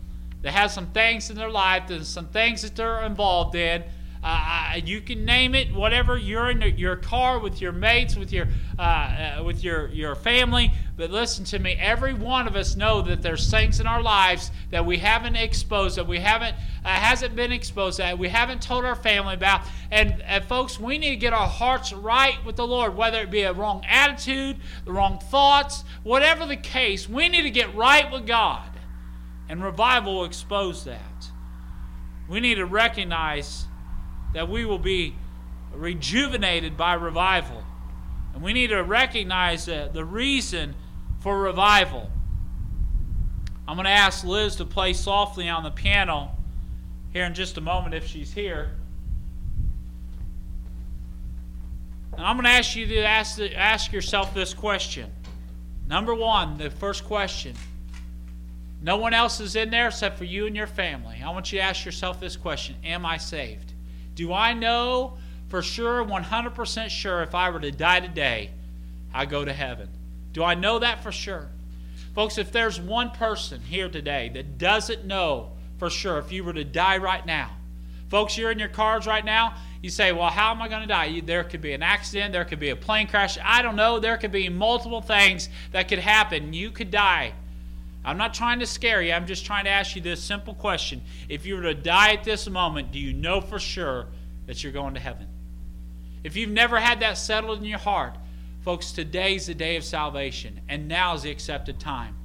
that 0.44 0.52
have 0.52 0.72
some 0.72 0.88
things 0.88 1.30
in 1.30 1.36
their 1.36 1.50
life, 1.50 1.90
and 1.90 2.06
some 2.06 2.28
things 2.28 2.62
that 2.62 2.76
they're 2.76 3.02
involved 3.04 3.56
in. 3.56 3.84
Uh, 4.28 4.80
you 4.84 5.02
can 5.02 5.24
name 5.24 5.54
it, 5.54 5.72
whatever. 5.72 6.18
You're 6.18 6.50
in 6.50 6.60
your 6.80 6.96
car 6.96 7.38
with 7.38 7.62
your 7.62 7.72
mates, 7.72 8.16
with 8.16 8.34
your 8.34 8.48
uh, 8.80 8.82
uh, 8.82 9.44
with 9.46 9.64
your 9.64 9.88
your 9.90 10.16
family. 10.16 10.72
But 10.98 11.12
listen 11.12 11.46
to 11.46 11.60
me. 11.60 11.74
Every 11.74 12.16
one 12.16 12.48
of 12.48 12.56
us 12.56 12.76
know 12.76 13.04
that 13.04 13.22
there's 13.22 13.52
things 13.52 13.80
in 13.80 13.86
our 13.86 14.02
lives 14.02 14.50
that 14.72 14.84
we 14.84 14.98
haven't 14.98 15.36
exposed, 15.36 15.98
that 15.98 16.08
we 16.08 16.18
haven't 16.18 16.56
uh, 16.84 16.88
hasn't 16.88 17.36
been 17.36 17.52
exposed, 17.52 18.00
that 18.00 18.18
we 18.18 18.28
haven't 18.28 18.64
told 18.64 18.84
our 18.84 18.96
family 18.96 19.36
about. 19.36 19.62
And, 19.92 20.20
and 20.24 20.44
folks, 20.46 20.80
we 20.80 20.98
need 20.98 21.12
to 21.12 21.18
get 21.18 21.34
our 21.34 21.48
hearts 21.48 21.94
right 21.94 22.44
with 22.44 22.56
the 22.56 22.66
Lord, 22.66 22.98
whether 22.98 23.22
it 23.22 23.30
be 23.30 23.44
a 23.44 23.54
wrong 23.54 23.86
attitude, 23.88 24.58
the 24.86 24.92
wrong 24.92 25.20
thoughts, 25.20 25.84
whatever 26.02 26.48
the 26.48 26.58
case. 26.58 27.08
We 27.08 27.30
need 27.30 27.44
to 27.44 27.52
get 27.52 27.76
right 27.76 28.12
with 28.12 28.26
God, 28.26 28.72
and 29.48 29.64
revival 29.64 30.16
will 30.16 30.26
expose 30.26 30.84
that. 30.86 31.30
We 32.28 32.40
need 32.40 32.56
to 32.56 32.66
recognize 32.66 33.68
that 34.36 34.50
we 34.50 34.66
will 34.66 34.78
be 34.78 35.16
rejuvenated 35.74 36.76
by 36.76 36.94
revival. 36.94 37.64
And 38.34 38.44
we 38.44 38.52
need 38.52 38.68
to 38.68 38.84
recognize 38.84 39.66
the 39.66 40.06
reason 40.06 40.76
for 41.22 41.40
revival. 41.40 42.12
I'm 43.66 43.78
going 43.78 43.86
to 43.86 43.92
ask 43.92 44.26
Liz 44.26 44.58
to 44.58 44.66
play 44.66 44.92
softly 44.92 45.48
on 45.48 45.64
the 45.64 45.72
piano 45.72 46.32
here 47.14 47.24
in 47.24 47.34
just 47.34 47.58
a 47.58 47.62
moment 47.62 47.96
if 47.96 48.08
she's 48.08 48.34
here. 48.34 48.72
And 52.12 52.26
I'm 52.26 52.36
going 52.36 52.44
to 52.44 52.52
ask 52.52 52.76
you 52.76 52.86
to 52.88 53.06
ask, 53.06 53.40
ask 53.40 53.94
yourself 53.94 54.34
this 54.34 54.54
question. 54.54 55.10
Number 55.88 56.14
one, 56.14 56.58
the 56.58 56.70
first 56.70 57.06
question. 57.06 57.56
No 58.82 58.98
one 58.98 59.14
else 59.14 59.40
is 59.40 59.56
in 59.56 59.70
there 59.70 59.88
except 59.88 60.18
for 60.18 60.26
you 60.26 60.46
and 60.46 60.58
your 60.58 60.68
family. 60.68 61.22
I 61.24 61.30
want 61.30 61.54
you 61.54 61.60
to 61.60 61.64
ask 61.64 61.86
yourself 61.86 62.20
this 62.20 62.36
question 62.36 62.76
Am 62.84 63.06
I 63.06 63.16
saved? 63.16 63.75
Do 64.16 64.34
I 64.34 64.54
know 64.54 65.18
for 65.50 65.62
sure, 65.62 66.04
100% 66.04 66.90
sure, 66.90 67.22
if 67.22 67.36
I 67.36 67.50
were 67.50 67.60
to 67.60 67.72
die 67.72 68.00
today, 68.00 68.52
I 69.14 69.26
go 69.26 69.46
to 69.46 69.54
heaven? 69.54 69.90
Do 70.34 70.44
I 70.44 70.56
know 70.56 70.80
that 70.80 71.04
for 71.04 71.12
sure? 71.12 71.50
Folks, 72.14 72.38
if 72.38 72.52
there's 72.52 72.80
one 72.80 73.12
person 73.12 73.62
here 73.62 73.90
today 73.90 74.30
that 74.34 74.58
doesn't 74.58 75.06
know 75.06 75.52
for 75.78 75.90
sure 75.90 76.18
if 76.18 76.32
you 76.32 76.44
were 76.44 76.54
to 76.54 76.64
die 76.64 76.98
right 76.98 77.26
now, 77.26 77.52
folks, 78.10 78.38
you're 78.38 78.52
in 78.52 78.60
your 78.60 78.70
cars 78.70 79.06
right 79.06 79.24
now, 79.24 79.56
you 79.82 79.90
say, 79.90 80.12
Well, 80.12 80.30
how 80.30 80.52
am 80.52 80.62
I 80.62 80.68
going 80.68 80.82
to 80.82 80.88
die? 80.88 81.22
There 81.24 81.44
could 81.44 81.62
be 81.62 81.74
an 81.74 81.84
accident, 81.84 82.32
there 82.34 82.46
could 82.46 82.60
be 82.60 82.70
a 82.70 82.76
plane 82.76 83.08
crash. 83.08 83.38
I 83.44 83.62
don't 83.62 83.76
know. 83.76 84.00
There 84.00 84.18
could 84.18 84.32
be 84.32 84.50
multiple 84.50 85.02
things 85.02 85.50
that 85.72 85.88
could 85.88 86.00
happen. 86.00 86.54
You 86.54 86.72
could 86.72 86.90
die. 86.90 87.34
I'm 88.06 88.18
not 88.18 88.34
trying 88.34 88.60
to 88.60 88.68
scare 88.68 89.02
you. 89.02 89.14
I'm 89.14 89.26
just 89.26 89.46
trying 89.46 89.66
to 89.66 89.72
ask 89.72 89.96
you 89.96 90.02
this 90.02 90.22
simple 90.22 90.54
question. 90.54 91.02
If 91.28 91.46
you 91.46 91.56
were 91.56 91.64
to 91.64 91.74
die 91.74 92.14
at 92.14 92.24
this 92.24 92.48
moment, 92.48 92.92
do 92.92 93.00
you 93.00 93.14
know 93.14 93.42
for 93.42 93.58
sure 93.58 94.08
that 94.46 94.64
you're 94.64 94.72
going 94.72 94.94
to 94.94 95.00
heaven? 95.00 95.28
If 96.24 96.36
you've 96.36 96.52
never 96.52 96.80
had 96.80 97.00
that 97.00 97.18
settled 97.18 97.60
in 97.60 97.66
your 97.66 97.80
heart, 97.80 98.16
folks, 98.62 98.92
today's 98.92 99.48
the 99.48 99.56
day 99.56 99.76
of 99.76 99.84
salvation, 99.84 100.62
and 100.70 100.88
now 100.88 101.16
is 101.16 101.24
the 101.24 101.32
accepted 101.32 101.80
time. 101.80 102.16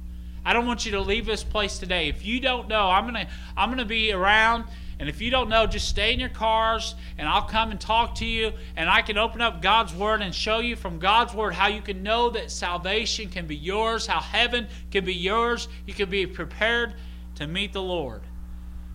I 0.43 0.53
don't 0.53 0.65
want 0.65 0.85
you 0.85 0.93
to 0.93 1.01
leave 1.01 1.25
this 1.25 1.43
place 1.43 1.77
today. 1.77 2.09
If 2.09 2.25
you 2.25 2.39
don't 2.39 2.67
know, 2.67 2.89
I'm 2.89 3.05
gonna 3.05 3.27
I'm 3.55 3.69
gonna 3.69 3.85
be 3.85 4.11
around 4.11 4.65
and 5.01 5.09
if 5.09 5.19
you 5.19 5.31
don't 5.31 5.49
know, 5.49 5.65
just 5.65 5.89
stay 5.89 6.13
in 6.13 6.19
your 6.19 6.29
cars 6.29 6.93
and 7.17 7.27
I'll 7.27 7.41
come 7.41 7.71
and 7.71 7.81
talk 7.81 8.13
to 8.15 8.25
you 8.25 8.53
and 8.75 8.87
I 8.87 9.01
can 9.01 9.17
open 9.17 9.41
up 9.41 9.59
God's 9.59 9.95
Word 9.95 10.21
and 10.21 10.33
show 10.33 10.59
you 10.59 10.75
from 10.75 10.99
God's 10.99 11.33
Word 11.33 11.55
how 11.55 11.69
you 11.69 11.81
can 11.81 12.03
know 12.03 12.29
that 12.29 12.51
salvation 12.51 13.27
can 13.27 13.47
be 13.47 13.55
yours, 13.55 14.05
how 14.05 14.19
heaven 14.19 14.67
can 14.91 15.03
be 15.03 15.15
yours. 15.15 15.67
You 15.87 15.95
can 15.95 16.07
be 16.07 16.27
prepared 16.27 16.93
to 17.33 17.47
meet 17.47 17.73
the 17.73 17.81
Lord. 17.81 18.21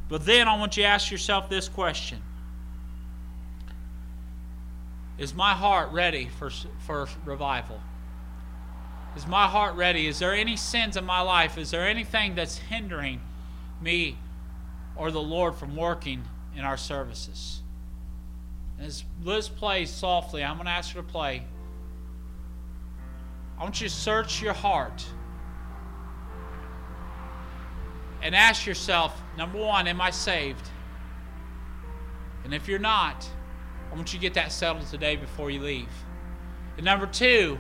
But 0.09 0.25
then 0.25 0.47
I 0.47 0.57
want 0.57 0.77
you 0.77 0.85
to 0.85 0.89
ask 0.89 1.11
yourself 1.11 1.51
this 1.51 1.69
question 1.69 2.23
Is 5.19 5.35
my 5.35 5.55
heart 5.55 5.91
ready 5.91 6.29
for, 6.39 6.51
for 6.87 7.09
revival? 7.25 7.81
Is 9.17 9.27
my 9.27 9.49
heart 9.49 9.75
ready? 9.75 10.07
Is 10.07 10.21
there 10.21 10.35
any 10.35 10.57
sins 10.57 10.97
in 10.97 11.05
my 11.05 11.21
life? 11.21 11.59
Is 11.59 11.73
there 11.73 11.89
anything 11.89 12.37
that's 12.37 12.59
hindering 12.59 13.23
me 13.81 14.19
or 14.97 15.11
the 15.11 15.21
Lord 15.21 15.55
from 15.55 15.77
working 15.77 16.25
in 16.57 16.65
our 16.65 16.77
services? 16.77 17.61
As 18.81 19.05
Liz 19.23 19.49
plays 19.49 19.91
softly, 19.91 20.45
I'm 20.45 20.57
going 20.57 20.67
to 20.67 20.73
ask 20.73 20.95
her 20.95 21.03
to 21.03 21.07
play. 21.07 21.43
I 23.59 23.63
want 23.63 23.81
you 23.81 23.89
to 23.89 23.95
search 23.95 24.43
your 24.43 24.53
heart 24.53 25.05
and 28.23 28.35
ask 28.35 28.67
yourself 28.67 29.19
number 29.37 29.59
one, 29.59 29.87
am 29.87 30.01
I 30.01 30.11
saved? 30.11 30.69
And 32.45 32.53
if 32.53 32.69
you're 32.69 32.79
not, 32.79 33.29
I 33.91 33.95
want 33.95 34.13
you 34.13 34.19
to 34.19 34.23
get 34.23 34.35
that 34.35 34.53
settled 34.53 34.87
today 34.89 35.17
before 35.17 35.51
you 35.51 35.61
leave. 35.61 35.89
And 36.77 36.85
number 36.85 37.07
two, 37.07 37.59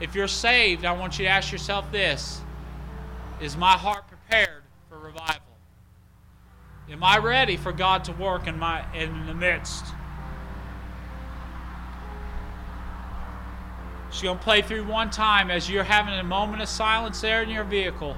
if 0.00 0.14
you're 0.14 0.28
saved, 0.28 0.84
I 0.84 0.92
want 0.92 1.18
you 1.18 1.24
to 1.24 1.30
ask 1.30 1.52
yourself 1.52 1.90
this 1.92 2.40
Is 3.40 3.56
my 3.56 3.72
heart? 3.72 4.04
Am 6.96 7.04
I 7.04 7.18
ready 7.18 7.58
for 7.58 7.72
God 7.72 8.04
to 8.04 8.12
work 8.12 8.46
in, 8.46 8.58
my, 8.58 8.82
in 8.94 9.26
the 9.26 9.34
midst? 9.34 9.84
She's 14.10 14.22
going 14.22 14.38
to 14.38 14.42
play 14.42 14.62
through 14.62 14.86
one 14.86 15.10
time 15.10 15.50
as 15.50 15.68
you're 15.68 15.84
having 15.84 16.14
a 16.14 16.22
moment 16.22 16.62
of 16.62 16.70
silence 16.70 17.20
there 17.20 17.42
in 17.42 17.50
your 17.50 17.64
vehicle. 17.64 18.16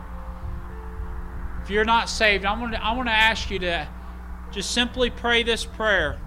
If 1.64 1.70
you're 1.70 1.84
not 1.84 2.08
saved, 2.08 2.44
I 2.44 2.56
want 2.56 2.74
to, 2.74 2.84
I 2.84 2.92
want 2.92 3.08
to 3.08 3.12
ask 3.12 3.50
you 3.50 3.58
to 3.58 3.88
just 4.52 4.70
simply 4.70 5.10
pray 5.10 5.42
this 5.42 5.64
prayer. 5.64 6.20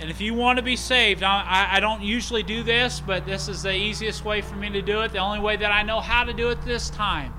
And 0.00 0.10
if 0.10 0.20
you 0.20 0.34
want 0.34 0.56
to 0.56 0.62
be 0.64 0.74
saved, 0.74 1.22
I, 1.22 1.68
I 1.70 1.78
don't 1.78 2.02
usually 2.02 2.42
do 2.42 2.64
this, 2.64 2.98
but 2.98 3.24
this 3.24 3.46
is 3.46 3.62
the 3.62 3.72
easiest 3.72 4.24
way 4.24 4.40
for 4.40 4.56
me 4.56 4.70
to 4.70 4.82
do 4.82 5.02
it. 5.02 5.12
The 5.12 5.18
only 5.18 5.38
way 5.38 5.56
that 5.56 5.70
I 5.70 5.84
know 5.84 6.00
how 6.00 6.24
to 6.24 6.32
do 6.32 6.50
it 6.50 6.60
this 6.62 6.90
time. 6.90 7.32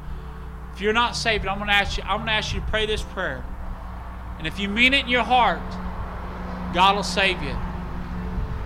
If 0.77 0.81
you're 0.81 0.93
not 0.93 1.15
saved, 1.15 1.47
I'm 1.47 1.57
going 1.57 1.69
to 1.69 1.73
ask 1.73 1.97
you. 1.97 2.03
I'm 2.03 2.17
going 2.17 2.27
to 2.27 2.33
ask 2.33 2.53
you 2.53 2.59
to 2.59 2.65
pray 2.67 2.85
this 2.85 3.01
prayer. 3.01 3.43
And 4.37 4.45
if 4.45 4.59
you 4.59 4.69
mean 4.69 4.93
it 4.93 5.05
in 5.05 5.09
your 5.09 5.23
heart, 5.23 5.59
God 6.71 6.95
will 6.95 7.01
save 7.01 7.41
you. 7.41 7.57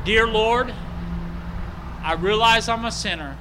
Dear 0.04 0.28
Lord, 0.28 0.74
I 2.04 2.16
realize 2.16 2.68
I'm 2.68 2.84
a 2.84 2.92
sinner. 2.92 3.38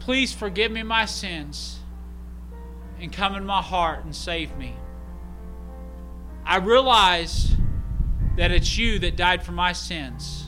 Please 0.00 0.34
forgive 0.34 0.72
me 0.72 0.82
my 0.82 1.04
sins 1.04 1.78
and 3.00 3.12
come 3.12 3.36
in 3.36 3.46
my 3.46 3.62
heart 3.62 4.04
and 4.04 4.12
save 4.12 4.56
me. 4.56 4.74
I 6.44 6.56
realize 6.56 7.52
that 8.36 8.50
it's 8.50 8.76
you 8.76 8.98
that 8.98 9.14
died 9.14 9.44
for 9.44 9.52
my 9.52 9.72
sins 9.72 10.46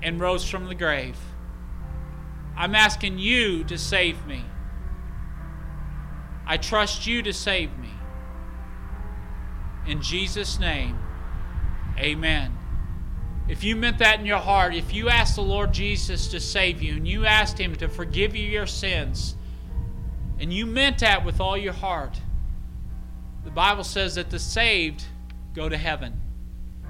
and 0.00 0.18
rose 0.18 0.48
from 0.48 0.66
the 0.68 0.74
grave. 0.74 1.18
I'm 2.56 2.74
asking 2.74 3.18
you 3.18 3.64
to 3.64 3.78
save 3.78 4.26
me. 4.26 4.44
I 6.46 6.56
trust 6.56 7.06
you 7.06 7.22
to 7.22 7.32
save 7.32 7.76
me. 7.78 7.90
In 9.86 10.00
Jesus' 10.00 10.58
name, 10.58 10.98
amen. 11.98 12.56
If 13.48 13.62
you 13.62 13.76
meant 13.76 13.98
that 13.98 14.20
in 14.20 14.26
your 14.26 14.38
heart, 14.38 14.74
if 14.74 14.94
you 14.94 15.10
asked 15.10 15.36
the 15.36 15.42
Lord 15.42 15.72
Jesus 15.72 16.28
to 16.28 16.40
save 16.40 16.82
you 16.82 16.94
and 16.94 17.06
you 17.06 17.26
asked 17.26 17.58
Him 17.58 17.76
to 17.76 17.88
forgive 17.88 18.34
you 18.34 18.46
your 18.46 18.66
sins, 18.66 19.36
and 20.38 20.52
you 20.52 20.64
meant 20.64 20.98
that 21.00 21.24
with 21.24 21.40
all 21.40 21.56
your 21.56 21.74
heart, 21.74 22.18
the 23.44 23.50
Bible 23.50 23.84
says 23.84 24.14
that 24.14 24.30
the 24.30 24.38
saved 24.38 25.04
go 25.54 25.68
to 25.68 25.76
heaven. 25.76 26.20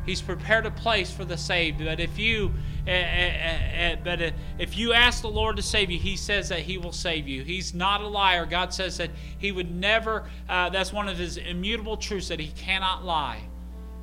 He's 0.06 0.22
prepared 0.22 0.66
a 0.66 0.70
place 0.70 1.10
for 1.10 1.24
the 1.24 1.36
saved. 1.36 1.78
But 1.78 1.98
if 1.98 2.18
you, 2.18 2.52
but 2.84 4.34
if 4.58 4.76
you 4.76 4.92
ask 4.92 5.22
the 5.22 5.28
Lord 5.28 5.56
to 5.56 5.62
save 5.62 5.90
you, 5.90 5.98
He 5.98 6.16
says 6.16 6.48
that 6.50 6.60
He 6.60 6.78
will 6.78 6.92
save 6.92 7.26
you. 7.26 7.42
He's 7.42 7.74
not 7.74 8.00
a 8.00 8.06
liar. 8.06 8.46
God 8.46 8.74
says 8.74 8.98
that 8.98 9.10
He 9.38 9.52
would 9.52 9.74
never. 9.74 10.28
Uh, 10.48 10.70
that's 10.70 10.92
one 10.92 11.08
of 11.08 11.16
His 11.16 11.36
immutable 11.36 11.96
truths 11.96 12.28
that 12.28 12.40
He 12.40 12.48
cannot 12.48 13.04
lie. 13.04 13.42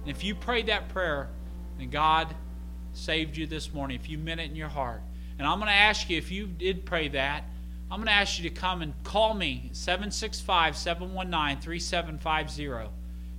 And 0.02 0.10
if 0.10 0.24
you 0.24 0.34
prayed 0.34 0.68
that 0.68 0.90
prayer, 0.90 1.30
then 1.78 1.90
God 1.90 2.34
saved 2.94 3.38
you 3.38 3.46
this 3.46 3.74
morning, 3.74 4.00
if 4.00 4.10
you 4.10 4.18
meant 4.18 4.42
it 4.42 4.50
in 4.50 4.56
your 4.56 4.70
heart. 4.70 5.02
And 5.38 5.48
I'm 5.48 5.60
going 5.60 5.70
to 5.70 5.74
ask 5.74 6.10
you, 6.10 6.18
if 6.18 6.32
you 6.32 6.48
did 6.48 6.86
pray 6.86 7.08
that, 7.10 7.44
I'm 7.90 7.98
going 7.98 8.08
to 8.08 8.14
ask 8.14 8.40
you 8.40 8.50
to 8.50 8.56
come 8.56 8.82
and 8.82 8.94
call 9.04 9.34
me, 9.34 9.70
765 9.74 10.78
719 10.78 11.62
3750. 11.62 12.92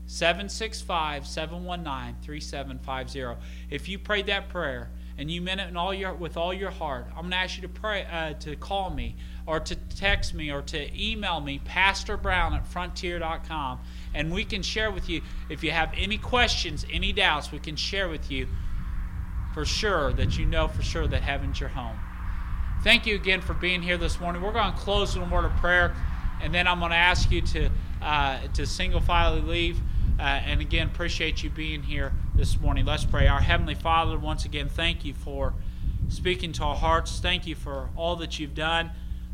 765 0.06 1.26
719 1.26 2.16
3750. 2.22 3.40
If 3.70 3.88
you 3.88 3.98
prayed 3.98 4.26
that 4.26 4.48
prayer 4.48 4.90
and 5.22 5.30
you 5.30 5.40
meant 5.40 5.60
it 5.60 5.76
all 5.76 5.94
your, 5.94 6.12
with 6.12 6.36
all 6.36 6.52
your 6.52 6.72
heart, 6.72 7.06
I'm 7.10 7.20
going 7.20 7.30
to 7.30 7.36
ask 7.36 7.54
you 7.54 7.62
to 7.62 7.68
pray 7.68 8.04
uh, 8.10 8.32
to 8.40 8.56
call 8.56 8.90
me 8.90 9.14
or 9.46 9.60
to 9.60 9.76
text 9.76 10.34
me 10.34 10.50
or 10.50 10.62
to 10.62 11.00
email 11.00 11.40
me, 11.40 11.60
Pastor 11.64 12.16
Brown 12.16 12.54
at 12.54 12.66
frontier.com, 12.66 13.78
and 14.14 14.32
we 14.32 14.44
can 14.44 14.62
share 14.62 14.90
with 14.90 15.08
you. 15.08 15.22
If 15.48 15.62
you 15.62 15.70
have 15.70 15.92
any 15.96 16.18
questions, 16.18 16.84
any 16.92 17.12
doubts, 17.12 17.52
we 17.52 17.60
can 17.60 17.76
share 17.76 18.08
with 18.08 18.32
you 18.32 18.48
for 19.54 19.64
sure 19.64 20.12
that 20.14 20.36
you 20.36 20.44
know 20.44 20.66
for 20.66 20.82
sure 20.82 21.06
that 21.06 21.22
heaven's 21.22 21.60
your 21.60 21.68
home. 21.68 21.96
Thank 22.82 23.06
you 23.06 23.14
again 23.14 23.42
for 23.42 23.54
being 23.54 23.80
here 23.80 23.96
this 23.96 24.18
morning. 24.18 24.42
We're 24.42 24.50
going 24.50 24.72
to 24.72 24.78
close 24.80 25.16
with 25.16 25.30
a 25.30 25.32
word 25.32 25.44
of 25.44 25.54
prayer, 25.58 25.94
and 26.42 26.52
then 26.52 26.66
I'm 26.66 26.80
going 26.80 26.90
to 26.90 26.96
ask 26.96 27.30
you 27.30 27.42
to 27.42 27.70
uh, 28.02 28.38
to 28.54 28.66
single 28.66 29.00
file 29.00 29.36
leave. 29.36 29.80
Uh, 30.18 30.22
and 30.22 30.60
again, 30.60 30.88
appreciate 30.88 31.42
you 31.42 31.50
being 31.50 31.82
here 31.82 32.12
this 32.34 32.60
morning. 32.60 32.84
Let's 32.84 33.04
pray. 33.04 33.26
Our 33.26 33.40
Heavenly 33.40 33.74
Father, 33.74 34.18
once 34.18 34.44
again, 34.44 34.68
thank 34.68 35.04
you 35.04 35.14
for 35.14 35.54
speaking 36.08 36.52
to 36.52 36.64
our 36.64 36.76
hearts. 36.76 37.18
Thank 37.18 37.46
you 37.46 37.54
for 37.54 37.88
all 37.96 38.16
that 38.16 38.38
you've 38.38 38.54
done. 38.54 38.90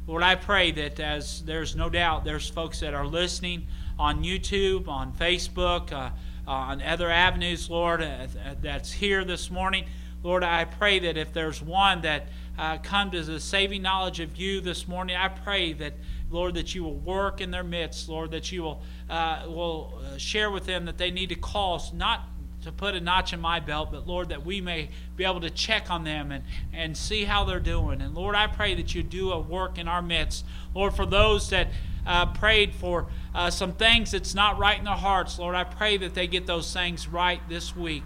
Lord, 0.07 0.22
I 0.22 0.37
pray 0.37 0.70
that 0.72 1.01
as 1.01 1.45
there's 1.45 1.76
no 1.76 1.91
doubt 1.91 2.24
there's 2.24 2.49
folks 2.49 2.81
that 2.81 2.95
are 2.95 3.07
listening 3.07 3.66
on 3.99 4.24
YouTube, 4.24 4.89
on 4.89 5.12
Facebook, 5.12 5.93
uh, 5.93 6.11
uh 6.47 6.51
on 6.51 6.81
other 6.81 7.11
avenues, 7.11 7.68
Lord, 7.68 8.01
uh, 8.01 8.26
that's 8.62 8.93
here 8.93 9.24
this 9.24 9.51
morning. 9.51 9.85
Lord, 10.22 10.43
I 10.43 10.64
pray 10.64 10.99
that 11.01 11.16
if 11.16 11.33
there's 11.33 11.62
one 11.62 12.01
that 12.03 12.29
uh, 12.59 12.79
come 12.79 13.11
to 13.12 13.22
the 13.22 13.39
saving 13.39 13.83
knowledge 13.83 14.18
of 14.20 14.37
you 14.37 14.61
this 14.61 14.89
morning, 14.89 15.16
I 15.16 15.29
pray 15.29 15.72
that, 15.74 15.93
Lord, 16.31 16.55
that 16.55 16.74
you 16.74 16.85
will 16.85 16.99
work 16.99 17.41
in 17.41 17.51
their 17.51 17.64
midst, 17.64 18.09
Lord, 18.09 18.31
that 18.33 18.53
you 18.53 18.62
will, 18.62 18.83
uh, 19.09 19.45
will 19.47 20.01
uh, 20.05 20.18
share 20.18 20.51
with 20.51 20.66
them 20.66 20.85
that 20.85 20.99
they 20.99 21.11
need 21.11 21.31
to 21.31 21.35
call, 21.35 21.76
us 21.76 21.93
not 21.93 22.29
to 22.62 22.72
put 22.72 22.95
a 22.95 23.01
notch 23.01 23.33
in 23.33 23.41
my 23.41 23.61
belt, 23.61 23.91
but 23.93 24.07
Lord, 24.07 24.29
that 24.31 24.45
we 24.45 24.61
may 24.61 24.91
be 25.16 25.24
able 25.24 25.41
to 25.41 25.51
check 25.51 25.91
on 25.91 26.05
them 26.05 26.33
and, 26.33 26.45
and 26.72 26.97
see 26.97 27.24
how 27.24 27.45
they're 27.45 27.61
doing. 27.61 28.03
And 28.03 28.14
Lord, 28.14 28.35
I 28.35 28.47
pray 28.47 28.74
that 28.74 28.95
you 28.95 29.03
do 29.03 29.33
a 29.33 29.39
work 29.39 29.79
in 29.79 29.89
our 29.89 30.03
midst. 30.03 30.45
Lord, 30.74 30.95
for 30.95 31.07
those 31.07 31.51
that 31.51 31.68
uh, 32.07 32.26
prayed 32.26 32.74
for 32.74 33.07
uh, 33.35 33.51
some 33.51 33.72
things 33.72 34.11
that's 34.11 34.35
not 34.35 34.59
right 34.59 34.79
in 34.79 34.85
their 34.85 34.95
hearts, 34.95 35.39
Lord, 35.39 35.55
I 35.55 35.64
pray 35.64 35.97
that 35.99 36.14
they 36.14 36.26
get 36.26 36.47
those 36.47 36.72
things 36.72 37.07
right 37.09 37.41
this 37.49 37.76
week 37.76 38.05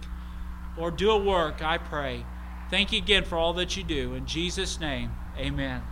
or 0.77 0.91
do 0.91 1.11
a 1.11 1.19
work, 1.19 1.63
I 1.63 1.79
pray. 1.79 2.25
Thank 2.71 2.93
you 2.93 2.99
again 2.99 3.25
for 3.25 3.37
all 3.37 3.53
that 3.55 3.77
you 3.77 3.85
do. 3.85 4.15
In 4.15 4.27
Jesus' 4.27 4.81
name, 4.81 5.13
amen. 5.37 5.83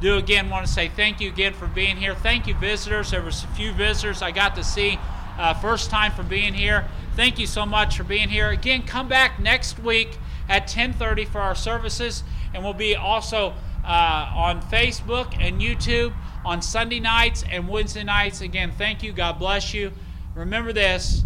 Do 0.00 0.18
again 0.18 0.50
want 0.50 0.66
to 0.66 0.72
say 0.72 0.88
thank 0.88 1.20
you 1.20 1.28
again 1.30 1.54
for 1.54 1.66
being 1.66 1.96
here. 1.96 2.14
Thank 2.14 2.46
you, 2.46 2.54
visitors. 2.54 3.10
There 3.10 3.22
was 3.22 3.44
a 3.44 3.48
few 3.48 3.72
visitors 3.72 4.20
I 4.20 4.30
got 4.30 4.54
to 4.56 4.64
see 4.64 4.98
uh, 5.38 5.54
first 5.54 5.90
time 5.90 6.12
for 6.12 6.22
being 6.22 6.54
here. 6.54 6.86
Thank 7.14 7.38
you 7.38 7.46
so 7.46 7.64
much 7.64 7.96
for 7.96 8.04
being 8.04 8.28
here. 8.28 8.50
Again, 8.50 8.82
come 8.82 9.08
back 9.08 9.40
next 9.40 9.78
week 9.78 10.18
at 10.48 10.68
10:30 10.68 11.26
for 11.26 11.40
our 11.40 11.54
services, 11.54 12.24
and 12.52 12.62
we'll 12.62 12.74
be 12.74 12.94
also 12.94 13.54
uh, 13.84 14.30
on 14.34 14.60
Facebook 14.62 15.34
and 15.40 15.60
YouTube 15.60 16.12
on 16.44 16.60
Sunday 16.60 17.00
nights 17.00 17.42
and 17.50 17.66
Wednesday 17.66 18.04
nights. 18.04 18.40
Again, 18.42 18.72
thank 18.76 19.02
you. 19.02 19.12
God 19.12 19.38
bless 19.38 19.72
you. 19.72 19.92
Remember 20.34 20.72
this. 20.72 21.22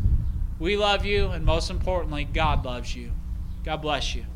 We 0.61 0.77
love 0.77 1.05
you, 1.05 1.29
and 1.29 1.45
most 1.45 1.71
importantly, 1.71 2.25
God 2.25 2.65
loves 2.65 2.95
you. 2.95 3.11
God 3.65 3.79
bless 3.79 4.15
you. 4.15 4.27